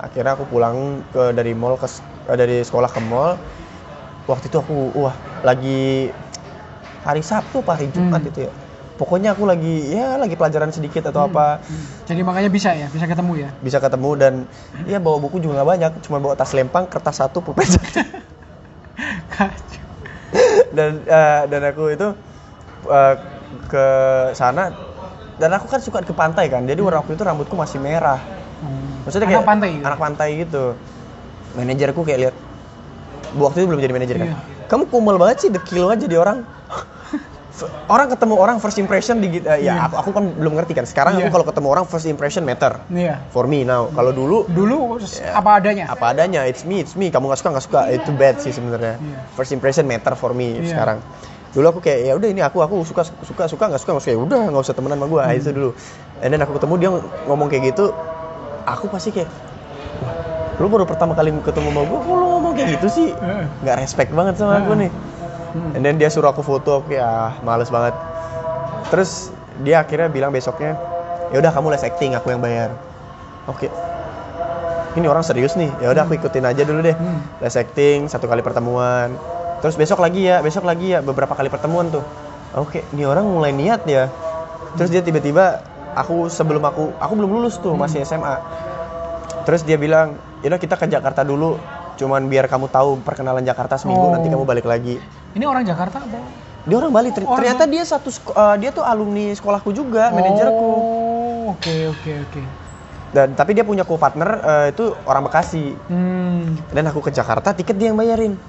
Akhirnya 0.00 0.36
aku 0.36 0.44
pulang 0.44 1.00
ke 1.08 1.32
dari 1.32 1.56
mall 1.56 1.80
ke 1.80 1.88
eh, 2.28 2.36
dari 2.36 2.60
sekolah 2.60 2.92
ke 2.92 3.00
mall. 3.00 3.40
Waktu 4.28 4.52
itu 4.52 4.60
aku 4.60 4.92
wah 4.94 5.16
lagi 5.40 6.12
hari 7.00 7.24
Sabtu 7.24 7.64
apa 7.64 7.80
hari 7.80 7.88
Jumat 7.88 8.20
Hmm. 8.20 8.28
itu 8.28 8.38
ya 8.44 8.52
pokoknya 9.00 9.32
aku 9.32 9.48
lagi 9.48 9.96
ya 9.96 10.20
lagi 10.20 10.36
pelajaran 10.36 10.68
sedikit 10.68 11.08
atau 11.08 11.24
apa. 11.24 11.64
Hmm. 11.64 12.04
Jadi 12.04 12.20
makanya 12.20 12.52
bisa 12.52 12.76
ya, 12.76 12.92
bisa 12.92 13.08
ketemu 13.08 13.48
ya. 13.48 13.50
bisa 13.64 13.80
ketemu 13.80 14.10
dan 14.20 14.34
ya 14.84 15.00
bawa 15.00 15.16
buku 15.16 15.40
juga 15.40 15.64
nggak 15.64 15.68
banyak. 15.72 15.92
Cuma 16.04 16.20
bawa 16.20 16.36
tas 16.36 16.52
lempang 16.52 16.84
kertas 16.84 17.16
satu 17.16 17.40
pulpen 17.40 17.64
satu. 17.64 18.04
Dan 20.70 21.02
eh, 21.02 21.42
dan 21.50 21.60
aku 21.66 21.90
itu 21.90 22.14
eh, 22.86 23.14
ke 23.66 23.86
sana. 24.36 24.70
Dan 25.40 25.50
aku 25.56 25.66
kan 25.66 25.80
suka 25.82 26.04
ke 26.04 26.14
pantai 26.14 26.46
kan. 26.46 26.62
Jadi 26.68 26.78
waktu 26.78 27.16
itu 27.16 27.22
rambutku 27.24 27.56
masih 27.56 27.80
merah. 27.80 28.20
Hmm. 28.60 29.08
maksudnya 29.08 29.24
Anak 29.24 29.40
kayak 29.40 29.48
pantai 29.48 29.68
gitu? 29.72 29.84
anak 29.88 29.98
pantai 29.98 30.28
gitu. 30.44 30.64
Manajerku 31.56 32.00
kayak 32.04 32.18
lihat 32.28 32.36
waktu 33.38 33.56
itu 33.62 33.66
belum 33.72 33.80
jadi 33.80 33.94
manajer 33.94 34.16
kan? 34.18 34.28
Iya. 34.32 34.36
kamu 34.66 34.84
kumel 34.90 35.16
banget 35.18 35.36
sih 35.46 35.50
dekil 35.50 35.90
aja 35.90 36.02
jadi 36.02 36.18
orang 36.18 36.46
orang 37.86 38.06
ketemu 38.08 38.34
orang 38.34 38.56
first 38.56 38.76
impression 38.76 39.18
di 39.18 39.28
Iya. 39.38 39.56
ya 39.58 39.74
aku, 39.82 39.94
aku 39.98 40.10
kan 40.12 40.24
belum 40.32 40.52
ngerti 40.54 40.72
kan 40.72 40.84
sekarang 40.84 41.12
Iya. 41.14 41.26
aku 41.26 41.34
kalau 41.34 41.46
ketemu 41.46 41.68
orang 41.68 41.84
first 41.84 42.04
impression 42.04 42.42
matter 42.42 42.78
Iya. 42.86 43.20
for 43.28 43.44
me 43.44 43.62
now 43.62 43.88
kalau 43.88 44.10
dulu 44.10 44.44
Dulu 44.46 44.96
Ya. 45.00 45.34
apa 45.34 45.58
adanya. 45.58 45.84
apa 45.86 46.04
adanya 46.08 46.44
it's 46.44 46.62
me 46.62 46.78
it's 46.78 46.94
me 46.94 47.08
kamu 47.08 47.26
nggak 47.26 47.38
suka 47.38 47.50
nggak 47.50 47.64
suka 47.64 47.80
itu 47.90 48.10
bad 48.12 48.36
sih 48.38 48.50
sebenarnya 48.50 48.96
Iya. 48.96 49.18
first 49.32 49.50
impression 49.50 49.84
matter 49.84 50.12
for 50.14 50.30
me 50.30 50.56
Iya. 50.56 50.70
sekarang 50.70 50.98
dulu 51.50 51.66
aku 51.68 51.80
kayak 51.80 51.98
ya 52.04 52.12
udah 52.14 52.28
ini 52.28 52.40
aku 52.40 52.58
aku 52.58 52.74
suka 52.82 53.02
suka 53.02 53.44
suka 53.44 53.64
nggak 53.66 53.78
suka 53.78 53.90
nggak 53.92 54.04
suka 54.04 54.12
ya 54.12 54.20
udah 54.20 54.40
nggak 54.48 54.62
usah 54.62 54.70
temenan 54.70 54.96
sama 54.96 55.06
gue 55.08 55.20
Hmm. 55.20 55.34
itu 55.34 55.50
dulu 55.50 55.70
and 56.18 56.30
then 56.30 56.38
aku 56.38 56.52
ketemu 56.54 56.74
dia 56.76 56.90
ngomong 57.26 57.46
kayak 57.46 57.62
gitu 57.68 57.90
aku 58.62 58.86
pasti 58.86 59.10
kayak 59.10 59.26
lu 60.56 60.68
baru 60.68 60.84
pertama 60.84 61.16
kali 61.16 61.32
ketemu 61.40 61.68
sama 61.72 61.82
gue 61.82 61.98
kok 61.98 62.12
lu 62.12 62.26
ngomong 62.30 62.52
kayak 62.52 62.68
gitu 62.76 62.86
sih 62.86 63.08
Heeh. 63.10 63.44
nggak 63.60 63.76
respect 63.78 64.10
banget 64.12 64.34
sama 64.36 64.60
aku 64.60 64.72
Heeh. 64.72 64.86
nih 64.86 64.90
Hmm. 65.50 65.76
and 65.76 65.82
then 65.82 65.98
dia 65.98 66.08
suruh 66.10 66.30
aku 66.30 66.42
foto 66.42 66.82
aku 66.82 66.96
ah, 66.96 67.38
males 67.42 67.70
banget. 67.70 67.94
Terus 68.90 69.34
dia 69.62 69.82
akhirnya 69.82 70.08
bilang 70.10 70.30
besoknya 70.32 70.78
ya 71.30 71.38
udah 71.38 71.52
kamu 71.52 71.74
les 71.74 71.84
acting 71.84 72.14
aku 72.14 72.32
yang 72.32 72.42
bayar. 72.42 72.74
Oke. 73.46 73.70
Ini 74.98 75.06
orang 75.06 75.22
serius 75.22 75.54
nih. 75.54 75.70
Ya 75.78 75.94
udah 75.94 76.02
aku 76.02 76.18
ikutin 76.18 76.42
aja 76.42 76.62
dulu 76.66 76.82
deh. 76.82 76.96
Hmm. 76.96 77.20
les 77.42 77.54
acting 77.54 78.06
satu 78.10 78.26
kali 78.26 78.42
pertemuan. 78.42 79.14
Terus 79.60 79.76
besok 79.76 80.00
lagi 80.00 80.24
ya 80.26 80.40
besok 80.40 80.64
lagi 80.64 80.96
ya 80.96 81.04
beberapa 81.04 81.36
kali 81.36 81.52
pertemuan 81.52 81.90
tuh. 81.92 82.02
Oke 82.58 82.82
ini 82.94 83.06
orang 83.06 83.26
mulai 83.26 83.54
niat 83.54 83.86
ya. 83.86 84.10
Terus 84.74 84.90
dia 84.90 85.02
tiba-tiba 85.02 85.62
aku 85.94 86.30
sebelum 86.30 86.62
aku 86.62 86.94
aku 86.98 87.12
belum 87.18 87.30
lulus 87.30 87.58
tuh 87.58 87.74
masih 87.74 88.06
SMA 88.06 88.38
terus 89.48 89.66
dia 89.66 89.74
bilang 89.80 90.14
yaudah 90.44 90.60
kita 90.60 90.78
ke 90.78 90.86
Jakarta 90.86 91.26
dulu 91.26 91.58
cuman 92.00 92.24
biar 92.24 92.46
kamu 92.46 92.66
tahu 92.66 92.90
perkenalan 93.00 93.44
Jakarta 93.44 93.76
seminggu 93.76 94.00
Oh. 94.02 94.10
nanti 94.10 94.26
kamu 94.26 94.42
balik 94.42 94.64
lagi 94.64 94.96
Ini 95.30 95.44
orang 95.44 95.62
Jakarta 95.62 96.00
apa? 96.00 96.16
dia 96.60 96.76
orang 96.76 96.88
Bali 96.90 97.08
ter- 97.10 97.22
Orang 97.22 97.36
ternyata 97.36 97.64
dia 97.64 97.84
satu 97.84 98.08
eh, 98.08 98.56
dia 98.56 98.70
tuh 98.70 98.80
alumni 98.82 99.30
sekolahku 99.30 99.68
juga 99.70 100.08
manajerku 100.08 100.64
Oh, 100.64 101.52
oke 101.52 101.74
oke 101.90 102.12
oke. 102.22 102.42
dan 103.10 103.34
tapi 103.34 103.52
dia 103.52 103.62
punya 103.62 103.82
co-partner 103.82 104.28
eh, 104.40 104.66
itu 104.70 104.96
orang 105.02 105.22
Bekasi 105.22 105.76
Hmm. 105.86 106.56
dan 106.68 106.84
aku 106.86 107.00
ke 107.00 107.10
Jakarta 107.10 107.52
tiket 107.52 107.74
dia 107.74 107.88
yang 107.88 107.96
bayarin 107.96 108.40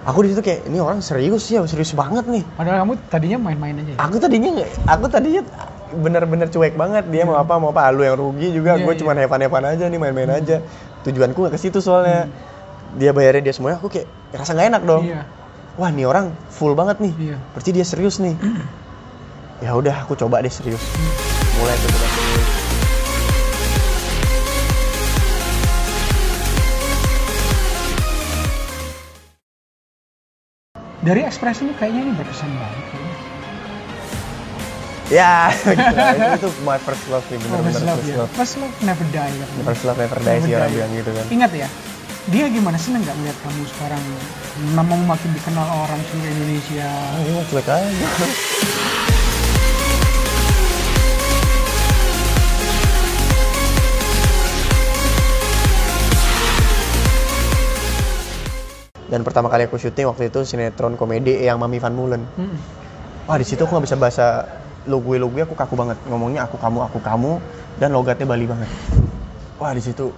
aku 0.00 0.18
di 0.20 0.28
situ 0.30 0.40
kayak 0.42 0.64
ini 0.64 0.78
orang 0.78 1.00
serius 1.00 1.44
ya 1.46 1.60
serius 1.64 1.92
banget 1.92 2.24
nih 2.24 2.44
Padahal 2.50 2.82
kamu 2.82 2.92
tadinya 3.06 3.38
main-main 3.42 3.76
aja 3.78 3.92
ya. 3.92 3.98
aku 3.98 4.16
tadinya 4.16 4.48
nggak 4.54 4.70
aku 4.86 5.04
tadinya 5.06 5.42
bener-bener 5.90 6.46
cuek 6.46 6.74
banget 6.74 7.04
dia 7.06 7.22
mau 7.22 7.34
apa 7.34 7.56
mau 7.56 7.68
apa 7.68 7.88
lu 7.90 8.00
yang 8.02 8.16
rugi 8.16 8.48
juga 8.50 8.74
Iya, 8.74 8.84
gue 8.84 8.92
iya. 8.92 8.98
cuma 8.98 9.12
hevan-hevan 9.14 9.64
aja 9.66 9.84
nih 9.84 9.98
main-main 9.98 10.30
aja 10.34 10.60
tujuanku 11.04 11.38
nggak 11.38 11.54
ke 11.54 11.60
situ 11.60 11.78
soalnya 11.78 12.26
dia 12.96 13.12
bayarin 13.12 13.44
dia 13.44 13.52
semuanya 13.52 13.78
aku 13.78 13.92
kayak 13.92 14.08
rasa 14.32 14.56
nggak 14.56 14.68
enak 14.74 14.82
dong 14.88 15.04
Iya. 15.06 15.22
wah 15.76 15.90
nih 15.92 16.06
orang 16.08 16.32
full 16.48 16.72
banget 16.74 16.98
nih 16.98 17.12
Iya. 17.16 17.36
berarti 17.54 17.70
dia 17.70 17.84
serius 17.84 18.18
nih 18.18 18.34
ya 19.60 19.74
udah 19.74 20.06
aku 20.06 20.14
coba 20.14 20.40
deh 20.40 20.50
serius 20.50 20.80
mulai 21.58 21.74
tuh. 21.74 21.90
Dari 30.98 31.22
ekspresimu 31.24 31.72
kayaknya 31.78 32.10
ini 32.10 32.12
berkesan 32.18 32.50
banget. 32.58 33.07
Ya 35.08 35.48
itu 36.36 36.48
my 36.62 36.76
first 36.78 37.04
love 37.08 37.24
nih 37.26 37.40
Oh, 37.40 37.64
bener-bener 37.64 37.72
first 37.72 37.82
love 37.82 37.96
first 37.96 38.08
ya. 38.08 38.16
love 38.18 38.30
First 38.34 38.54
love 38.58 38.74
never 38.82 39.06
die. 39.08 39.32
katanya. 39.32 39.64
first 39.64 39.82
love 39.82 39.98
never 39.98 40.18
die 40.20 40.38
sih 40.38 40.52
orang 40.52 40.70
bilang 40.70 40.92
gitu 40.92 41.10
kan 41.10 41.24
Ingat 41.30 41.50
ya, 41.54 41.68
dia 42.28 42.44
gimana 42.48 42.76
seneng 42.76 43.00
nggak 43.02 43.16
melihat 43.16 43.38
kamu 43.40 43.62
sekarang 43.66 44.02
namamu 44.70 45.04
makin 45.06 45.30
dikenal 45.32 45.64
orang 45.66 46.00
seluruh 46.04 46.28
Indonesia. 46.30 46.88
ini 47.16 47.30
mah 47.30 47.44
cuek 47.46 47.66
aja 47.66 48.06
dan 59.08 59.24
pertama 59.24 59.48
kali 59.48 59.64
aku 59.64 59.80
syuting 59.80 60.04
waktu 60.06 60.28
itu 60.28 60.44
sinetron 60.44 60.92
komedi 60.94 61.40
yang 61.40 61.56
Mami 61.56 61.80
Van 61.80 61.94
Mullen 61.94 62.22
Hmm. 62.36 62.56
wah 63.24 63.40
di 63.40 63.46
situ 63.46 63.64
aku 63.64 63.72
nggak 63.72 63.86
bisa 63.88 63.96
bahasa 63.96 64.26
lo 64.88 64.98
gue 64.98 65.16
lo 65.16 65.28
gue 65.28 65.44
aku 65.44 65.52
kaku 65.52 65.76
banget 65.76 66.00
ngomongnya 66.02 66.42
aku 66.42 66.56
kamu 66.56 66.78
aku 66.82 66.98
kamu 66.98 67.32
dan 67.76 67.92
logatnya 67.92 68.24
Bali 68.24 68.44
banget 68.44 68.68
wah 69.56 69.70
di 69.70 69.80
situ 69.80 70.08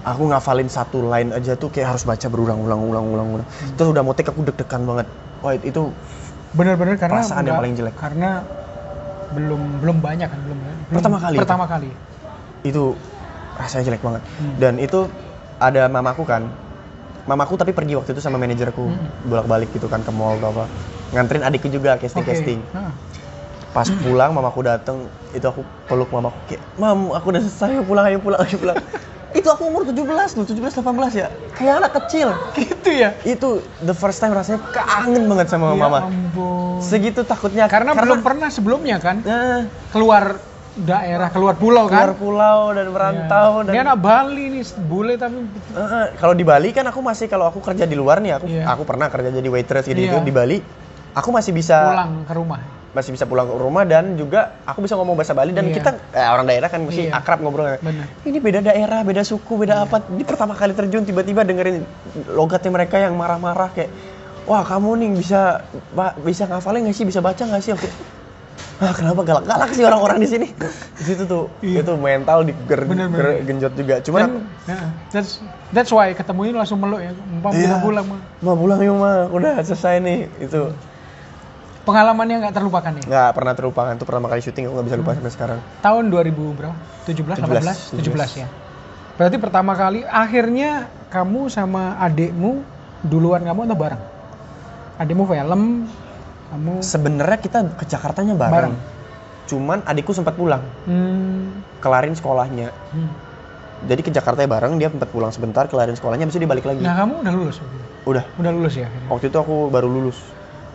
aku 0.00 0.22
ngafalin 0.26 0.66
satu 0.66 1.04
line 1.04 1.30
aja 1.30 1.52
tuh 1.54 1.68
kayak 1.68 1.92
harus 1.92 2.02
baca 2.02 2.26
berulang-ulang 2.26 2.80
ulang-ulang 2.80 3.28
ulang 3.34 3.46
terus 3.76 3.88
udah 3.88 4.00
mau 4.00 4.12
take 4.12 4.26
aku 4.26 4.40
deg-degan 4.42 4.82
banget 4.82 5.06
wah 5.38 5.52
itu 5.54 5.92
Bener-bener 6.48 6.96
karena 6.96 7.20
Perasaan 7.20 7.36
yang 7.36 7.44
nggak- 7.44 7.60
paling 7.60 7.74
jelek. 7.76 7.94
Karena 7.94 8.30
belum 9.28 9.84
belum 9.84 9.96
banyak 10.00 10.24
kan 10.26 10.40
belum. 10.40 10.58
belum- 10.58 10.96
Pertama 10.96 11.16
kali 11.20 11.34
itu. 11.36 11.42
Pertama 11.44 11.64
kali. 11.68 11.90
itu 12.64 12.82
rasanya 13.54 13.84
jelek 13.86 14.02
banget 14.02 14.22
Hmm. 14.34 14.54
dan 14.56 14.74
itu 14.78 15.06
ada 15.58 15.86
mamaku 15.86 16.24
kan 16.24 16.42
mamaku 17.22 17.54
tapi 17.54 17.70
pergi 17.70 17.94
waktu 17.94 18.10
itu 18.10 18.18
sama 18.18 18.34
manajerku 18.34 18.82
Hmm. 18.82 19.06
bolak-balik 19.24 19.70
gitu 19.70 19.86
kan 19.86 20.00
ke 20.00 20.10
mall 20.10 20.34
atau 20.34 20.50
apa 20.50 20.64
nganterin 21.12 21.44
adikku 21.44 21.68
juga 21.68 21.94
casting 21.94 22.24
casting 22.24 22.58
Ah. 22.72 22.90
Pas 23.78 23.86
pulang 23.96 24.34
mamaku 24.34 24.66
dateng 24.66 25.06
itu 25.30 25.46
aku 25.46 25.62
peluk 25.86 26.10
mamaku 26.10 26.34
kayak 26.48 26.62
mam 26.74 27.14
aku 27.14 27.30
udah 27.30 27.38
selesai 27.40 27.70
ayo 27.70 27.82
pulang 27.84 28.04
ayo 28.04 28.18
pulang 28.18 28.42
ayo 28.42 28.58
pulang 28.58 28.74
itu 29.38 29.46
aku 29.46 29.62
umur 29.64 29.86
17 29.86 30.02
loh 30.34 30.42
17 30.42 30.82
18 30.82 30.82
ya 31.14 31.26
kayak 31.54 31.74
anak 31.78 31.92
kecil 31.94 32.34
Gitu 32.58 32.90
ya. 32.90 33.14
itu 33.22 33.48
the 33.78 33.94
first 33.94 34.18
time 34.18 34.34
rasanya 34.34 34.58
kangen 34.74 35.30
banget 35.30 35.46
sama 35.46 35.70
Ya 35.70 35.78
mama 35.78 36.10
ampun. 36.10 36.82
segitu 36.82 37.22
takutnya 37.22 37.70
Karena, 37.70 37.94
belum 37.94 38.18
pernah 38.18 38.50
sebelumnya 38.50 38.98
kan 38.98 39.22
Nah, 39.22 39.62
keluar 39.94 40.42
daerah, 40.74 41.30
keluar 41.30 41.54
pulau 41.54 41.86
keluar 41.86 42.10
kan. 42.10 42.18
pulau 42.18 42.60
dan 42.70 42.86
merantau. 42.88 43.50
Ini 43.60 43.66
dan 43.68 43.82
anak 43.84 43.98
Bali 43.98 44.44
nih, 44.48 44.62
bule 44.80 45.14
tapi 45.14 45.38
eh, 45.70 46.06
kalau 46.16 46.34
di 46.34 46.42
Bali 46.42 46.70
kan 46.70 46.86
aku 46.86 46.98
masih 46.98 47.26
kalau 47.26 47.46
aku 47.46 47.58
kerja 47.58 47.82
di 47.82 47.94
luar 47.94 48.18
nih 48.18 48.30
aku 48.32 48.46
Iya. 48.46 48.62
aku 48.68 48.82
pernah 48.84 49.06
kerja 49.06 49.30
jadi 49.32 49.46
waitress 49.48 49.86
gitu, 49.86 49.98
gitu 50.00 50.14
Iya. 50.14 50.22
di 50.22 50.30
Bali 50.30 50.56
aku 51.12 51.28
masih 51.30 51.50
bisa 51.50 51.78
pulang 51.84 52.22
ke 52.22 52.32
rumah. 52.32 52.58
Masih 52.88 53.12
bisa 53.12 53.24
pulang 53.24 53.44
ke 53.44 53.54
rumah 53.54 53.84
dan 53.84 54.16
juga 54.16 54.56
aku 54.62 54.80
bisa 54.80 54.94
ngomong 54.94 55.12
bahasa 55.12 55.30
Bali 55.30 55.52
dan 55.52 55.66
Iya. 55.66 55.76
kita 55.76 55.90
eh, 56.10 56.24
orang 56.24 56.44
daerah 56.44 56.66
kan 56.66 56.80
mesti 56.80 57.06
Iya. 57.06 57.14
akrab 57.14 57.38
ngobrolnya 57.38 57.76
Benar. 57.78 58.06
ini 58.22 58.38
beda 58.38 58.60
daerah 58.62 59.00
beda 59.02 59.22
suku 59.22 59.54
beda 59.58 59.84
apa 59.84 60.00
di 60.06 60.22
pertama 60.22 60.52
kali 60.52 60.72
terjun 60.72 61.02
tiba-tiba 61.02 61.42
dengerin 61.42 61.84
logatnya 62.28 62.70
mereka 62.70 62.96
yang 62.98 63.12
marah-marah 63.12 63.68
kayak 63.70 63.92
wah 64.44 64.62
kamu 64.62 64.90
nih 64.98 65.10
bisa 65.14 65.40
bisa 66.18 66.44
ngafalin 66.44 66.80
nggak 66.82 66.94
sih 66.94 67.04
bisa 67.04 67.20
baca 67.20 67.38
nggak 67.38 67.60
sih 67.60 67.72
oke 67.72 67.88
ah 68.78 68.94
kenapa 68.94 69.20
galak-galak 69.22 69.70
sih 69.70 69.82
orang-orang 69.82 70.18
di 70.18 70.28
sini 70.30 70.46
di 70.94 71.04
situ 71.04 71.26
tuh 71.26 71.50
Iya. 71.60 71.82
itu 71.82 71.92
mental 71.92 72.40
diger 72.42 72.86
Bener, 72.86 73.06
bener. 73.06 73.20
ger- 73.34 73.40
genjot 73.44 73.72
juga 73.74 73.94
cuman 74.00 74.22
Dan 74.22 74.32
ya, 74.64 74.78
that's 75.10 75.42
that's 75.68 75.90
why 75.90 76.08
ketemu 76.10 76.40
ini 76.46 76.54
langsung 76.56 76.78
meluk 76.78 77.00
ya. 77.00 77.10
Umpam 77.12 77.52
Iya. 77.52 77.82
pulang 77.82 78.06
mah. 78.06 78.20
Ma 78.38 78.52
pulang 78.54 78.78
yuk 78.78 78.96
ma, 78.96 79.12
udah 79.26 79.58
selesai 79.60 79.98
nih 79.98 80.18
itu 80.38 80.70
Pengalaman 81.88 82.26
yang 82.28 82.38
nggak 82.40 82.54
terlupakan 82.54 82.92
ya. 82.92 83.02
nggak 83.02 83.30
pernah 83.32 83.52
terlupakan 83.52 83.90
itu 83.90 84.04
pertama 84.04 84.26
kali 84.28 84.40
syuting 84.40 84.68
aku 84.68 84.74
nggak 84.74 84.86
bisa 84.86 84.96
lupa 84.96 85.10
sampai 85.16 85.32
sekarang 85.32 85.58
Tahun 85.80 86.04
2000 86.06 86.36
berapa? 86.52 86.76
17, 87.08 87.40
18, 87.40 88.04
17 88.04 88.40
ya. 88.44 88.48
Berarti 89.16 89.36
pertama 89.36 89.72
kali 89.72 90.04
akhirnya 90.04 90.70
kamu 91.08 91.48
sama 91.48 91.96
adikmu 91.98 92.60
duluan 93.02 93.40
kamu 93.40 93.64
atau 93.64 93.78
bareng? 93.78 94.02
Adikmu 94.98 95.24
film, 95.24 95.62
kamu 96.48 96.72
sebenarnya 96.78 97.38
kita 97.38 97.58
ke 97.72 97.84
Jakartanya 97.84 98.34
bareng, 98.34 98.72
Bareng. 98.72 98.74
cuman 99.44 99.80
adikku 99.82 100.12
sempat 100.12 100.34
pulang 100.34 100.60
hmm, 100.84 101.64
kelarin 101.78 102.12
sekolahnya 102.12 102.68
hmm. 102.92 103.10
jadi 103.84 104.00
ke 104.02 104.10
Jakarta 104.10 104.44
bareng 104.44 104.76
dia 104.76 104.88
sempat 104.88 105.08
pulang 105.08 105.28
sebentar 105.28 105.64
kelarin 105.64 105.92
sekolahnya 105.92 106.24
habis 106.24 106.34
itu 106.34 106.44
dia 106.44 106.50
balik 106.50 106.64
lagi 106.64 106.82
Nah, 106.82 106.94
kamu 106.96 107.20
udah 107.20 107.32
lulus. 107.32 107.56
udah 108.04 108.24
Udah 108.36 108.50
lulus 108.50 108.74
ya 108.74 108.84
akhirnya. 108.84 109.08
waktu 109.08 109.24
itu 109.26 109.36
aku 109.36 109.68
baru 109.68 109.88
lulus 109.88 110.18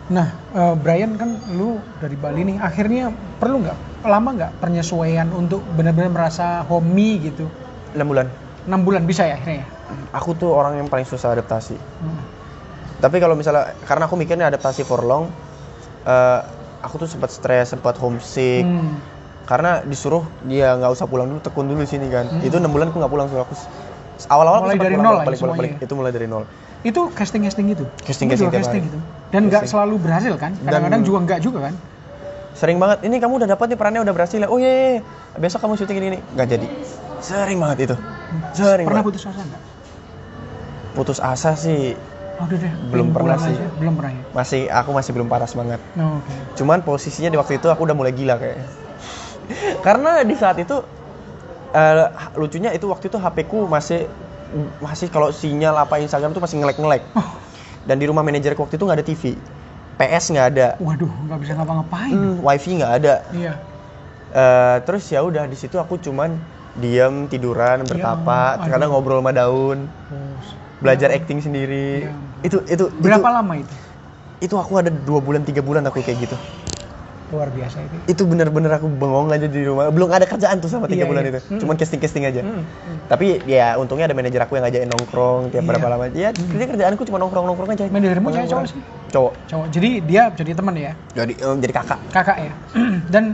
Nah, 0.04 0.26
eh, 0.52 0.74
Brian 0.76 1.16
kan 1.16 1.32
lu 1.48 1.80
dari 1.96 2.12
Bali 2.14 2.44
nih, 2.44 2.56
akhirnya 2.60 3.08
perlu 3.40 3.64
nggak 3.64 3.78
lama 4.04 4.30
nggak 4.36 4.52
penyesuaian 4.60 5.32
untuk 5.32 5.64
benar-benar 5.70 6.12
merasa 6.12 6.60
homey 6.62 7.24
gitu? 7.24 7.48
6 7.96 8.04
bulan 8.04 8.28
6 8.64 8.84
bulan 8.84 9.02
bisa 9.04 9.24
ya 9.24 9.32
akhirnya 9.34 9.64
ya? 9.64 9.66
aku 10.10 10.34
tuh 10.34 10.50
orang 10.50 10.76
yang 10.76 10.88
paling 10.88 11.04
susah 11.04 11.32
adaptasi 11.32 11.76
Hmm. 12.02 12.20
tapi 12.98 13.16
kalau 13.16 13.32
misalnya 13.32 13.72
karena 13.80 14.04
aku 14.04 14.16
mikirnya 14.16 14.46
adaptasi 14.46 14.82
for 14.82 15.00
long 15.00 15.32
eh, 16.02 16.40
aku 16.80 17.00
tuh 17.00 17.08
sempat 17.08 17.32
stres 17.32 17.70
sempat 17.70 17.96
homesick 17.96 18.60
Hmm. 18.60 19.00
karena 19.44 19.80
disuruh 19.80 20.20
dia 20.42 20.74
nggak 20.74 20.90
usah 20.90 21.06
pulang 21.06 21.24
dulu 21.26 21.40
tekun 21.40 21.64
dulu 21.64 21.80
di 21.80 21.88
sini 21.88 22.08
kan 22.08 22.28
Hmm. 22.28 22.42
itu 22.42 22.56
enam 22.58 22.68
bulan 22.68 22.90
aku 22.90 22.98
nggak 22.98 23.12
pulang 23.14 23.28
so 23.28 23.40
aku 23.40 23.54
awal-awal 24.26 24.60
Mulai 24.62 24.76
dari 24.76 24.94
pulang 24.94 25.06
nol 25.06 25.16
balik, 25.18 25.38
ya 25.38 25.48
balik, 25.48 25.72
itu 25.80 25.92
mulai 25.94 26.12
dari 26.12 26.26
nol 26.26 26.44
Itu 26.82 27.08
casting-casting 27.08 27.72
gitu? 27.72 27.84
Casting-casting 28.02 28.28
Itu 28.28 28.44
juga 28.44 28.52
tiap 28.52 28.60
casting 28.60 28.82
hari. 28.82 28.88
gitu? 28.92 28.98
Dan 29.28 29.40
nggak 29.46 29.62
Casting. 29.62 29.72
selalu 29.72 29.94
berhasil 29.98 30.34
kan? 30.34 30.52
Kadang-kadang 30.58 31.00
Dan- 31.00 31.06
juga 31.06 31.18
nggak 31.24 31.40
juga 31.40 31.60
kan? 31.62 31.74
sering 32.54 32.78
banget 32.78 33.02
ini 33.02 33.18
kamu 33.18 33.42
udah 33.42 33.50
dapat 33.50 33.66
nih 33.66 33.74
perannya 33.74 34.00
udah 34.00 34.14
berhasil 34.14 34.38
ya 34.38 34.46
oh 34.46 34.56
iya, 34.56 34.70
iya, 34.70 34.88
iya. 34.94 35.00
besok 35.34 35.58
kamu 35.58 35.74
syuting 35.74 35.98
ini 35.98 36.06
ini 36.08 36.18
nggak 36.32 36.48
jadi 36.48 36.66
sering 37.18 37.58
banget 37.58 37.78
itu 37.82 37.96
sering 38.54 38.86
Pernah 38.86 39.02
banget 39.02 39.10
putus 39.10 39.22
asa 39.26 39.40
nggak? 39.42 39.62
putus 40.94 41.18
asa 41.18 41.50
sih 41.54 41.98
Oh, 42.34 42.46
udah 42.46 42.54
deh. 42.56 42.72
Belum 42.88 43.10
pernah 43.10 43.34
sih. 43.36 43.54
aja. 43.54 43.66
Belum 43.74 43.94
pernah 43.94 44.10
ya? 44.12 44.22
masih 44.30 44.62
aku 44.68 44.90
masih 44.90 45.10
belum 45.10 45.26
paras 45.26 45.50
banget 45.52 45.82
Oh, 45.94 46.18
Oke. 46.18 46.30
cuman 46.54 46.78
posisinya 46.80 47.26
di 47.28 47.34
waktu 47.36 47.58
itu 47.58 47.66
aku 47.66 47.82
udah 47.82 47.94
mulai 47.94 48.10
gila 48.10 48.38
kayaknya 48.38 48.70
karena 49.86 50.22
di 50.22 50.34
saat 50.34 50.54
itu 50.56 50.78
eh, 51.70 52.06
lucunya 52.34 52.70
itu 52.70 52.86
waktu 52.86 53.06
itu 53.08 53.18
HP 53.18 53.36
ku 53.44 53.66
masih 53.66 54.06
masih 54.78 55.10
kalau 55.10 55.30
sinyal 55.30 55.74
apa 55.76 55.98
Instagram 55.98 56.30
tuh 56.30 56.38
masih 56.38 56.54
ngelek-ngelek 56.56 57.02
Oh, 57.12 57.34
dan 57.84 57.96
di 57.96 58.04
rumah 58.04 58.20
manajerku 58.20 58.60
waktu 58.60 58.76
itu 58.76 58.84
nggak 58.84 58.98
ada 58.98 59.06
TV 59.06 59.22
PS 59.94 60.24
nggak 60.32 60.46
ada 60.50 60.66
waduh, 60.80 61.12
nggak 61.28 61.38
bisa 61.38 61.52
ngapa-ngapain. 61.54 62.12
hmm, 62.12 62.34
wifi 62.40 62.70
nggak 62.76 62.92
ada 62.98 63.14
Iya. 63.30 63.54
Eh, 64.34 64.76
terus 64.82 65.06
ya 65.06 65.22
udah 65.22 65.46
di 65.46 65.54
situ 65.54 65.78
aku 65.78 65.94
cuman 65.96 66.34
diam 66.74 67.30
tiduran 67.30 67.86
bertapa 67.86 68.58
aduh. 68.58 68.66
kadang 68.66 68.90
ngobrol 68.90 69.22
sama 69.22 69.30
daun 69.30 69.86
Oh, 70.10 70.34
belajar 70.82 71.14
acting 71.14 71.38
sendiri 71.38 72.10
Ya. 72.10 72.12
itu 72.42 72.58
itu 72.66 72.84
Berapa 72.98 73.22
itu, 73.22 73.36
lama 73.38 73.54
itu? 73.54 73.74
itu 74.42 74.54
aku 74.58 74.74
ada 74.76 74.90
dua 74.90 75.22
bulan 75.22 75.46
tiga 75.46 75.62
bulan 75.62 75.86
aku 75.86 76.02
kayak 76.02 76.18
gitu 76.20 76.36
Luar 77.32 77.48
biasa 77.48 77.80
itu. 77.80 77.96
itu 78.04 78.22
bener-bener 78.24 78.68
aku 78.70 78.84
bengong 78.86 79.32
aja 79.32 79.48
di 79.48 79.64
rumah 79.64 79.88
belum 79.88 80.12
ada 80.12 80.28
kerjaan 80.28 80.60
tuh 80.60 80.68
sama 80.68 80.84
tiga 80.84 81.04
Iya, 81.04 81.10
bulan 81.10 81.22
iya. 81.24 81.30
itu 81.32 81.40
Mm. 81.46 81.60
cuman 81.64 81.74
casting 81.74 81.98
casting 81.98 82.24
aja 82.24 82.44
Hmm, 82.44 82.60
hmm. 82.60 82.96
tapi 83.08 83.40
ya 83.44 83.80
untungnya 83.80 84.04
ada 84.04 84.14
manajer 84.14 84.40
aku 84.40 84.54
yang 84.54 84.64
ngajakin 84.64 84.88
nongkrong 84.88 85.48
tiap 85.48 85.62
Iya. 85.62 85.68
berapa 85.72 85.86
lama 85.88 86.04
ya 86.10 86.28
jadi 86.30 86.64
kerjaanku 86.68 87.02
cuma 87.04 87.18
nongkrong 87.18 87.44
nongkrong 87.44 87.70
aja 87.72 87.84
Manajermu 87.88 88.28
cewek 88.28 88.48
cowok 88.50 88.66
sih? 88.68 88.82
cowok 89.08 89.32
Cowok. 89.46 89.66
Jadi 89.70 89.90
dia 90.04 90.22
jadi 90.30 90.50
teman 90.52 90.74
ya? 90.74 90.92
jadi 91.12 91.32
em, 91.32 91.56
jadi 91.58 91.72
kakak 91.72 91.98
Kakak 92.10 92.36
ya? 92.38 92.52
Dan 93.14 93.24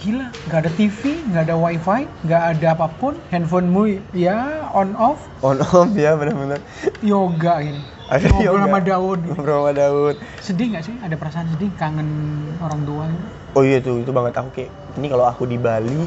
gila, 0.00 0.32
nggak 0.48 0.58
ada 0.58 0.70
TV, 0.72 1.00
nggak 1.28 1.42
ada 1.44 1.54
wifi, 1.54 2.00
nggak 2.24 2.42
ada 2.50 2.66
apa 2.72 2.88
pun, 2.88 3.20
handphonemu 3.28 3.82
ya 4.16 4.38
on 4.72 4.96
off, 4.96 5.28
on 5.44 5.60
off 5.60 5.92
ya 5.92 6.16
bener-bener 6.16 6.56
yoga 7.04 7.60
gini. 7.60 7.99
Ada 8.10 8.26
Ngobrol 8.26 8.42
yoga. 8.44 8.66
sama 8.66 8.78
gitu. 8.82 9.28
ngobrol 9.28 9.58
sama 9.60 9.72
Daud 9.72 10.16
Sedih 10.42 10.66
nggak 10.68 10.82
sih? 10.82 10.94
Ada 10.98 11.14
perasaan 11.14 11.46
sedih, 11.48 11.70
kangen 11.72 12.08
orang 12.58 12.82
tua 12.82 13.04
gitu? 13.06 13.26
oh 13.50 13.62
iya 13.62 13.78
tuh 13.78 13.98
itu 13.98 14.10
banget 14.10 14.34
aku 14.34 14.50
kayak 14.52 14.70
ini 14.94 15.06
kalau 15.06 15.26
aku 15.26 15.42
di 15.42 15.58
Bali 15.58 16.06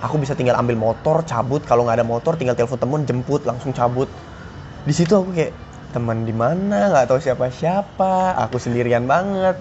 aku 0.00 0.16
bisa 0.16 0.32
tinggal 0.32 0.52
ambil 0.54 0.76
motor 0.78 1.20
cabut 1.22 1.60
kalau 1.60 1.84
nggak 1.84 1.96
ada 1.96 2.04
motor 2.04 2.36
tinggal 2.36 2.52
telepon 2.52 2.76
temen 2.76 3.00
jemput 3.02 3.40
langsung 3.42 3.72
cabut 3.72 4.04
di 4.82 4.92
situ 4.92 5.08
aku 5.10 5.32
kayak 5.32 5.56
teman 5.90 6.24
di 6.24 6.32
mana 6.32 6.92
nggak 6.92 7.06
tahu 7.06 7.16
siapa 7.18 7.48
siapa 7.48 8.36
aku 8.36 8.56
sendirian 8.58 9.04
banget 9.04 9.56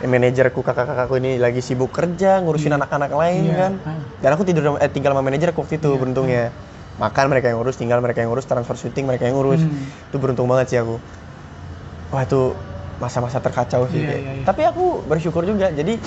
manajerku 0.00 0.60
kakak-kakakku 0.60 1.14
ini 1.16 1.38
lagi 1.38 1.58
sibuk 1.58 1.90
kerja 1.90 2.42
ngurusin 2.42 2.68
Iya. 2.68 2.76
anak-anak 2.76 3.10
lain 3.12 3.42
Iya. 3.44 3.54
kan 3.56 3.72
Ah. 3.84 3.98
dan 4.18 4.30
aku 4.32 4.42
tidur 4.42 4.74
eh, 4.74 4.90
tinggal 4.90 5.14
sama 5.14 5.22
manajer 5.22 5.50
waktu 5.50 5.78
itu 5.78 5.88
Iya. 5.88 5.94
beruntungnya 5.96 6.44
makan 6.94 7.24
mereka 7.28 7.46
yang 7.48 7.58
ngurus 7.58 7.74
tinggal 7.74 7.98
mereka 7.98 8.18
yang 8.18 8.30
ngurus 8.30 8.44
transfer 8.44 8.74
syuting 8.74 9.06
mereka 9.06 9.26
yang 9.26 9.34
ngurus 9.34 9.62
Hmm. 9.62 10.10
itu 10.10 10.16
beruntung 10.16 10.46
banget 10.46 10.66
sih 10.68 10.78
aku 10.80 10.98
wah 12.14 12.22
itu 12.22 12.54
masa-masa 12.96 13.42
terkacau 13.42 13.90
sih 13.90 13.98
kayak. 14.00 14.14
iya, 14.16 14.32
iya. 14.32 14.44
tapi 14.46 14.62
aku 14.62 15.02
bersyukur 15.04 15.42
juga 15.42 15.66
jadi 15.68 15.98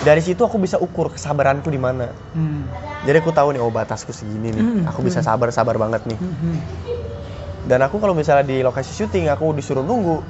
dari 0.00 0.20
situ 0.20 0.40
aku 0.40 0.56
bisa 0.56 0.76
ukur 0.76 1.12
kesabaranku 1.12 1.68
di 1.68 1.76
mana 1.76 2.08
Hmm. 2.32 2.64
jadi 3.04 3.20
aku 3.20 3.30
tahu 3.30 3.52
nih 3.52 3.60
oh 3.60 3.68
batasku 3.68 4.10
segini 4.10 4.50
nih 4.50 4.64
Hmm, 4.64 4.88
aku 4.88 5.04
bisa 5.04 5.20
hmm. 5.20 5.28
sabar 5.28 5.48
sabar 5.52 5.76
banget 5.76 6.08
nih 6.08 6.16
Hmm, 6.16 6.32
hmm. 6.34 6.56
dan 7.64 7.78
aku 7.80 7.96
kalau 7.96 8.12
misalnya 8.12 8.42
di 8.42 8.60
lokasi 8.60 8.90
syuting 8.90 9.28
aku 9.28 9.52
disuruh 9.52 9.80
nunggu 9.80 10.24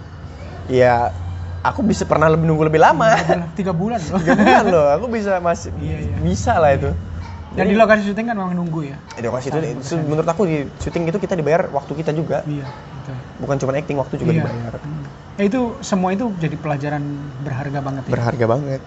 ya 0.66 1.14
aku 1.62 1.81
bisa 1.81 2.05
pernah 2.05 2.27
lebih 2.27 2.44
nunggu 2.44 2.66
lebih 2.66 2.83
lama 2.83 3.14
Tiga 3.14 3.22
bulan, 3.24 3.48
tiga 3.55 3.72
bulan 3.72 4.00
loh. 4.05 4.18
tiga 4.20 4.35
bulan 4.35 4.64
loh 4.66 4.87
aku 4.92 5.07
bisa 5.09 5.33
masih 5.38 5.70
Iya, 5.79 5.96
iya. 6.03 6.16
bisa 6.20 6.59
lah 6.59 6.74
itu 6.74 6.90
Dan 7.55 7.70
di 7.70 7.79
lokasi 7.79 8.03
syuting 8.05 8.27
kan 8.27 8.35
memang 8.35 8.50
nunggu 8.53 8.81
ya? 8.85 8.98
di 9.14 9.22
lokasi 9.22 9.46
itu 9.48 9.59
itu 9.62 9.94
menurut 10.03 10.27
aku 10.27 10.42
di 10.42 10.66
syuting 10.77 11.07
itu 11.07 11.18
kita 11.18 11.38
dibayar 11.38 11.70
waktu 11.70 11.94
kita 11.94 12.11
juga 12.11 12.42
Iya. 12.44 12.66
Bukan 13.44 13.57
cuma 13.57 13.72
acting 13.74 13.94
waktu 13.94 14.14
juga 14.16 14.33
Iya. 14.33 14.40
dibayar 14.42 14.74
Hmm. 14.80 15.04
Ya 15.35 15.44
itu 15.44 15.61
semua 15.80 16.11
itu 16.11 16.30
jadi 16.35 16.57
pelajaran 16.57 17.02
berharga 17.38 17.78
banget 17.78 18.02
ya. 18.07 18.11
berharga 18.11 18.46
banget 18.48 18.80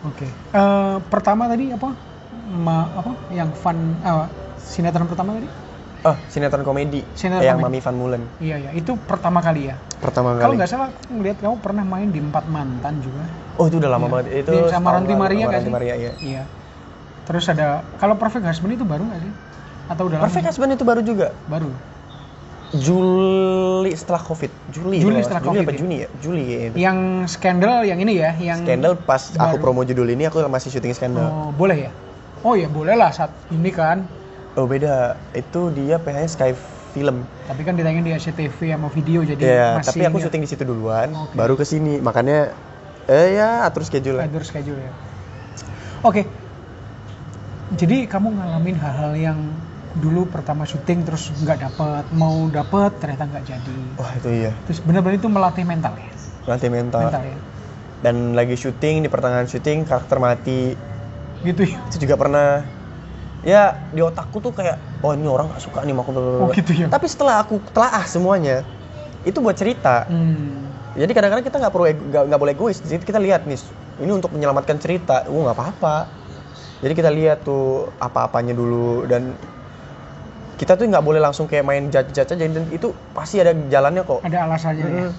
Oke. 0.00 0.24
Eh, 0.26 0.96
pertama 1.06 1.44
tadi 1.44 1.70
apa? 1.70 1.92
Ma, 2.48 2.88
apa? 2.90 3.12
Yang 3.28 3.52
fun 3.54 3.76
eh, 4.00 4.26
sinetron 4.58 5.04
pertama 5.04 5.36
tadi? 5.36 5.44
Oh, 6.00 6.16
sinetron 6.26 6.64
komedi. 6.64 7.04
Sinetron 7.12 7.44
yang 7.44 7.60
komedi. 7.60 7.76
Mami 7.76 7.84
Van 7.84 7.94
Mulen. 7.94 8.22
Iya 8.40 8.56
ya, 8.58 8.70
itu 8.72 8.96
pertama 8.96 9.44
kali 9.44 9.68
ya. 9.68 9.76
Pertama 10.00 10.32
kali. 10.32 10.40
Kalau 10.40 10.54
nggak 10.56 10.70
salah 10.72 10.88
aku 10.88 11.12
ngeliat 11.12 11.36
kamu 11.36 11.60
pernah 11.60 11.84
main 11.84 12.08
di 12.08 12.16
Empat 12.16 12.48
Mantan 12.48 12.96
juga. 12.98 13.28
Oh, 13.60 13.68
itu 13.68 13.76
udah 13.76 13.92
lama 13.92 14.08
Iya. 14.08 14.12
banget. 14.16 14.26
Itu 14.40 14.52
Di- 14.56 14.72
sama 14.72 14.88
Ranti 14.96 15.12
Maria 15.12 15.44
nggak 15.44 15.60
Ranti? 15.60 15.68
Maria, 15.70 15.94
iya. 15.94 16.12
Iya. 16.18 16.42
Terus 17.28 17.44
ada 17.46 17.66
kalau 18.00 18.16
Perfect 18.16 18.48
Husband 18.48 18.72
itu 18.72 18.88
baru 18.88 19.04
nggak 19.04 19.20
sih? 19.20 19.32
Atau 19.86 20.08
udah 20.08 20.16
lama? 20.16 20.24
Perfect 20.24 20.46
Husband 20.48 20.72
itu 20.72 20.84
baru 20.88 21.00
juga. 21.04 21.28
Baru. 21.44 21.68
Juli 22.70 23.90
setelah 23.98 24.22
Covid. 24.22 24.50
Juli. 24.70 25.02
Juli 25.02 25.20
setelah. 25.26 25.42
Juli 25.42 25.58
Covid 25.58 25.66
apa 25.66 25.72
ya? 25.74 25.78
Juni 25.82 25.96
ya? 25.98 26.08
Juli 26.22 26.42
kayaknya 26.46 26.68
itu. 26.70 26.76
Yang 26.78 26.98
skandal 27.34 27.76
yang 27.82 27.98
ini 27.98 28.12
ya, 28.22 28.30
yang 28.38 28.62
Scandal 28.62 28.94
pas 28.94 29.22
aku 29.34 29.58
baru. 29.58 29.62
promo 29.62 29.82
judul 29.82 30.06
ini 30.14 30.30
aku 30.30 30.38
masih 30.46 30.70
syuting 30.70 30.94
Scandal. 30.94 31.26
Oh, 31.26 31.50
boleh 31.50 31.90
ya? 31.90 31.92
Oh 32.46 32.54
ya 32.54 32.70
boleh 32.70 32.94
lah 32.94 33.10
saat 33.10 33.34
ini 33.50 33.74
kan. 33.74 34.06
Oh, 34.54 34.66
beda. 34.70 35.18
Itu 35.34 35.74
dia 35.74 35.98
PH-nya 35.98 36.30
Sky 36.30 36.50
Film. 36.94 37.22
Tapi 37.46 37.60
kan 37.62 37.74
ditayangin 37.78 38.02
di 38.06 38.12
SCTV 38.14 38.74
sama 38.74 38.90
video 38.90 39.22
jadi 39.22 39.42
Iya, 39.42 39.68
masih 39.78 39.86
tapi 39.94 40.00
aku 40.10 40.18
ya, 40.18 40.24
syuting 40.26 40.42
di 40.42 40.48
situ 40.50 40.62
duluan, 40.66 41.08
Oke. 41.14 41.34
baru 41.38 41.54
ke 41.54 41.62
sini. 41.62 42.02
Makanya 42.02 42.50
eh 43.10 43.38
ya 43.38 43.66
atur 43.66 43.82
schedule 43.86 44.18
lah. 44.18 44.26
atur 44.26 44.42
schedule 44.42 44.78
ya. 44.78 44.90
Oke. 46.02 46.26
Jadi 47.78 48.10
kamu 48.10 48.34
ngalamin 48.34 48.74
hal-hal 48.78 49.12
yang 49.14 49.38
dulu 49.98 50.30
pertama 50.30 50.62
syuting 50.62 51.02
terus 51.02 51.34
nggak 51.42 51.58
dapet, 51.66 52.04
mau 52.14 52.46
dapet 52.52 52.94
ternyata 53.02 53.26
nggak 53.26 53.44
jadi. 53.46 53.78
Wah, 53.98 54.12
itu 54.14 54.28
iya. 54.30 54.52
Terus 54.70 54.78
benar-benar 54.86 55.18
itu 55.18 55.28
melatih 55.28 55.64
mental 55.66 55.94
ya. 55.98 56.10
Latih 56.46 56.70
mental. 56.70 57.10
Mental 57.10 57.22
ya. 57.26 57.38
Dan 58.00 58.32
lagi 58.38 58.54
syuting 58.54 59.02
di 59.04 59.08
pertengahan 59.10 59.50
syuting 59.50 59.82
karakter 59.82 60.22
mati. 60.22 60.78
Gitu 61.42 61.62
ya. 61.66 61.78
Itu 61.90 61.96
juga 62.06 62.14
pernah 62.16 62.62
ya 63.40 63.72
di 63.92 64.00
otakku 64.04 64.38
tuh 64.40 64.52
kayak 64.52 64.76
oh 65.00 65.16
ini 65.16 65.24
orang 65.24 65.48
gak 65.52 65.64
suka 65.64 65.80
nih 65.80 65.96
aku. 65.96 66.10
Oh, 66.12 66.52
gitu 66.52 66.72
ya? 66.76 66.86
tapi 66.92 67.08
setelah 67.08 67.40
aku 67.40 67.56
telaah 67.72 68.04
semuanya 68.04 68.60
itu 69.24 69.36
buat 69.40 69.56
cerita 69.56 70.04
Hmm. 70.08 70.68
jadi 70.96 71.12
kadang-kadang 71.12 71.44
kita 71.44 71.56
nggak 71.60 71.72
perlu 71.72 71.84
nggak 71.88 72.22
nggak 72.28 72.40
boleh 72.40 72.52
egois 72.52 72.84
jadi 72.84 73.00
kita 73.00 73.20
lihat 73.20 73.48
nih 73.48 73.60
ini 74.00 74.12
untuk 74.12 74.32
menyelamatkan 74.32 74.76
cerita 74.80 75.24
oh 75.28 75.44
nggak 75.44 75.56
apa-apa 75.56 75.96
jadi 76.80 76.92
kita 76.96 77.10
lihat 77.12 77.38
tuh 77.44 77.92
apa-apanya 78.00 78.56
dulu 78.56 79.04
dan 79.08 79.36
kita 80.60 80.76
tuh 80.76 80.84
nggak 80.84 81.00
boleh 81.00 81.16
langsung 81.18 81.48
kayak 81.48 81.64
main 81.64 81.88
judge-judge 81.88 82.30
aja 82.30 82.44
dan 82.44 82.68
itu 82.68 82.92
pasti 83.10 83.40
ada 83.40 83.56
jalannya 83.66 84.04
kok 84.04 84.20
Ada 84.20 84.38
alasannya 84.44 84.84
ya. 84.84 85.08
Mm. 85.08 85.12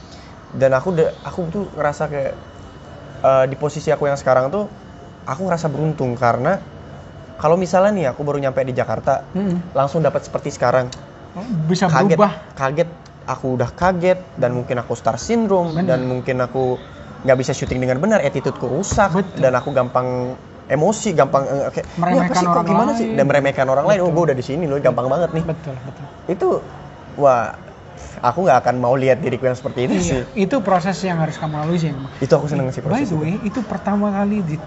dan 0.53 0.71
aku 0.71 0.89
de- 0.93 1.13
aku 1.19 1.39
tuh 1.49 1.63
ngerasa 1.73 2.03
kayak 2.05 2.33
eh, 3.21 3.45
di 3.49 3.55
posisi 3.55 3.89
aku 3.89 4.05
yang 4.05 4.15
sekarang 4.15 4.53
tuh 4.53 4.69
aku 5.23 5.41
ngerasa 5.41 5.65
beruntung 5.65 6.13
karena 6.13 6.61
kalau 7.35 7.57
misalnya 7.57 7.89
nih 7.91 8.05
aku 8.07 8.21
baru 8.21 8.37
nyampe 8.37 8.61
di 8.61 8.71
Jakarta 8.71 9.25
Mm. 9.33 9.73
langsung 9.73 9.99
dapat 9.99 10.21
seperti 10.21 10.53
sekarang 10.53 10.93
Oh, 11.31 11.47
Bisa 11.63 11.87
kaget 11.87 12.19
berubah. 12.19 12.33
kaget 12.53 12.89
aku 13.23 13.55
udah 13.55 13.71
kaget 13.71 14.19
dan 14.35 14.51
mungkin 14.51 14.77
aku 14.77 14.93
star 14.93 15.15
syndrome 15.15 15.71
Bener. 15.73 15.95
dan 15.95 16.03
mungkin 16.03 16.37
aku 16.37 16.75
nggak 17.23 17.37
bisa 17.39 17.51
syuting 17.51 17.79
dengan 17.79 17.97
benar 17.97 18.19
attitudeku 18.19 18.67
rusak 18.67 19.09
Betul. 19.09 19.39
dan 19.39 19.55
aku 19.55 19.71
gampang 19.71 20.35
emosi 20.71 21.09
gampang 21.11 21.43
eh, 21.43 21.67
kayak 21.69 21.85
"Ini 21.85 21.91
apa 21.91 21.99
Meremehkan 21.99 22.35
sih, 22.39 22.45
kok 22.47 22.53
orang 22.55 22.65
gimana 22.65 22.91
sih 22.95 23.05
lain." 23.05 23.17
dan 23.19 23.25
meremehkan 23.27 23.65
orang 23.67 23.85
lain 23.85 23.99
oh 23.99 24.07
Betul. 24.07 24.15
gue 24.15 24.23
udah 24.31 24.37
di 24.39 24.45
sini 24.45 24.63
loh 24.65 24.79
gampang 24.79 25.07
banget 25.11 25.29
nih 25.35 25.43
Betul, 25.43 25.75
betul. 25.75 26.05
itu 26.31 26.47
wah 27.19 27.51
aku 28.23 28.39
nggak 28.47 28.57
akan 28.63 28.75
mau 28.79 28.95
lihat 28.95 29.19
diriku 29.19 29.45
yang 29.45 29.57
seperti 29.57 29.85
ini 29.85 29.95
sih 29.99 30.15
Iya, 30.15 30.47
itu 30.47 30.55
proses 30.63 30.97
yang 31.03 31.19
harus 31.19 31.35
kamu 31.37 31.57
lalui 31.61 31.77
sih. 31.77 31.91
Itu 32.21 32.33
aku 32.37 32.47
seneng 32.47 32.71
sih 32.71 32.81
By 32.81 33.03
proses 33.03 33.11
the 33.11 33.17
way, 33.19 33.33
itu 33.41 33.59
pertama 33.65 34.13
kali 34.13 34.41
di 34.45 34.57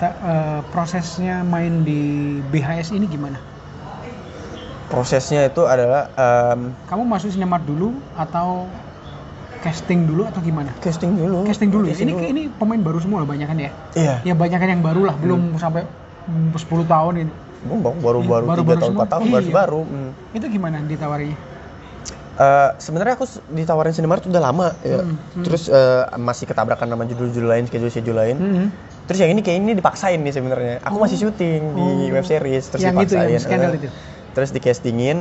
prosesnya 0.70 1.42
main 1.42 1.82
di 1.82 2.38
BHS 2.52 2.92
ini 2.94 3.06
gimana? 3.08 3.38
prosesnya 4.84 5.48
itu 5.48 5.64
adalah 5.66 6.06
em, 6.14 6.70
Kamu 6.86 7.02
masuk 7.08 7.32
sinemart 7.32 7.64
dulu 7.66 7.96
atau 8.14 8.68
casting 9.64 10.04
dulu 10.04 10.28
atau 10.28 10.40
gimana? 10.40 10.68
casting 10.78 11.16
dulu 11.16 11.42
Casting 11.42 11.72
dulu. 11.72 11.88
ya? 11.88 11.96
Casting 11.96 12.08
Ini 12.12 12.24
ini 12.28 12.42
pemain 12.52 12.76
baru 12.78 13.00
semua 13.00 13.18
loh 13.18 13.26
banyak 13.26 13.48
kan 13.48 13.56
ya? 13.56 13.70
iya 13.94 14.14
Ya 14.22 14.34
banyak 14.36 14.54
kan 14.54 14.68
yang 14.68 14.82
baru 14.82 15.08
lah, 15.08 15.16
belum 15.16 15.56
sampai 15.56 15.88
mm, 16.28 16.52
10 16.52 16.84
tahun 16.84 17.14
ini. 17.18 17.32
Gua 17.64 17.78
baru 17.80 17.96
baru 17.96 18.18
Iya, 18.20 18.28
baru 18.28 18.44
tiga 18.44 18.52
baru-baru 18.52 18.68
tahun 18.76 18.84
semua. 18.84 18.98
empat 19.00 19.08
tahun 19.08 19.24
Iya. 19.24 19.32
baru 19.32 19.48
baru 19.50 19.80
hmm. 19.82 20.10
Itu 20.34 20.46
gimana 20.46 20.76
ditawarinya? 20.84 21.38
Eh, 22.34 22.70
sebenarnya 22.76 23.14
aku 23.14 23.24
ditawarin 23.48 23.94
Cinemark 23.94 24.26
udah 24.26 24.42
lama 24.42 24.74
ya. 24.82 25.00
Hmm, 25.00 25.14
hmm. 25.16 25.44
Terus 25.44 25.70
eh, 25.70 26.02
masih 26.18 26.44
ketabrakan 26.44 26.84
sama 26.84 27.06
judul-judul 27.06 27.46
lain, 27.46 27.64
schedule-schedule 27.64 28.18
lain. 28.18 28.36
Mhm. 28.36 28.66
Terus 29.04 29.18
yang 29.20 29.30
ini 29.30 29.40
kayak 29.40 29.58
ini 29.60 29.72
dipaksain 29.72 30.18
nih 30.18 30.32
sebenarnya. 30.32 30.76
Aku 30.82 30.98
masih 30.98 31.16
syuting 31.16 31.62
di 31.72 31.86
Oh. 32.04 32.10
web 32.10 32.24
series 32.24 32.64
terus 32.66 32.82
Yang 32.82 32.94
itu, 33.00 33.14
dipaksain. 33.14 33.30
yang 33.30 33.40
skandal 33.40 33.70
eh. 33.70 33.78
itu? 33.78 33.88
Terus 34.34 34.50
di 34.50 34.58
castingin 34.58 35.18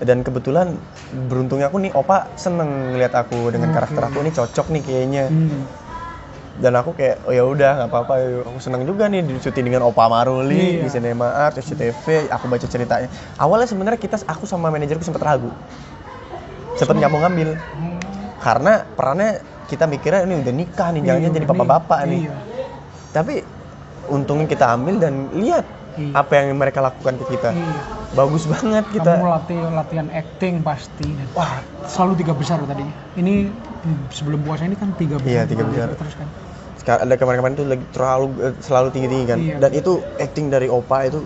dan 0.00 0.24
kebetulan 0.24 0.80
beruntungnya 1.28 1.68
aku 1.68 1.76
nih 1.78 1.92
Opa 1.92 2.32
seneng 2.34 2.92
ngeliat 2.92 3.12
aku 3.12 3.52
dengan 3.52 3.68
Oke. 3.68 3.76
karakter 3.76 4.02
aku 4.02 4.18
nih 4.20 4.32
cocok 4.32 4.66
nih 4.70 4.82
kayaknya. 4.82 5.24
Hmm. 5.28 5.62
Dan 6.56 6.76
aku 6.76 6.92
kayak 6.92 7.24
oh 7.24 7.32
ya 7.32 7.40
udah 7.40 7.70
nggak 7.78 7.88
apa-apa 7.88 8.14
aku 8.44 8.58
seneng 8.58 8.84
juga 8.84 9.08
nih 9.08 9.20
di 9.22 9.36
syuting 9.36 9.64
dengan 9.66 9.84
Opa 9.84 10.08
Maruli 10.08 10.76
Iya. 10.76 10.84
di 10.84 10.88
Cinema 10.88 11.28
Art, 11.38 11.56
SCTV, 11.56 12.28
aku 12.28 12.44
baca 12.46 12.64
ceritanya. 12.64 13.08
Awalnya 13.36 13.64
sebenarnya 13.66 13.96
kita 13.96 14.20
aku 14.22 14.44
sama 14.44 14.68
manajerku 14.68 15.00
sempat 15.00 15.20
ragu. 15.20 15.48
Sempat 16.74 16.96
nggak 16.96 17.08
mau 17.08 17.20
ngambil 17.20 17.56
Hmm. 17.56 17.96
karena 18.38 18.72
perannya 18.88 19.30
kita 19.66 19.84
mikirnya 19.84 20.24
ini 20.24 20.34
udah 20.38 20.52
nikah 20.52 20.88
nih 20.90 21.02
jangan 21.02 21.20
Iya, 21.20 21.28
jadi 21.30 21.38
ini- 21.38 21.46
bapak-bapak 21.46 22.00
nih 22.04 22.20
Iya. 22.24 22.34
tapi 23.10 23.34
untungnya 24.08 24.46
kita 24.46 24.74
ambil 24.74 24.96
dan 24.96 25.14
lihat 25.30 25.62
Iya. 26.00 26.16
apa 26.16 26.32
yang 26.34 26.56
mereka 26.56 26.80
lakukan 26.80 27.14
ke 27.20 27.24
kita 27.28 27.52
Iya. 27.52 27.76
bagus 28.10 28.44
banget 28.44 28.84
Kamu 28.86 28.94
kita 28.96 29.12
latih 29.20 29.60
latihan 29.70 30.08
acting 30.10 30.54
pasti. 30.60 31.06
Dan 31.06 31.28
wah 31.30 31.60
selalu 31.84 32.12
tiga 32.16 32.32
besar 32.32 32.58
tadinya. 32.62 32.94
Ini 33.14 33.34
hmm, 33.46 34.00
sebelum 34.10 34.40
puasa 34.40 34.64
ini 34.64 34.74
kan 34.74 34.90
tiga 34.92 35.16
besar. 35.16 35.30
Iya, 35.30 35.42
tiga 35.44 35.64
besar. 35.64 35.86
Terus 35.92 36.16
kan. 36.16 36.28
sekarang 36.80 37.00
ada 37.04 37.14
kemarin-kemarin 37.14 37.54
tuh 37.54 37.66
lagi 37.68 37.84
terlalu 37.92 38.26
eh, 38.40 38.54
selalu 38.58 38.88
tinggi-tinggi 38.90 39.26
kan 39.28 39.38
Iya. 39.38 39.56
dan 39.60 39.70
itu 39.70 39.92
acting 40.16 40.48
dari 40.48 40.64
opa 40.66 41.04
itu 41.04 41.20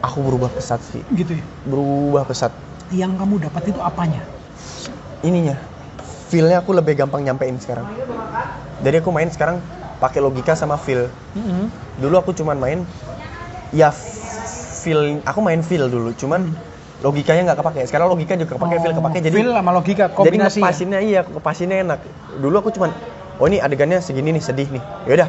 aku 0.00 0.18
berubah 0.22 0.48
pesat 0.48 0.80
sih 0.80 1.04
Gitu 1.12 1.36
ya. 1.36 1.44
berubah 1.62 2.24
pesat 2.24 2.48
Yang 2.88 3.20
kamu 3.20 3.34
dapat 3.38 3.62
itu 3.68 3.78
apanya? 3.78 4.24
ininya 5.20 5.52
feelnya 6.26 6.64
aku 6.64 6.72
lebih 6.72 6.96
gampang 6.96 7.20
nyampein 7.20 7.60
sekarang 7.60 7.84
jadi 8.80 9.04
aku 9.04 9.12
main 9.12 9.28
sekarang 9.28 9.60
pakai 10.00 10.24
logika 10.24 10.56
sama 10.56 10.80
feel 10.80 11.12
Mhm. 11.36 11.68
dulu 12.00 12.16
aku 12.16 12.32
cuman 12.32 12.56
main 12.56 12.80
ya 13.70 13.94
feel 14.82 15.22
aku 15.22 15.38
main 15.42 15.62
feel 15.62 15.86
dulu 15.86 16.10
cuman 16.18 16.50
logikanya 17.00 17.52
nggak 17.52 17.58
kepake 17.62 17.80
sekarang 17.88 18.12
logika 18.12 18.34
juga 18.36 18.58
kepake 18.58 18.76
feel 18.82 18.94
kepake 18.94 19.18
jadi 19.24 19.34
feel 19.34 19.50
sama 19.54 19.70
logika 19.72 20.04
jadi 20.10 20.16
kombinasi. 20.16 20.58
ya? 20.58 20.62
ngepasinnya 20.66 20.98
iya 21.00 21.20
ngepasinnya 21.24 21.76
enak 21.86 22.00
dulu 22.42 22.54
aku 22.60 22.70
cuman 22.74 22.90
oh 23.40 23.46
ini 23.48 23.62
adegannya 23.62 24.02
segini 24.02 24.34
nih 24.36 24.42
sedih 24.42 24.68
nih 24.68 24.82
yaudah 25.08 25.28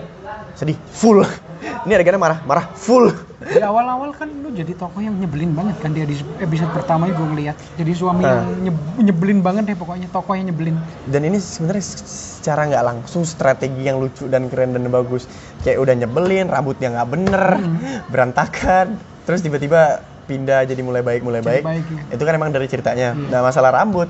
sedih 0.58 0.76
full 0.90 1.22
ini 1.86 1.94
adegannya 1.94 2.20
marah 2.20 2.40
marah 2.44 2.66
full 2.74 3.14
Di 3.42 3.58
awal-awal 3.58 4.14
kan 4.14 4.30
lu 4.30 4.54
jadi 4.54 4.70
tokoh 4.72 5.02
yang 5.02 5.18
nyebelin 5.18 5.52
banget 5.52 5.74
kan 5.80 5.90
dia 5.90 6.06
di 6.06 6.14
episode 6.38 6.70
pertama 6.70 7.10
gue 7.10 7.26
ngeliat. 7.26 7.58
Jadi 7.74 7.92
suami 7.92 8.22
Ah. 8.22 8.46
yang 8.46 8.70
nyeb- 8.70 8.98
nyebelin 9.02 9.42
banget 9.42 9.66
deh 9.66 9.74
pokoknya 9.76 10.06
tokoh 10.08 10.34
yang 10.34 10.46
nyebelin. 10.46 10.78
dan 11.04 11.22
ini 11.24 11.38
sebenarnya 11.38 11.82
secara 11.82 12.70
nggak 12.70 12.84
langsung 12.84 13.24
strategi 13.24 13.82
yang 13.82 13.98
lucu 13.98 14.26
dan 14.26 14.46
keren 14.46 14.72
dan 14.72 14.86
bagus 14.88 15.26
kayak 15.60 15.78
udah 15.78 15.94
nyebelin 15.96 16.48
rambutnya 16.48 16.90
nggak 16.92 17.10
bener 17.10 17.44
Hmm. 17.58 17.78
berantakan 18.08 18.96
terus 19.24 19.42
tiba-tiba 19.42 20.00
pindah 20.24 20.62
jadi 20.64 20.80
mulai 20.80 21.02
baik 21.02 21.22
mulai 21.22 21.42
Jadi 21.42 21.50
baik, 21.50 21.64
baik, 21.64 21.86
ya. 21.88 22.02
itu 22.14 22.24
kan 22.24 22.34
emang 22.36 22.50
dari 22.50 22.66
ceritanya 22.66 23.10
Iya. 23.12 23.28
nah 23.28 23.42
masalah 23.42 23.74
rambut 23.74 24.08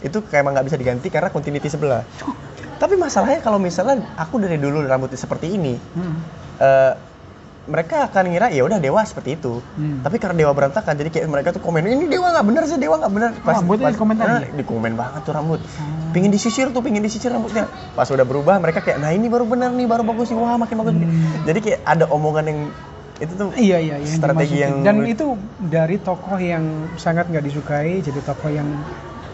itu 0.00 0.22
kayak 0.22 0.40
emang 0.40 0.54
nggak 0.54 0.66
bisa 0.66 0.76
diganti 0.76 1.08
karena 1.08 1.28
continuity 1.28 1.66
sebelah 1.66 2.06
tapi 2.76 2.94
masalahnya 2.94 3.40
kalau 3.40 3.58
misalnya 3.58 4.06
aku 4.14 4.38
dari 4.38 4.54
dulu 4.54 4.80
rambutnya 4.80 5.16
seperti 5.16 5.50
ini 5.50 5.74
Hmm. 5.92 6.22
eh, 6.56 6.92
mereka 7.68 8.08
akan 8.08 8.24
ngira 8.26 8.48
ya 8.48 8.64
udah 8.64 8.78
dewa 8.78 9.04
seperti 9.04 9.36
itu 9.36 9.60
Hmm. 9.76 10.00
tapi 10.00 10.16
karena 10.16 10.36
dewa 10.38 10.52
berantakan 10.52 10.96
jadi 10.96 11.10
kayak 11.10 11.28
mereka 11.28 11.48
tuh 11.52 11.60
komen 11.60 11.84
ini 11.84 12.08
dewa 12.08 12.32
nggak 12.32 12.46
bener 12.46 12.62
sih 12.64 12.76
dewa 12.76 12.96
nggak 12.96 13.12
bener 13.12 13.30
rambutnya 13.38 13.92
dikomentarin 13.92 14.32
Ah, 14.32 14.40
ya? 14.40 14.48
di 14.50 14.64
komen 14.64 14.92
banget 14.94 15.20
tuh 15.22 15.32
rambut 15.32 15.60
Hmm. 15.60 16.10
pingin 16.10 16.32
disisir 16.32 16.72
tuh 16.72 16.80
pingin 16.80 17.04
disisir 17.04 17.28
rambutnya 17.28 17.68
pas 17.92 18.08
udah 18.08 18.24
berubah 18.24 18.56
mereka 18.56 18.80
kayak 18.80 18.98
nah 18.98 19.12
ini 19.12 19.28
baru 19.28 19.44
bener 19.44 19.68
nih 19.70 19.84
baru 19.84 20.02
bagus 20.02 20.32
nih 20.32 20.36
wah 20.36 20.56
makin 20.56 20.76
bagus 20.78 20.92
Hmm. 20.96 21.44
jadi 21.44 21.58
kayak 21.60 21.80
ada 21.84 22.04
omongan 22.08 22.44
yang 22.46 22.60
itu 23.18 23.32
tuh 23.34 23.50
Iya 23.52 23.78
iya 23.78 23.96
yang 23.98 24.14
Strategi 24.14 24.56
yang 24.56 24.74
dan 24.80 24.96
itu 25.04 25.34
dari 25.60 25.98
tokoh 25.98 26.38
yang 26.38 26.64
sangat 26.96 27.28
nggak 27.28 27.44
disukai 27.44 28.00
jadi 28.00 28.18
tokoh 28.22 28.48
yang 28.48 28.66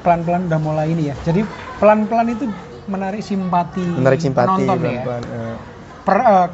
pelan-pelan 0.01 0.49
udah 0.49 0.61
mulai 0.61 0.89
ini 0.89 1.09
ya. 1.09 1.17
Jadi 1.19 1.41
pelan-pelan 1.77 2.29
itu 2.29 2.45
menarik 2.85 3.21
simpati 3.21 3.81
menarik 3.81 4.21
simpati 4.21 4.45
penonton 4.61 4.77
ya. 4.77 5.01
pelan-pelan, 5.01 5.23
eh. 5.27 5.57
Per, 6.05 6.17
eh, 6.19 6.47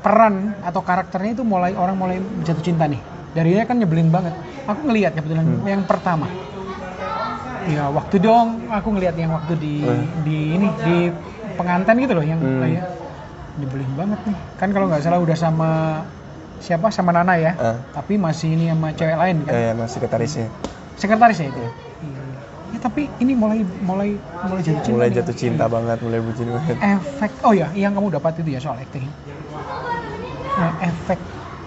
peran 0.00 0.56
atau 0.64 0.80
karakternya 0.80 1.36
itu 1.36 1.44
mulai 1.44 1.76
orang 1.76 1.96
mulai 1.96 2.16
jatuh 2.42 2.64
cinta 2.64 2.88
nih. 2.88 3.00
Dari 3.30 3.54
dia 3.54 3.64
kan 3.64 3.78
nyebelin 3.78 4.08
banget. 4.08 4.34
Aku 4.66 4.88
ngelihat 4.88 5.14
kebetulan 5.14 5.46
Hmm. 5.46 5.62
yang 5.62 5.84
pertama. 5.84 6.26
Ya 7.68 7.86
waktu 7.86 8.16
dong 8.18 8.66
aku 8.66 8.88
ngelihat 8.96 9.14
yang 9.14 9.30
waktu 9.30 9.54
di 9.54 9.84
Hmm. 9.84 10.04
di 10.24 10.36
ini 10.56 10.66
di 10.80 10.96
pengantin 11.54 11.96
gitu 12.00 12.16
loh 12.16 12.24
yang 12.24 12.40
Hmm. 12.40 12.60
kayak 12.64 12.84
nyebelin 13.60 13.92
banget 13.94 14.20
nih. 14.24 14.36
Kan 14.56 14.68
kalau 14.72 14.86
nggak 14.88 15.02
salah 15.04 15.20
udah 15.20 15.36
sama 15.36 15.70
siapa 16.58 16.88
sama 16.88 17.12
Nana 17.12 17.36
ya. 17.36 17.52
Ah. 17.56 17.76
Tapi 17.92 18.16
masih 18.16 18.56
ini 18.56 18.72
sama 18.72 18.92
cewek 18.92 19.16
lain 19.16 19.36
kan. 19.44 19.52
Eh, 19.52 19.72
mas 19.76 19.92
sekretarisnya. 19.92 20.48
Sekretaris 20.96 21.38
ya 21.38 21.46
itu. 21.48 21.60
ya? 21.60 21.70
Iya. 22.00 22.22
Ya, 22.70 22.78
tapi 22.78 23.10
ini 23.18 23.34
mulai 23.34 23.66
mulai 23.82 24.14
mulai 24.46 24.62
jatuh 24.62 24.80
cinta. 24.80 24.94
mulai 24.94 25.08
jatuh 25.10 25.34
cinta 25.34 25.64
banget, 25.66 25.98
mulai 26.00 26.20
bucin 26.22 26.46
banget. 26.48 26.76
Efek 26.78 27.32
oh 27.42 27.50
ya, 27.50 27.66
yang 27.74 27.92
kamu 27.92 28.14
dapat 28.14 28.32
itu 28.40 28.54
ya 28.54 28.60
soal 28.62 28.78
acting. 28.78 29.10
Nah, 30.60 30.72
efek 30.78 31.16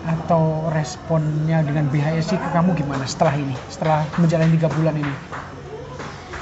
atau 0.06 0.44
responnya 0.70 1.64
dengan 1.64 1.88
BHSI 1.88 2.36
ke 2.36 2.50
kamu 2.52 2.76
gimana 2.76 3.04
setelah 3.04 3.34
ini? 3.34 3.56
Setelah 3.66 4.06
menjalani 4.16 4.54
tiga 4.54 4.70
bulan 4.70 4.94
ini? 4.94 5.14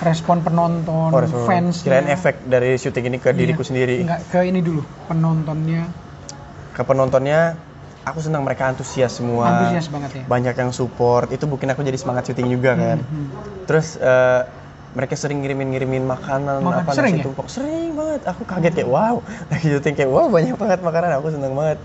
Respon 0.02 0.42
penonton, 0.42 1.10
Oh, 1.10 1.22
respon- 1.22 1.46
fans. 1.46 1.80
Kirain 1.80 2.10
efek 2.10 2.44
dari 2.44 2.76
syuting 2.76 3.08
ini 3.08 3.18
ke 3.18 3.32
diriku 3.32 3.62
sendiri. 3.62 4.02
Enggak, 4.02 4.20
ke 4.28 4.40
ini 4.44 4.60
dulu, 4.60 4.82
penontonnya 5.06 5.88
Ke 6.72 6.82
penontonnya, 6.82 7.56
aku 8.02 8.20
senang 8.20 8.42
mereka 8.42 8.66
antusias 8.66 9.14
semua. 9.14 9.48
antusias 9.62 9.88
banget 9.88 10.12
ya. 10.18 10.24
Banyak 10.26 10.56
yang 10.58 10.72
support, 10.72 11.30
itu 11.30 11.44
bikin 11.46 11.68
aku 11.68 11.84
jadi 11.84 11.96
semangat 11.96 12.28
syuting 12.28 12.50
juga 12.50 12.74
kan. 12.74 12.98
Hmm, 13.00 13.28
Terus 13.64 13.96
eh, 13.96 14.42
mereka 14.92 15.14
sering 15.14 15.40
ngirimin-ngirimin 15.40 16.02
makanan 16.02 16.60
Makan- 16.60 16.82
apa 16.82 16.92
sering 16.92 17.16
nasi 17.16 17.28
ya? 17.28 17.44
Sering 17.46 17.90
banget. 17.94 18.22
Aku 18.26 18.42
kaget 18.44 18.74
kayak 18.74 18.90
wow. 18.90 19.16
Lagi 19.52 19.68
syuting 19.70 19.94
kayak 19.94 20.10
wow 20.10 20.28
banyak 20.28 20.56
banget 20.58 20.80
makanan. 20.82 21.10
Aku 21.14 21.30
senang 21.30 21.54
banget. 21.54 21.78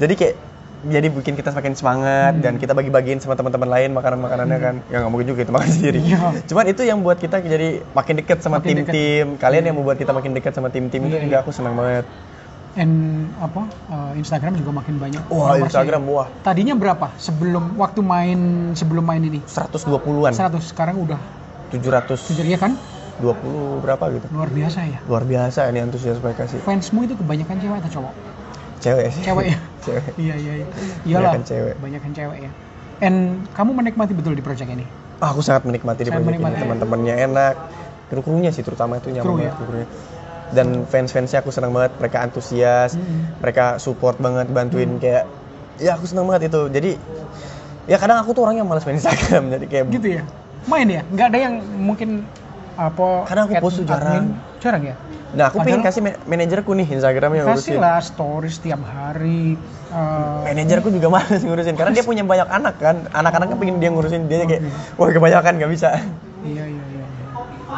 Jadi 0.00 0.14
kayak 0.16 0.34
jadi 0.80 1.12
bikin 1.12 1.36
kita 1.36 1.52
semakin 1.52 1.76
semangat 1.76 2.32
Hmm. 2.32 2.42
dan 2.42 2.52
kita 2.56 2.72
bagi-bagiin 2.72 3.20
sama 3.20 3.36
teman-teman 3.36 3.68
lain 3.68 3.92
makanan-makanannya 3.92 4.58
kan. 4.58 4.74
Ya 4.88 5.04
nggak 5.04 5.12
mungkin 5.12 5.28
juga 5.28 5.44
kita 5.44 5.52
makan 5.52 5.68
sendiri. 5.76 6.00
Iya. 6.00 6.40
Cuman 6.48 6.64
itu 6.66 6.82
yang 6.82 7.04
buat 7.04 7.20
kita 7.20 7.36
jadi 7.38 7.84
makin 7.92 8.14
deket 8.16 8.40
sama 8.40 8.64
tim-tim. 8.64 9.36
Kalian 9.36 9.68
yang 9.68 9.76
membuat 9.76 10.00
kita 10.00 10.10
makin 10.10 10.32
dekat 10.32 10.56
sama 10.56 10.72
tim-tim 10.72 11.04
itu 11.04 11.14
Iya, 11.14 11.24
juga 11.28 11.36
iya. 11.36 11.44
aku 11.44 11.52
senang 11.52 11.76
banget. 11.76 12.08
And 12.70 12.94
apa? 13.36 13.66
eh, 13.66 14.12
Instagram 14.16 14.56
juga 14.56 14.70
makin 14.72 14.94
banyak. 14.96 15.22
Wah. 15.28 15.58
Instagram 15.58 16.02
wah 16.06 16.30
Tadinya 16.40 16.72
berapa 16.72 17.12
sebelum 17.18 17.76
waktu 17.76 18.00
main 18.00 18.40
sebelum 18.72 19.04
main 19.04 19.20
ini? 19.20 19.44
120-an. 19.44 20.32
100 20.32 20.64
sekarang 20.64 20.96
udah 20.96 21.20
720 21.68 22.24
tujuh 22.32 22.46
ya 22.46 22.56
kan? 22.56 22.72
berapa 23.20 24.04
gitu. 24.16 24.26
Luar 24.32 24.48
biasa 24.48 24.80
ya. 24.88 24.98
Luar 25.04 25.28
biasa 25.28 25.68
ini 25.68 25.84
antusias 25.84 26.16
mereka 26.24 26.48
sih. 26.48 26.56
Fansmu 26.56 27.04
itu 27.04 27.12
kebanyakan 27.20 27.60
cewek 27.60 27.78
atau 27.84 28.00
cowok? 28.00 28.12
Cewek 28.80 29.06
sih. 29.12 29.22
Cewek 29.22 29.46
ya? 29.46 29.58
Cewek. 29.84 30.04
Iya 30.16 30.34
iya 30.36 30.52
iya. 30.56 30.66
Iyalah. 31.04 31.32
Banyakan 31.32 31.44
cewek. 31.46 31.74
Banyakan 31.78 32.10
cewek 32.12 32.38
ya. 32.40 32.50
And 33.00 33.16
kamu 33.52 33.70
menikmati 33.72 34.12
betul 34.12 34.32
di 34.32 34.42
project 34.42 34.68
ini? 34.68 34.84
Ah, 35.20 35.32
aku 35.32 35.40
sangat 35.40 35.64
menikmati 35.64 36.02
di 36.02 36.08
proyek 36.08 36.20
ini. 36.20 36.28
menikmati. 36.36 36.56
Teman-temannya 36.58 37.14
enak. 37.28 37.54
Kru-krunya 38.08 38.50
sih 38.50 38.60
terutama 38.60 38.96
itu 38.96 39.08
nyaman 39.08 39.22
Kru 39.22 39.32
banget 39.36 39.46
ya? 39.46 39.52
kru-krunya. 39.54 39.88
Dan 40.50 40.66
fans-fansnya 40.84 41.38
aku 41.40 41.50
senang 41.52 41.70
banget. 41.70 41.92
Mereka 41.96 42.16
antusias. 42.20 42.96
Mm-mm. 42.96 43.38
Mereka 43.38 43.78
support 43.78 44.18
banget, 44.18 44.50
bantuin 44.50 44.96
Hmm. 44.96 45.00
kayak 45.00 45.24
ya 45.78 45.94
aku 45.94 46.04
senang 46.04 46.26
banget 46.26 46.50
itu. 46.50 46.60
Jadi 46.68 46.90
ya 47.86 47.96
kadang 47.96 48.18
aku 48.18 48.32
tuh 48.32 48.42
orang 48.44 48.58
yang 48.58 48.68
malas 48.68 48.82
main 48.82 48.96
Instagram. 48.96 49.48
Jadi 49.54 49.64
kayak 49.68 49.84
Gitu 49.88 50.08
ya? 50.18 50.22
Main 50.66 50.88
ya? 50.88 51.02
Nggak 51.06 51.26
ada 51.30 51.38
yang 51.38 51.54
mungkin 51.78 52.24
apa 52.80 53.28
Kadang 53.28 53.44
aku 53.46 53.54
post 53.60 53.84
jarang. 53.84 54.24
Jarang 54.56 54.82
ya? 54.82 54.96
Nah, 55.30 55.46
aku 55.46 55.62
pengen 55.62 55.78
kasih 55.80 56.00
ma- 56.00 56.18
manajerku 56.26 56.74
nih 56.74 56.90
Instagram 56.90 57.30
yang 57.36 57.46
Kasih 57.46 57.76
ngurusin. 57.76 57.78
lah 57.78 57.98
stories 58.00 58.56
tiap 58.58 58.80
hari. 58.82 59.54
eh, 59.90 60.38
Manajerku 60.42 60.88
juga 60.90 61.06
males 61.08 61.38
ngurusin 61.40 61.76
karena 61.76 61.92
dia 61.92 62.02
punya 62.02 62.24
banyak 62.24 62.48
anak 62.48 62.74
kan. 62.78 62.96
Anak-anaknya 63.12 63.56
pengen 63.56 63.76
dia 63.78 63.90
ngurusin 63.90 64.26
dia 64.26 64.42
kayak 64.42 64.62
wah 64.96 65.06
kebanyakan 65.06 65.52
nggak 65.54 65.70
bisa. 65.70 65.88
Iya 66.42 66.64
iya 66.66 66.84
iya. 66.88 67.04
iya. 67.04 67.26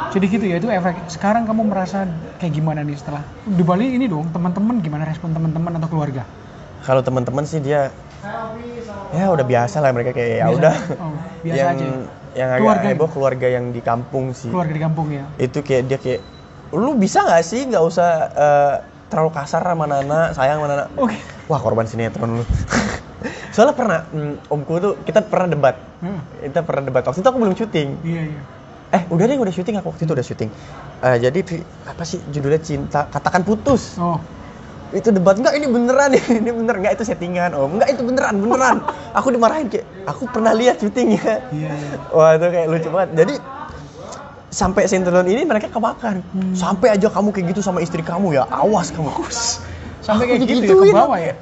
Jadi 0.08 0.24
gitu 0.28 0.44
ya 0.44 0.56
itu 0.56 0.68
efek. 0.70 0.96
Sekarang 1.08 1.44
kamu 1.44 1.66
merasa 1.66 2.08
kayak 2.38 2.52
gimana 2.54 2.80
nih 2.80 2.96
setelah 2.96 3.20
di 3.42 3.60
Bali 3.60 3.90
ini 3.90 4.06
dong 4.06 4.30
teman-teman 4.30 4.78
gimana 4.78 5.04
respon 5.04 5.32
teman-teman 5.32 5.76
atau 5.76 5.88
keluarga? 5.88 6.22
Kalau 6.82 7.00
teman-teman 7.00 7.44
sih 7.44 7.58
dia 7.58 7.92
ya 9.12 9.24
udah 9.28 9.46
biasa 9.46 9.76
lah 9.78 9.90
mereka 9.90 10.10
kayak 10.14 10.30
ya 10.32 10.46
Biasa? 10.46 10.56
udah. 10.56 10.74
Oh, 10.96 11.12
biasa 11.42 11.56
yang 11.58 11.76
aja. 11.76 11.86
yang 12.32 12.48
agak 12.48 12.60
Keluarga 12.64 12.86
heboh 12.88 13.04
gitu? 13.04 13.14
keluarga 13.14 13.46
yang 13.50 13.64
di 13.70 13.80
kampung 13.80 14.24
sih. 14.32 14.48
Keluarga 14.48 14.72
di 14.72 14.82
kampung 14.82 15.06
ya. 15.10 15.24
Itu 15.36 15.58
kayak 15.60 15.82
dia 15.84 15.98
kayak 15.98 16.20
lu 16.72 16.96
bisa 16.96 17.20
nggak 17.20 17.42
sih 17.44 17.60
nggak 17.68 17.84
usah 17.84 18.08
eh, 18.32 18.74
terlalu 19.12 19.30
kasar 19.30 19.60
sama 19.60 19.84
Nana, 19.84 20.32
sayang 20.32 20.62
sama 20.62 20.68
Nana. 20.70 20.84
Oke. 20.96 21.18
Wah 21.46 21.60
korban 21.60 21.84
sinetron 21.84 22.40
lu. 22.40 22.44
Soalnya 23.54 23.76
pernah 23.76 23.98
mm, 24.08 24.48
omku 24.48 24.72
tuh 24.80 24.92
kita 25.04 25.20
pernah 25.20 25.52
debat. 25.52 25.76
Hmm, 26.00 26.18
Kita 26.40 26.64
pernah 26.64 26.82
debat. 26.82 27.04
Waktu 27.04 27.20
itu 27.20 27.28
aku 27.28 27.38
belum 27.38 27.54
syuting. 27.54 27.88
Iya 28.00 28.22
iya. 28.32 28.40
Eh 28.92 29.02
udah 29.08 29.24
deh 29.24 29.36
udah 29.36 29.52
syuting 29.52 29.76
aku 29.76 29.92
waktu 29.92 30.08
itu 30.08 30.12
udah 30.16 30.24
syuting. 30.24 30.50
Eh, 31.02 31.16
jadi 31.20 31.40
apa 31.84 32.02
sih 32.02 32.22
judulnya 32.32 32.60
cinta 32.60 33.04
katakan 33.06 33.44
putus. 33.44 34.00
Oh. 34.00 34.16
Itu 34.92 35.08
debat. 35.08 35.34
Enggak 35.34 35.54
ini 35.56 35.66
beneran 35.66 36.10
ini 36.40 36.50
bener. 36.52 36.74
Enggak 36.78 36.92
itu 37.00 37.04
settingan 37.04 37.56
om. 37.56 37.80
Enggak 37.80 37.88
itu 37.92 38.02
beneran 38.04 38.34
beneran. 38.38 38.76
Aku 39.16 39.32
dimarahin 39.32 39.66
kayak 39.66 39.84
aku 40.04 40.28
pernah 40.28 40.52
lihat 40.52 40.78
syutingnya 40.78 41.40
Iya 41.50 41.72
iya. 41.72 41.96
wah 42.12 42.36
itu 42.36 42.46
kayak 42.48 42.66
lucu 42.68 42.88
banget. 42.88 43.10
Jadi 43.16 43.34
sampai 44.52 44.84
sinetron 44.84 45.24
ini 45.24 45.48
mereka 45.48 45.72
kemakan 45.72 46.20
Hmm. 46.36 46.52
sampai 46.52 46.92
aja 46.92 47.08
kamu 47.08 47.32
kayak 47.32 47.56
gitu 47.56 47.60
sama 47.64 47.80
istri 47.80 48.04
kamu 48.04 48.36
ya 48.36 48.44
awas 48.52 48.92
kamu. 48.92 49.08
Sampai 50.04 50.28
kayak 50.28 50.40
gitu 50.44 50.60
ya 50.60 50.92
ke 50.92 50.92
bawah 50.92 51.16
ya. 51.16 51.34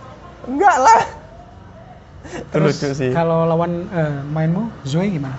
enggak 0.47 0.77
lah. 0.79 1.03
Terus 2.55 2.79
lucu 2.79 2.89
sih. 2.95 3.11
Kalau 3.11 3.49
lawan 3.49 3.91
eh, 3.91 4.21
mainmu 4.31 4.71
Zoe 4.87 5.11
gimana? 5.11 5.35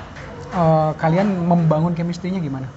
Eh, 0.51 0.91
kalian 0.99 1.47
membangun 1.47 1.95
chemistry-nya 1.95 2.43
gimana? 2.43 2.67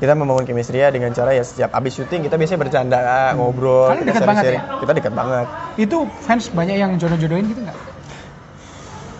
Kita 0.00 0.16
membangun 0.16 0.48
chemistry 0.48 0.80
ya 0.80 0.88
dengan 0.88 1.12
cara 1.12 1.36
ya 1.36 1.44
setiap 1.44 1.76
abis 1.76 2.00
syuting 2.00 2.24
kita 2.24 2.40
biasanya 2.40 2.60
bercanda 2.60 2.98
ngobrol 3.36 3.92
Kalian 3.92 4.00
kita 4.00 4.08
dekat 4.08 4.24
banget 4.24 4.44
sharing-sharing. 4.48 4.80
kita 4.80 4.92
dekat 4.96 5.12
banget 5.12 5.46
Itu 5.76 5.96
fans 6.24 6.44
banyak 6.48 6.76
yang 6.80 6.90
jodoh-jodohin 6.96 7.46
gitu 7.52 7.60
nggak? 7.60 7.78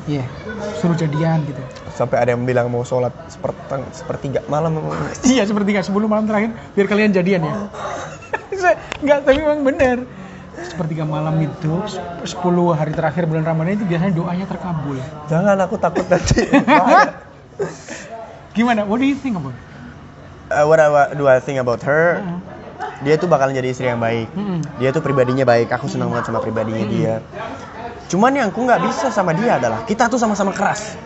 Iya, 0.08 0.24
suruh 0.80 0.96
jadian 0.96 1.44
gitu. 1.44 1.60
sampai 1.92 2.16
ada 2.24 2.32
yang 2.32 2.42
bilang 2.48 2.72
mau 2.72 2.80
sholat 2.82 3.12
seperteng 3.28 3.84
sepertiga 3.92 4.40
malam 4.48 4.80
Iya 5.36 5.44
seperti 5.44 5.76
nggak 5.76 5.86
sebelum 5.86 6.08
malam 6.08 6.24
terakhir 6.24 6.56
biar 6.72 6.86
kalian 6.88 7.12
jadian 7.12 7.44
ya. 7.44 7.54
Nggak, 9.00 9.18
tapi 9.24 9.38
memang 9.40 9.60
benar. 9.64 9.96
Sepertiga 10.60 11.04
malam 11.08 11.36
itu 11.40 11.72
10 12.24 12.26
hari 12.72 12.92
terakhir 12.92 13.24
bulan 13.24 13.44
Ramadan 13.48 13.80
itu 13.80 13.86
biasanya 13.88 14.12
doanya 14.12 14.44
terkabul. 14.48 14.96
jangan 15.28 15.56
aku 15.56 15.76
takut 15.80 16.04
nanti. 16.08 16.44
Gimana? 18.56 18.84
What 18.84 19.00
do 19.00 19.06
you 19.06 19.16
think 19.16 19.36
about? 19.40 19.54
it? 19.54 19.69
Uh, 20.50 20.66
what, 20.66 20.82
I, 20.82 20.90
what 20.90 21.14
do 21.14 21.30
I 21.30 21.38
think 21.38 21.62
about 21.62 21.80
her? 21.86 22.18
Heeh. 22.18 22.38
Dia 23.00 23.14
tuh 23.16 23.30
bakalan 23.30 23.56
jadi 23.56 23.72
istri 23.72 23.88
yang 23.88 23.96
baik. 23.96 24.28
Mm-mm. 24.36 24.60
Dia 24.76 24.92
tuh 24.92 25.00
pribadinya 25.00 25.46
baik. 25.46 25.72
Aku 25.72 25.88
senang 25.88 26.12
banget 26.12 26.28
sama 26.28 26.42
pribadinya 26.42 26.84
dia. 26.84 27.14
Cuman 28.12 28.34
yang 28.34 28.52
aku 28.52 28.66
nggak 28.66 28.82
bisa 28.84 29.08
sama 29.08 29.32
dia 29.32 29.56
adalah 29.56 29.86
kita 29.86 30.10
tuh 30.10 30.20
sama-sama 30.20 30.52
keras. 30.52 30.98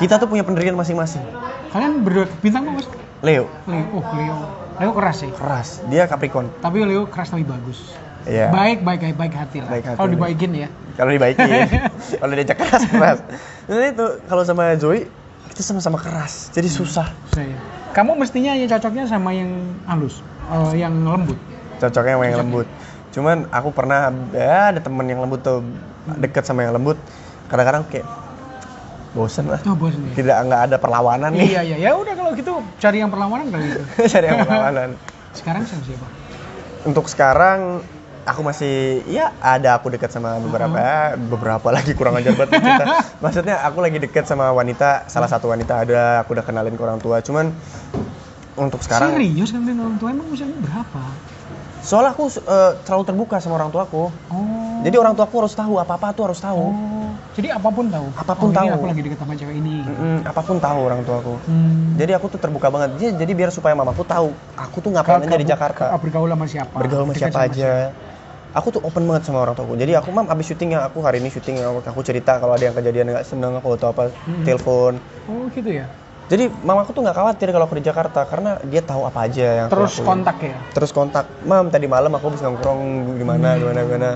Kita 0.00 0.16
tuh 0.16 0.30
punya 0.30 0.40
pendirian 0.40 0.72
masing-masing. 0.72 1.20
Kalian 1.68 2.00
berdua 2.00 2.24
bintang 2.40 2.64
apa? 2.70 2.80
Leo 3.20 3.44
Leo, 3.68 3.84
oh 3.92 4.04
Leo, 4.16 4.36
Leo 4.80 4.90
keras 4.96 5.16
sih. 5.20 5.28
keras. 5.36 5.84
Dia 5.92 6.08
Capricorn. 6.08 6.48
Tapi 6.64 6.80
Leo 6.80 7.04
keras 7.04 7.28
tapi 7.28 7.44
bagus. 7.44 7.92
Iya. 8.24 8.48
Baik, 8.48 8.80
baik, 8.80 9.00
baik, 9.04 9.16
baik 9.20 9.34
hati 9.36 9.58
lah. 9.60 9.68
Baik 9.68 9.84
hati, 9.84 9.96
Kalau 10.00 10.08
baik. 10.08 10.16
dibaikin 10.16 10.50
ya. 10.56 10.68
Kalau 10.96 11.10
dibaikin, 11.12 11.48
kalau 12.20 12.32
diajak 12.32 12.56
keras 12.56 12.82
keras. 12.88 13.18
Nah 13.70 13.86
itu 13.86 14.06
kalau 14.26 14.42
sama 14.42 14.74
Zoe 14.80 15.06
kita 15.60 15.76
sama-sama 15.76 16.00
keras. 16.00 16.48
Jadi 16.56 16.72
susah. 16.72 17.12
Saya. 17.36 17.52
Kamu 17.92 18.16
mestinya 18.16 18.56
ya 18.56 18.64
cocoknya 18.64 19.04
sama 19.04 19.36
yang 19.36 19.76
halus, 19.84 20.24
eh, 20.48 20.80
yang 20.80 21.04
lembut. 21.04 21.36
Cocoknya 21.76 22.16
sama 22.16 22.24
yang 22.24 22.38
lembut. 22.40 22.64
Cuman 23.12 23.44
aku 23.52 23.68
pernah 23.68 24.08
ya 24.32 24.72
ada 24.72 24.80
temen 24.80 25.04
yang 25.04 25.20
lembut 25.20 25.44
tuh 25.44 25.60
deket 26.16 26.48
sama 26.48 26.64
yang 26.64 26.72
lembut. 26.72 26.96
Kadang-kadang 27.52 27.84
kayak 27.92 28.08
bosen 29.12 29.52
lah. 29.52 29.60
Oh 29.68 29.76
bosan 29.76 30.00
ya. 30.00 30.16
Tidak 30.16 30.36
nggak 30.48 30.62
ada 30.72 30.76
perlawanan 30.80 31.28
nih. 31.36 31.52
Iya 31.52 31.60
iya 31.60 31.76
ya 31.76 31.90
udah 31.92 32.14
kalau 32.16 32.32
gitu 32.32 32.64
cari 32.80 33.04
yang 33.04 33.12
perlawanan 33.12 33.52
kali 33.52 33.64
itu. 33.68 33.82
Cari 34.16 34.26
yang 34.32 34.40
perlawanan. 34.48 34.88
Sekarang 35.36 35.68
sama 35.68 35.84
siapa? 35.84 36.08
Untuk 36.88 37.04
sekarang 37.04 37.84
aku 38.30 38.40
masih 38.46 39.02
ya 39.10 39.34
ada 39.42 39.74
aku 39.76 39.90
dekat 39.90 40.14
sama 40.14 40.38
beberapa 40.38 40.78
ya, 40.78 41.18
beberapa 41.18 41.68
lagi 41.74 41.92
kurang 41.98 42.16
ajar 42.16 42.38
banget 42.38 42.62
cerita. 42.62 42.84
Maksudnya 43.24 43.56
aku 43.66 43.78
lagi 43.82 43.98
dekat 43.98 44.24
sama 44.30 44.54
wanita, 44.54 45.10
salah 45.10 45.26
satu 45.26 45.50
wanita 45.50 45.82
ada 45.82 46.22
aku 46.22 46.38
udah 46.38 46.44
kenalin 46.46 46.78
ke 46.78 46.82
orang 46.82 47.02
tua. 47.02 47.18
Cuman 47.20 47.50
untuk 48.54 48.80
sekarang 48.86 49.18
Serius 49.18 49.50
kan 49.50 49.62
orang 49.66 49.96
tua 49.98 50.08
emang 50.14 50.28
usianya 50.30 50.58
berapa? 50.62 51.02
soalnya 51.80 52.12
aku 52.12 52.28
eh, 52.28 52.72
terlalu 52.84 53.04
terbuka 53.08 53.36
sama 53.40 53.56
orang 53.56 53.72
tuaku. 53.72 54.12
Oh. 54.28 54.80
Jadi 54.84 54.96
orang 54.96 55.16
tuaku 55.16 55.44
harus 55.44 55.54
tahu 55.56 55.80
apa-apa 55.80 56.12
tuh 56.12 56.24
harus 56.28 56.40
tahu. 56.40 56.72
Oh. 56.72 57.12
Jadi 57.36 57.48
apa 57.48 57.68
pun 57.72 57.88
tahu. 57.88 58.06
Apa 58.16 58.32
pun 58.36 58.48
oh, 58.48 58.52
Ini 58.52 58.58
tahu. 58.58 58.68
aku 58.76 58.86
lagi 58.90 59.00
deket 59.00 59.18
sama 59.20 59.32
cewek 59.32 59.54
ini. 59.56 59.76
Mm-mm, 59.86 60.16
apa 60.28 60.40
pun 60.44 60.56
tahu 60.60 60.78
orang 60.84 61.00
tuaku. 61.06 61.34
Hmm. 61.48 61.96
Jadi 61.96 62.12
aku 62.12 62.26
tuh 62.28 62.40
terbuka 62.42 62.68
banget. 62.68 63.00
Jadi, 63.00 63.24
jadi 63.24 63.32
biar 63.32 63.50
supaya 63.54 63.72
mamaku 63.72 64.02
tahu 64.04 64.28
aku 64.56 64.76
tuh 64.84 64.90
ngapain 64.92 65.24
aja 65.24 65.38
di 65.40 65.48
Jakarta. 65.48 65.84
Bergaul 65.96 66.28
sama 66.28 66.46
siapa? 66.48 66.76
bergaul 66.76 67.02
sama 67.08 67.14
Dekat 67.16 67.30
siapa 67.32 67.40
aja. 67.48 67.72
Aku 68.50 68.68
tuh 68.68 68.82
open 68.82 69.06
banget 69.06 69.22
sama 69.24 69.42
orang 69.42 69.54
tuaku. 69.54 69.78
Jadi 69.78 69.94
aku 69.94 70.10
mam 70.10 70.26
abis 70.26 70.50
syuting 70.50 70.74
ya 70.74 70.82
aku 70.82 70.98
hari 71.00 71.18
ini 71.18 71.30
syuting 71.30 71.62
aku 71.62 72.00
cerita 72.02 72.42
kalau 72.42 72.58
ada 72.58 72.64
yang 72.64 72.74
kejadian 72.74 73.06
nggak 73.08 73.22
seneng 73.22 73.54
aku 73.54 73.78
atau 73.78 73.94
apa 73.94 74.10
Mm-mm. 74.26 74.42
telepon. 74.42 74.98
Oh 75.24 75.46
gitu 75.48 75.70
ya. 75.70 75.86
Jadi 76.26 76.46
mamaku 76.62 76.90
tuh 76.90 77.02
nggak 77.02 77.14
khawatir 77.14 77.50
kalau 77.50 77.64
aku 77.64 77.74
di 77.74 77.86
Jakarta 77.86 78.22
karena 78.22 78.58
dia 78.64 78.78
tahu 78.80 79.02
apa 79.02 79.26
aja 79.26 79.46
yang 79.52 79.66
aku 79.66 79.74
Terus 79.76 79.92
lakuin. 79.92 80.06
kontak 80.08 80.36
ya. 80.40 80.56
Terus 80.70 80.90
kontak, 80.90 81.24
mam 81.42 81.66
tadi 81.68 81.86
malam 81.86 82.10
aku 82.10 82.26
habis 82.26 82.38
nongkrong 82.40 82.80
gimana 83.14 83.48
Hmm. 83.50 83.60
gimana 83.60 83.80
gimana 83.82 84.10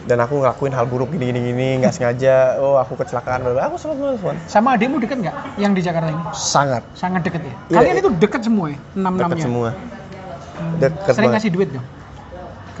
dan 0.00 0.18
aku 0.18 0.34
ngelakuin 0.36 0.72
hal 0.72 0.86
buruk 0.86 1.10
gini 1.10 1.28
gini 1.28 1.40
gini 1.44 1.68
nggak 1.78 1.92
sengaja 1.92 2.56
oh 2.56 2.74
aku 2.74 2.96
kecelakaan 2.96 3.44
bla. 3.44 3.68
aku 3.68 3.76
selalu 3.76 4.16
telepon 4.16 4.34
Sama 4.48 4.72
adikmu 4.72 4.96
deket 4.98 5.18
nggak 5.20 5.36
yang 5.56 5.70
di 5.70 5.82
Jakarta 5.84 6.08
ini? 6.08 6.24
sangat 6.32 6.82
Sangat 6.94 7.20
deket 7.20 7.42
ya. 7.42 7.54
Iya, 7.68 7.76
Kalian 7.76 7.94
iya. 7.94 8.00
itu 8.00 8.10
deket 8.16 8.40
semua 8.40 8.66
ya? 8.66 8.78
Enam 8.92 9.12
dekat 9.14 9.28
enamnya. 9.28 9.44
semua 9.44 9.68
deket 10.76 11.12
Sering 11.12 11.28
banget. 11.28 11.34
ngasih 11.36 11.50
duit 11.52 11.68
dong. 11.70 11.86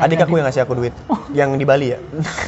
Adik 0.00 0.18
aku 0.20 0.34
yang 0.34 0.46
ngasih 0.46 0.62
aku 0.62 0.74
duit 0.74 0.94
yang 1.30 1.50
di 1.52 1.62
Bali 1.62 1.86
ya 1.88 1.98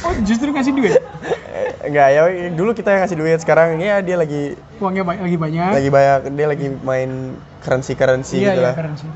Oh 0.01 0.13
justru 0.21 0.49
ngasih 0.49 0.71
duit. 0.71 0.93
Eh, 0.93 1.69
enggak 1.87 2.07
ya 2.09 2.21
dulu 2.49 2.71
kita 2.71 2.89
yang 2.89 3.01
ngasih 3.01 3.15
duit 3.15 3.39
sekarang 3.39 3.77
ya 3.77 3.99
dia 3.99 4.15
lagi 4.15 4.57
Uangnya 4.77 5.03
ba- 5.03 5.17
lagi 5.17 5.37
banyak. 5.37 5.69
lagi 5.71 5.89
banyak 5.89 6.19
dia 6.31 6.47
lagi 6.47 6.67
main 6.81 7.11
currency 7.59 7.93
currency 7.93 8.37
iya 8.37 8.51
gitu 8.51 8.59
iya 8.59 8.65
lah 8.65 8.73
keren 8.73 8.93
sih. 8.93 9.09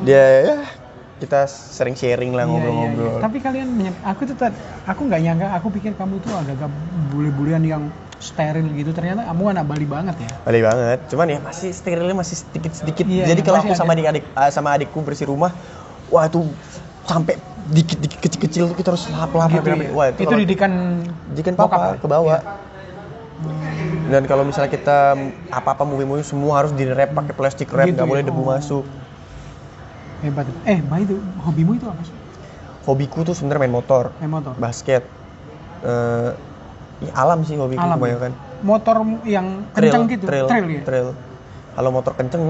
dia 0.00 0.22
ya 0.44 0.56
kita 1.18 1.40
sering 1.50 1.94
sharing 1.94 2.30
lah 2.30 2.42
Iya, 2.42 2.48
ngobrol-ngobrol 2.48 3.02
iya, 3.04 3.12
iya. 3.12 3.20
Tapi 3.20 3.38
kalian 3.40 3.68
aku 4.04 4.22
tuh 4.24 4.36
tat- 4.36 4.54
aku 4.84 5.00
nggak 5.04 5.20
nyangka, 5.20 5.46
aku 5.52 5.66
pikir 5.68 5.92
kamu 5.92 6.22
tuh 6.22 6.30
agak-agak 6.32 6.70
bule-bulean 7.10 7.58
yang 7.60 7.82
steril 8.18 8.70
gitu. 8.70 8.90
Ternyata 8.92 9.26
kamu 9.26 9.42
anak 9.52 9.64
Bali 9.66 9.82
banget 9.82 10.14
ya. 10.16 10.30
Balik 10.44 10.62
banget, 10.64 10.98
cuman 11.08 11.26
ya 11.28 11.38
masih 11.40 11.70
sterilnya 11.72 12.14
masih 12.14 12.36
sedikit-sedikit. 12.38 13.02
Iya, 13.04 13.24
Jadi 13.26 13.40
kalau 13.42 13.58
masih 13.60 13.68
aku 13.68 13.74
sama 13.76 13.90
ada. 13.90 13.98
adik-adik 13.98 14.24
ah, 14.32 14.50
sama 14.52 14.68
adikku 14.72 14.98
bersih 15.00 15.26
rumah, 15.26 15.50
wah 16.06 16.22
itu 16.22 16.46
sampai 17.08 17.34
dikit-dikit 17.68 18.18
kecil-kecil 18.18 18.64
tuh 18.68 18.76
kita 18.76 18.88
harus 18.92 19.08
lap-lap 19.08 19.48
Gitu 19.50 19.64
ya. 19.66 19.90
Wah 19.90 20.06
itu, 20.08 20.20
kalau- 20.22 20.38
didikan 20.38 20.72
didikan 21.32 21.54
papa 21.54 21.76
ya? 21.76 21.92
ke 21.96 22.06
bawah. 22.06 22.38
Hmm. 23.38 24.08
Dan 24.08 24.22
kalau 24.24 24.42
misalnya 24.42 24.68
kita 24.68 25.14
apa-apa 25.48 25.84
movie-movie 25.84 26.22
semua 26.22 26.58
harus 26.58 26.72
di 26.72 26.84
wrap 26.84 27.12
pakai 27.12 27.32
plastik 27.32 27.68
wrap, 27.70 27.86
Gitu 27.86 27.96
nggak 27.96 28.04
ya? 28.04 28.10
boleh 28.10 28.22
debu 28.22 28.40
Oh. 28.40 28.48
masuk. 28.50 28.84
Hebat. 30.18 30.46
Eh, 30.64 30.78
Mbak 30.80 30.98
itu 31.00 31.14
hobimu 31.38 31.72
itu 31.74 31.86
apa 31.86 32.02
sih? 32.02 32.14
Hobiku 32.82 33.22
tuh 33.22 33.32
sebenarnya 33.32 33.62
main 33.62 33.74
motor, 33.74 34.10
Main 34.18 34.32
motor. 34.32 34.52
basket. 34.56 35.04
Eh, 35.80 36.30
ya 37.00 37.12
alam 37.14 37.46
sih 37.46 37.54
hobiku 37.54 37.78
Alam. 37.78 37.94
ya? 37.94 38.18
kebanyakan. 38.18 38.32
Motor 38.58 38.96
yang 39.22 39.46
kencang 39.70 40.10
gitu. 40.10 40.24
trail, 40.26 40.46
Trail 40.50 40.66
ya. 40.66 40.82
trail. 40.82 41.08
Kalau 41.70 41.90
motor 41.94 42.12
kenceng, 42.12 42.42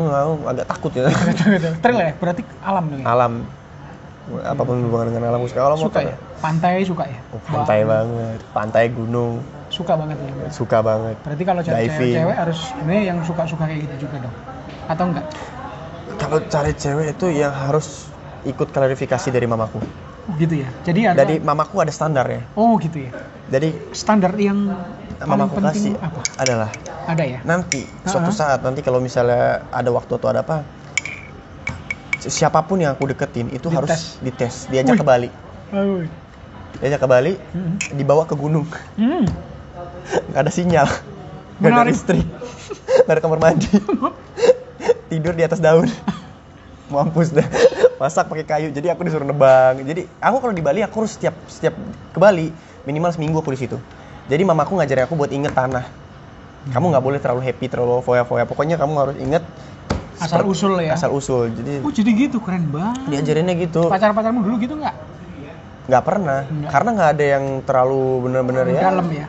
agak 0.46 0.64
takut 0.64 0.88
ya. 0.94 1.04
trail 1.84 1.98
ya. 2.00 2.10
Berarti 2.16 2.42
alam 2.58 2.84
dong 2.88 3.00
ya. 3.02 3.04
alam, 3.04 3.32
apa 4.44 4.62
pun 4.62 4.76
hubungan 4.84 5.06
dengan 5.08 5.32
alam. 5.32 5.40
Kalau 5.48 5.76
Suka 5.76 6.04
ya. 6.04 6.16
Pantai 6.38 6.84
suka 6.84 7.04
ya. 7.08 7.18
Oh, 7.32 7.40
pantai 7.42 7.82
Wah, 7.82 8.04
banget, 8.04 8.40
pantai 8.52 8.84
gunung, 8.92 9.40
Suka 9.68 9.96
banget 9.98 10.16
ya. 10.20 10.48
suka 10.52 10.78
banget. 10.80 11.16
Berarti 11.24 11.42
kalau 11.44 11.60
cari 11.64 11.88
cewek-cewek 11.88 12.36
harus 12.36 12.58
sebenarnya 12.72 13.02
yang 13.10 13.18
suka-suka 13.24 13.64
kayak 13.66 13.80
gitu 13.88 14.06
juga 14.06 14.16
dong. 14.28 14.34
Atau 14.88 15.04
enggak? 15.12 15.26
Kalau 16.18 16.38
cari 16.46 16.72
cewek 16.72 17.06
itu 17.16 17.26
yang 17.32 17.52
harus 17.52 18.08
ikut 18.46 18.68
klarifikasi 18.70 19.28
dari 19.28 19.46
mamaku. 19.48 19.80
Gitu 20.36 20.60
ya. 20.62 20.68
Jadi 20.84 21.00
ada 21.08 21.24
Dari 21.24 21.40
mamaku 21.40 21.80
ada 21.80 21.92
standar 21.92 22.28
ya. 22.28 22.42
Oh, 22.54 22.76
gitu 22.76 23.08
ya. 23.08 23.10
Jadi 23.48 23.72
Standar 23.96 24.36
yang 24.36 24.68
mamaku 25.24 25.56
kasih 25.64 25.96
apa? 25.98 26.20
adalah 26.36 26.68
Ada 27.08 27.24
ya? 27.24 27.40
nanti 27.42 27.80
suatu 28.04 28.28
Ha-ha. 28.28 28.36
saat 28.36 28.60
nanti 28.60 28.84
kalau 28.84 29.00
misalnya 29.00 29.64
ada 29.72 29.88
waktu 29.88 30.12
atau 30.20 30.28
ada 30.28 30.44
apa 30.44 30.60
siapa 32.28 32.60
pun 32.64 32.80
yang 32.80 32.94
aku 32.94 33.08
deketin 33.10 33.48
itu 33.50 33.68
harus 33.68 34.16
dites, 34.20 34.68
diajak 34.68 34.96
Wih. 34.96 35.00
ke 35.00 35.06
Bali. 35.06 35.28
Diajak 36.78 37.00
ke 37.02 37.08
Bali, 37.08 37.32
Hmm. 37.52 37.76
dibawa 37.96 38.22
ke 38.28 38.36
gunung. 38.36 38.68
Hmm. 38.94 39.24
Nggak 40.32 40.42
ada 40.46 40.52
sinyal. 40.52 40.88
Nggak 41.58 41.70
ada 41.72 41.84
listrik. 41.88 42.26
Nggak 43.04 43.14
ada 43.18 43.22
kamar 43.22 43.38
mandi. 43.40 43.68
Tidur 45.10 45.34
di 45.34 45.42
atas 45.42 45.58
daun. 45.58 45.88
Mampus 46.88 47.32
dah. 47.34 47.44
Masak 48.00 48.30
pakai 48.30 48.46
kayu. 48.46 48.68
Jadi 48.72 48.88
aku 48.88 49.04
disuruh 49.04 49.26
nebang. 49.26 49.82
Jadi 49.82 50.06
aku 50.22 50.36
kalau 50.40 50.54
di 50.54 50.62
Bali 50.64 50.80
aku 50.80 51.04
harus 51.04 51.18
setiap 51.18 51.34
setiap 51.50 51.74
ke 52.12 52.18
Bali 52.20 52.48
minimal 52.86 53.12
seminggu 53.12 53.40
aku 53.42 53.52
di 53.52 53.60
situ. 53.60 53.76
Jadi 54.28 54.44
mamaku 54.44 54.78
ngajarin 54.78 55.04
aku 55.04 55.16
buat 55.16 55.32
inget 55.32 55.52
tanah. 55.52 55.84
Kamu 56.68 56.92
nggak 56.92 57.04
boleh 57.04 57.18
terlalu 57.20 57.42
happy, 57.44 57.66
terlalu 57.68 58.00
foya-foya. 58.04 58.44
Pokoknya 58.44 58.76
kamu 58.76 58.92
harus 58.96 59.16
inget 59.20 59.40
Asal 60.18 60.42
seperti- 60.42 60.50
usul 60.50 60.72
ya. 60.78 60.92
Asal 60.92 61.10
usul. 61.10 61.42
Jadi 61.50 61.72
Oh, 61.80 61.90
jadi 61.90 62.10
gitu 62.12 62.38
keren 62.38 62.66
banget. 62.68 63.06
diajarinnya 63.08 63.54
gitu. 63.56 63.86
Pacar-pacarmu 63.86 64.42
dulu 64.42 64.56
gitu 64.58 64.74
nggak? 64.74 64.94
Nggak 65.86 66.02
pernah. 66.04 66.40
Nggak. 66.44 66.70
Karena 66.70 66.90
nggak 66.92 67.10
ada 67.14 67.24
yang 67.24 67.44
terlalu 67.62 68.02
bener-bener 68.20 68.64
ya. 68.68 68.82
Dalam 68.84 69.06
ya. 69.08 69.26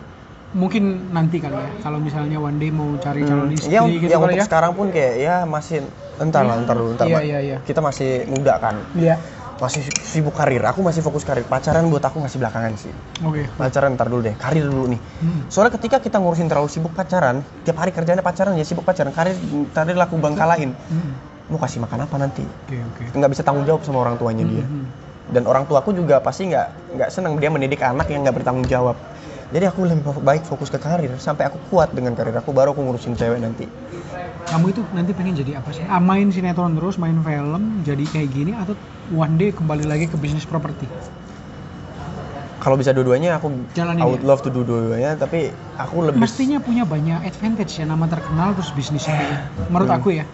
Mungkin 0.50 0.84
nanti 1.14 1.38
kali 1.38 1.54
ya. 1.54 1.70
Kalau 1.80 2.02
misalnya 2.02 2.38
one 2.38 2.58
day 2.58 2.68
mau 2.68 2.90
cari 2.98 3.22
calon 3.22 3.46
Hmm, 3.46 3.54
istri 3.54 3.70
ya, 3.70 3.86
gitu 3.86 4.10
ya 4.10 4.18
untuk 4.18 4.34
ya. 4.36 4.44
sekarang 4.44 4.74
pun 4.74 4.90
kayak 4.90 5.14
ya 5.16 5.36
masih 5.46 5.86
entar 6.18 6.42
lah, 6.42 6.58
entar 6.58 6.74
dulu, 6.74 6.98
entar 6.98 7.06
Iya, 7.06 7.22
iya, 7.22 7.40
iya. 7.40 7.58
Kita 7.62 7.80
masih 7.80 8.26
muda 8.26 8.58
kan, 8.58 8.76
Iya. 8.92 9.16
Masih 9.60 9.84
sibuk 10.02 10.34
karir. 10.34 10.64
Aku 10.66 10.80
masih 10.80 11.04
fokus 11.04 11.28
karir. 11.28 11.44
Pacaran 11.44 11.86
buat 11.92 12.02
aku 12.02 12.24
masih 12.24 12.40
belakangan 12.40 12.74
sih. 12.80 12.92
Oke. 13.22 13.46
Pacaran 13.60 13.94
ntar 14.00 14.08
dulu 14.08 14.24
deh, 14.24 14.36
karir 14.40 14.66
dulu 14.66 14.96
nih. 14.96 15.00
Hmm. 15.20 15.42
Soalnya 15.52 15.76
ketika 15.76 16.00
kita 16.00 16.18
ngurusin 16.18 16.48
terlalu 16.48 16.72
sibuk 16.72 16.96
pacaran, 16.96 17.44
tiap 17.68 17.78
hari 17.78 17.92
kerjanya 17.92 18.24
pacaran 18.24 18.56
ya 18.56 18.66
sibuk 18.66 18.88
pacaran, 18.88 19.12
karir 19.12 19.36
karir 19.76 19.96
laku 20.00 20.16
bangkalain. 20.18 20.72
Hmm. 20.72 21.14
Mau 21.52 21.60
kasih 21.60 21.84
makan 21.84 22.08
apa 22.08 22.16
nanti? 22.18 22.44
Oke, 22.46 22.78
oke. 22.80 23.04
Nggak 23.20 23.30
bisa 23.36 23.42
tanggung 23.44 23.68
jawab 23.68 23.84
sama 23.84 24.02
orang 24.08 24.16
tuanya 24.16 24.48
dia. 24.48 24.64
Hmm. 24.64 24.88
Dan 25.30 25.46
orang 25.46 25.70
tuaku 25.70 25.94
juga 25.94 26.18
pasti 26.24 26.50
nggak 26.50 26.98
nggak 26.98 27.10
senang 27.14 27.38
dia 27.38 27.54
mendidik 27.54 27.84
anak 27.86 28.10
yang 28.10 28.26
nggak 28.26 28.42
bertanggung 28.42 28.66
jawab. 28.66 28.98
Jadi 29.50 29.66
aku 29.66 29.82
lebih 29.82 30.06
baik 30.22 30.46
fokus 30.46 30.70
ke 30.70 30.78
karir 30.78 31.18
sampai 31.18 31.50
aku 31.50 31.58
kuat 31.74 31.90
dengan 31.90 32.14
karir 32.14 32.38
aku 32.38 32.54
baru 32.54 32.70
aku 32.78 32.86
ngurusin 32.86 33.18
cewek 33.18 33.42
nanti. 33.42 33.66
Kamu 34.46 34.70
itu 34.70 34.82
nanti 34.94 35.12
pengen 35.14 35.34
jadi 35.34 35.58
apa 35.58 35.74
sih? 35.74 35.82
Ah, 35.90 35.98
main 35.98 36.30
sinetron 36.30 36.78
terus, 36.78 37.02
main 37.02 37.18
film, 37.22 37.82
jadi 37.82 38.02
kayak 38.14 38.30
gini 38.30 38.52
atau 38.54 38.78
one 39.10 39.38
day 39.42 39.50
kembali 39.50 39.90
lagi 39.90 40.06
ke 40.06 40.18
bisnis 40.18 40.46
properti? 40.46 40.86
kalau 42.60 42.76
bisa 42.76 42.92
dua-duanya 42.92 43.40
aku 43.40 43.56
Jalanin 43.72 44.04
I 44.04 44.06
would 44.06 44.20
ya? 44.20 44.36
love 44.36 44.44
to 44.44 44.52
do 44.52 44.68
dua-duanya 44.68 45.16
tapi 45.16 45.48
aku 45.80 46.12
lebih 46.12 46.20
Mestinya 46.20 46.60
punya 46.60 46.84
banyak 46.84 47.24
advantage 47.24 47.80
ya, 47.80 47.88
nama 47.88 48.04
terkenal 48.04 48.52
terus 48.52 48.76
bisnisnya 48.76 49.16
ya. 49.16 49.40
Menurut 49.72 49.88
Hmm. 49.88 49.98
aku 50.04 50.10
ya. 50.12 50.26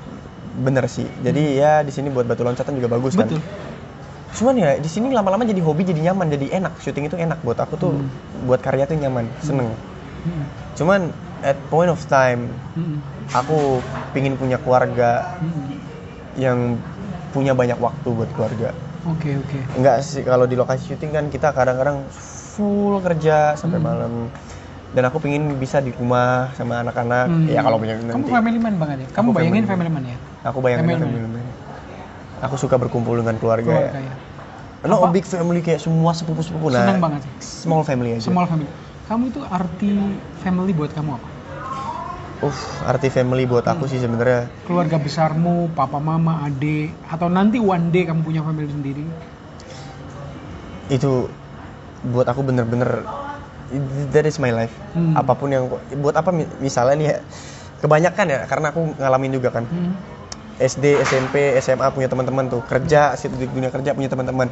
bener 0.56 0.88
sih 0.88 1.04
jadi 1.20 1.44
ya 1.54 1.72
di 1.84 1.92
sini 1.92 2.08
buat 2.08 2.24
batu 2.26 2.42
loncatan 2.48 2.80
juga 2.80 2.88
bagus 2.96 3.12
kan 3.14 3.28
Betul. 3.28 3.44
Cuman 4.36 4.54
ya 4.54 4.70
di 4.76 4.90
sini 4.92 5.08
lama-lama 5.10 5.48
jadi 5.48 5.64
hobi 5.64 5.88
jadi 5.88 6.12
nyaman 6.12 6.28
jadi 6.28 6.60
enak 6.60 6.76
syuting 6.78 7.08
itu 7.08 7.16
enak 7.16 7.40
buat 7.40 7.56
aku 7.56 7.80
tuh 7.80 7.94
Hmm. 7.96 8.08
buat 8.44 8.60
karya 8.60 8.84
tuh 8.84 9.00
nyaman 9.00 9.32
seneng 9.40 9.72
Hmm. 9.72 10.44
cuman 10.76 11.02
at 11.42 11.56
point 11.72 11.88
of 11.88 12.04
time 12.06 12.52
Hmm. 12.76 13.00
aku 13.32 13.80
pingin 14.12 14.36
punya 14.36 14.60
keluarga 14.60 15.40
Hmm. 15.40 15.80
yang 16.36 16.58
punya 17.32 17.56
banyak 17.56 17.80
waktu 17.80 18.08
buat 18.12 18.28
keluarga 18.36 18.76
Oke, 19.06 19.38
oke. 19.38 19.58
enggak 19.78 20.04
sih 20.04 20.20
kalau 20.22 20.44
di 20.44 20.60
lokasi 20.60 20.92
syuting 20.92 21.16
kan 21.16 21.26
kita 21.32 21.56
kadang-kadang 21.56 22.04
full 22.12 23.00
kerja 23.00 23.56
sampai 23.56 23.80
Hmm. 23.80 23.88
malam 23.88 24.14
dan 24.92 25.04
aku 25.08 25.20
pingin 25.20 25.56
bisa 25.56 25.80
di 25.80 25.96
rumah 25.96 26.52
sama 26.56 26.84
anak-anak 26.84 27.32
Hmm. 27.32 27.48
ya 27.48 27.64
kalau 27.64 27.80
punya 27.80 27.96
Kamu 27.96 28.12
nanti 28.20 28.32
family 28.32 28.60
man 28.60 28.76
banget 28.76 28.98
ya? 29.00 29.08
Kamu 29.16 29.32
Aku 29.32 29.36
bayangin 29.36 29.64
family 29.64 29.88
family 29.88 29.92
man 29.92 30.04
ya? 30.12 30.18
aku 30.44 30.58
bayangin 30.60 30.84
Family 30.84 31.00
family 31.00 31.24
man. 31.40 31.55
Aku 32.46 32.56
suka 32.56 32.76
berkumpul 32.78 33.18
dengan 33.18 33.36
keluarga, 33.42 33.90
Keluarga 33.90 34.00
ya. 34.00 34.16
ya. 34.86 34.94
A 34.96 35.10
big 35.10 35.26
family 35.26 35.66
kayak 35.66 35.82
semua 35.82 36.14
sepupu-sepupu 36.14 36.70
nah. 36.70 36.86
Senang 36.86 37.02
banget 37.02 37.26
ya? 37.26 37.32
Small 37.42 37.82
family 37.82 38.10
aja. 38.14 38.30
Small 38.30 38.46
family. 38.46 38.70
Kamu 39.10 39.24
itu 39.30 39.42
arti 39.42 39.90
family 40.46 40.72
buat 40.74 40.94
kamu 40.94 41.18
apa? 41.18 41.28
Uff, 42.46 42.60
arti 42.86 43.10
family 43.10 43.50
buat 43.50 43.66
aku 43.66 43.88
Hmm. 43.88 43.92
sih 43.92 43.98
sebenarnya 43.98 44.46
Keluarga 44.70 45.02
besarmu, 45.02 45.74
papa, 45.74 45.98
mama, 45.98 46.46
adik, 46.46 46.94
atau 47.10 47.32
nanti 47.32 47.58
one 47.58 47.90
day 47.90 48.06
kamu 48.06 48.22
punya 48.22 48.42
family 48.46 48.70
sendiri? 48.70 49.06
itu 50.86 51.26
buat 52.06 52.30
aku 52.30 52.46
bener-bener 52.46 53.02
that 54.14 54.30
is 54.30 54.38
my 54.38 54.54
life. 54.54 54.70
Hmm. 54.94 55.18
Apa 55.18 55.34
pun 55.34 55.50
yang 55.50 55.66
buat 55.98 56.14
apa 56.14 56.30
mi- 56.30 56.50
misalnya 56.62 56.94
nih 56.94 57.08
ya, 57.10 57.18
kebanyakan 57.82 58.26
ya 58.30 58.40
karena 58.46 58.70
aku 58.70 58.94
ngalamin 59.02 59.34
juga 59.34 59.50
kan. 59.50 59.66
Hmm. 59.66 59.94
SD, 60.56 61.04
SMP, 61.04 61.36
SMA 61.60 61.88
punya 61.92 62.08
teman-teman 62.08 62.48
tuh 62.48 62.64
kerja 62.64 63.12
situ 63.14 63.36
di 63.36 63.48
dunia 63.48 63.68
kerja 63.68 63.92
punya 63.92 64.08
teman-teman 64.08 64.48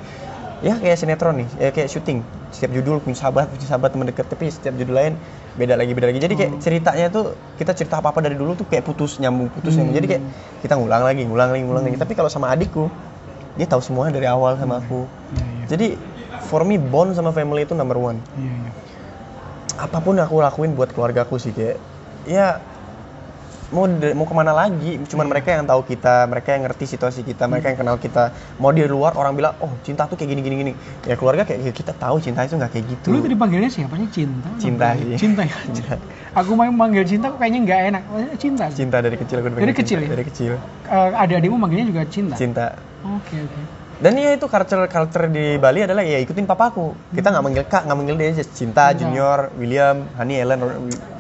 ya 0.60 0.80
kayak 0.80 0.96
sinetron 0.96 1.44
nih 1.44 1.48
ya 1.60 1.70
kayak 1.72 1.92
syuting 1.92 2.24
setiap 2.52 2.72
judul 2.72 3.04
punya 3.04 3.20
sahabat 3.20 3.52
punya 3.52 3.68
sahabat 3.68 3.92
teman 3.92 4.08
dekat 4.08 4.28
tapi 4.28 4.48
setiap 4.48 4.72
judul 4.76 4.96
lain 4.96 5.14
beda 5.56 5.76
lagi 5.76 5.92
beda 5.92 6.08
lagi 6.08 6.24
jadi 6.24 6.34
kayak 6.34 6.52
Hmm. 6.56 6.62
ceritanya 6.64 7.06
tuh 7.12 7.26
kita 7.60 7.72
cerita 7.76 8.00
apa 8.00 8.16
apa 8.16 8.24
dari 8.24 8.36
dulu 8.36 8.56
tuh 8.56 8.64
kayak 8.68 8.84
putus 8.84 9.20
nyambung 9.20 9.52
putus 9.52 9.76
nyambung 9.76 9.92
jadi 9.92 10.08
kayak 10.08 10.24
kita 10.64 10.74
ngulang 10.76 11.04
lagi 11.04 11.24
ngulang 11.28 11.50
lagi 11.52 11.64
ngulang 11.64 11.84
lagi 11.84 11.96
Hmm. 12.00 12.04
tapi 12.08 12.14
kalau 12.16 12.32
sama 12.32 12.48
adikku 12.48 12.88
dia 13.54 13.68
tahu 13.68 13.84
semuanya 13.84 14.16
dari 14.16 14.26
awal 14.26 14.56
sama 14.56 14.80
aku 14.80 15.04
Iya, 15.04 15.44
iya. 15.44 15.66
jadi 15.68 15.88
for 16.48 16.64
me 16.64 16.80
bond 16.80 17.12
sama 17.12 17.32
family 17.32 17.64
itu 17.64 17.76
number 17.76 18.00
one 18.00 18.24
iya. 18.34 18.72
apa 19.78 20.00
pun 20.00 20.16
aku 20.16 20.40
lakuin 20.40 20.74
buat 20.74 20.92
keluarga 20.92 21.24
aku 21.24 21.38
sih 21.38 21.52
kayak 21.52 21.76
ya 22.24 22.64
mau 23.74 23.86
mau 23.90 24.24
ke 24.24 24.34
mana 24.34 24.54
lagi 24.54 25.02
cuman 25.04 25.26
mereka 25.26 25.50
yang 25.50 25.66
tahu 25.66 25.82
kita 25.84 26.30
mereka 26.30 26.54
yang 26.54 26.64
ngerti 26.64 26.86
situasi 26.88 27.26
kita 27.26 27.50
mereka 27.50 27.74
yang 27.74 27.80
kenal 27.82 27.98
kita 27.98 28.30
mau 28.56 28.70
di 28.70 28.86
luar 28.86 29.18
orang 29.18 29.34
bilang 29.34 29.58
oh 29.60 29.74
cinta 29.82 30.06
tuh 30.06 30.14
kayak 30.14 30.30
gini 30.30 30.42
gini 30.42 30.56
gini 30.62 30.72
ya 31.04 31.18
keluarga 31.18 31.42
kayak 31.42 31.60
"Ya, 31.60 31.72
kita 31.74 31.92
tahu 31.92 32.22
cinta 32.22 32.46
itu 32.46 32.54
nggak 32.54 32.70
kayak 32.70 32.86
gitu 32.88 33.08
Dulu 33.10 33.20
tadi 33.20 33.36
panggilnya 33.36 33.68
siapanya 33.68 34.08
cinta. 34.08 34.50
Cinta, 34.56 34.88
namanya. 34.94 35.06
iya. 35.10 35.18
Cinta 35.18 35.42
ya. 35.42 35.58
Cinta. 35.68 35.96
Aku 36.34 36.54
mau 36.54 36.70
manggil 36.70 37.04
cinta 37.04 37.26
kok 37.28 37.38
kayaknya 37.38 37.60
nggak 37.66 37.80
enak. 37.90 38.02
Maksudnya 38.06 38.38
cinta. 38.38 38.64
cinta 38.70 38.98
dari 39.02 39.18
kecil 39.18 39.36
aku 39.42 39.48
Dari 39.50 39.74
kecil 39.74 39.98
cinta. 39.98 40.06
ya? 40.06 40.10
dari 40.14 40.24
kecil 40.24 40.52
Eh, 40.86 41.10
adik-adikmu 41.18 41.58
manggilnya 41.58 41.88
juga 41.90 42.02
cinta. 42.06 42.36
cinta 42.38 42.66
Oke 43.04 43.36
oke. 43.36 43.62
Dan 44.04 44.20
ya 44.20 44.36
itu 44.36 44.52
culture 44.52 44.84
culture 44.92 45.32
di 45.32 45.56
Bali 45.56 45.88
adalah 45.88 46.04
ya 46.04 46.20
ikutin 46.20 46.44
papaku 46.44 46.92
kita 47.16 47.32
nggak 47.32 47.44
manggil 47.48 47.64
kak 47.64 47.88
nggak 47.88 47.96
manggil 47.96 48.16
dia 48.20 48.36
aja 48.36 48.44
cinta 48.44 48.92
Cinta. 48.92 49.00
junior 49.00 49.48
William 49.56 50.04
Hani 50.20 50.44
Ellen 50.44 50.60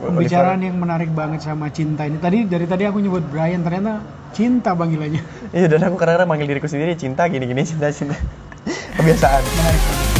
Pembicaraan 0.03 0.59
yang 0.59 0.75
menarik 0.75 1.07
banget 1.15 1.47
sama 1.47 1.71
cinta 1.71 2.03
ini. 2.03 2.19
Tadi 2.19 2.43
dari 2.43 2.67
tadi 2.67 2.83
aku 2.83 2.99
nyebut 2.99 3.23
Brian 3.31 3.63
ternyata 3.63 4.03
cinta 4.35 4.75
panggilannya. 4.75 5.23
iya 5.55 5.71
dan 5.71 5.79
aku 5.87 5.95
kadang-kadang 5.95 6.27
manggil 6.27 6.51
diriku 6.51 6.67
sendiri 6.67 6.99
cinta 6.99 7.23
gini-gini 7.31 7.63
cinta 7.63 7.87
cinta 7.87 8.19
kebiasaan 8.99 9.39
Menarik. 9.47 10.12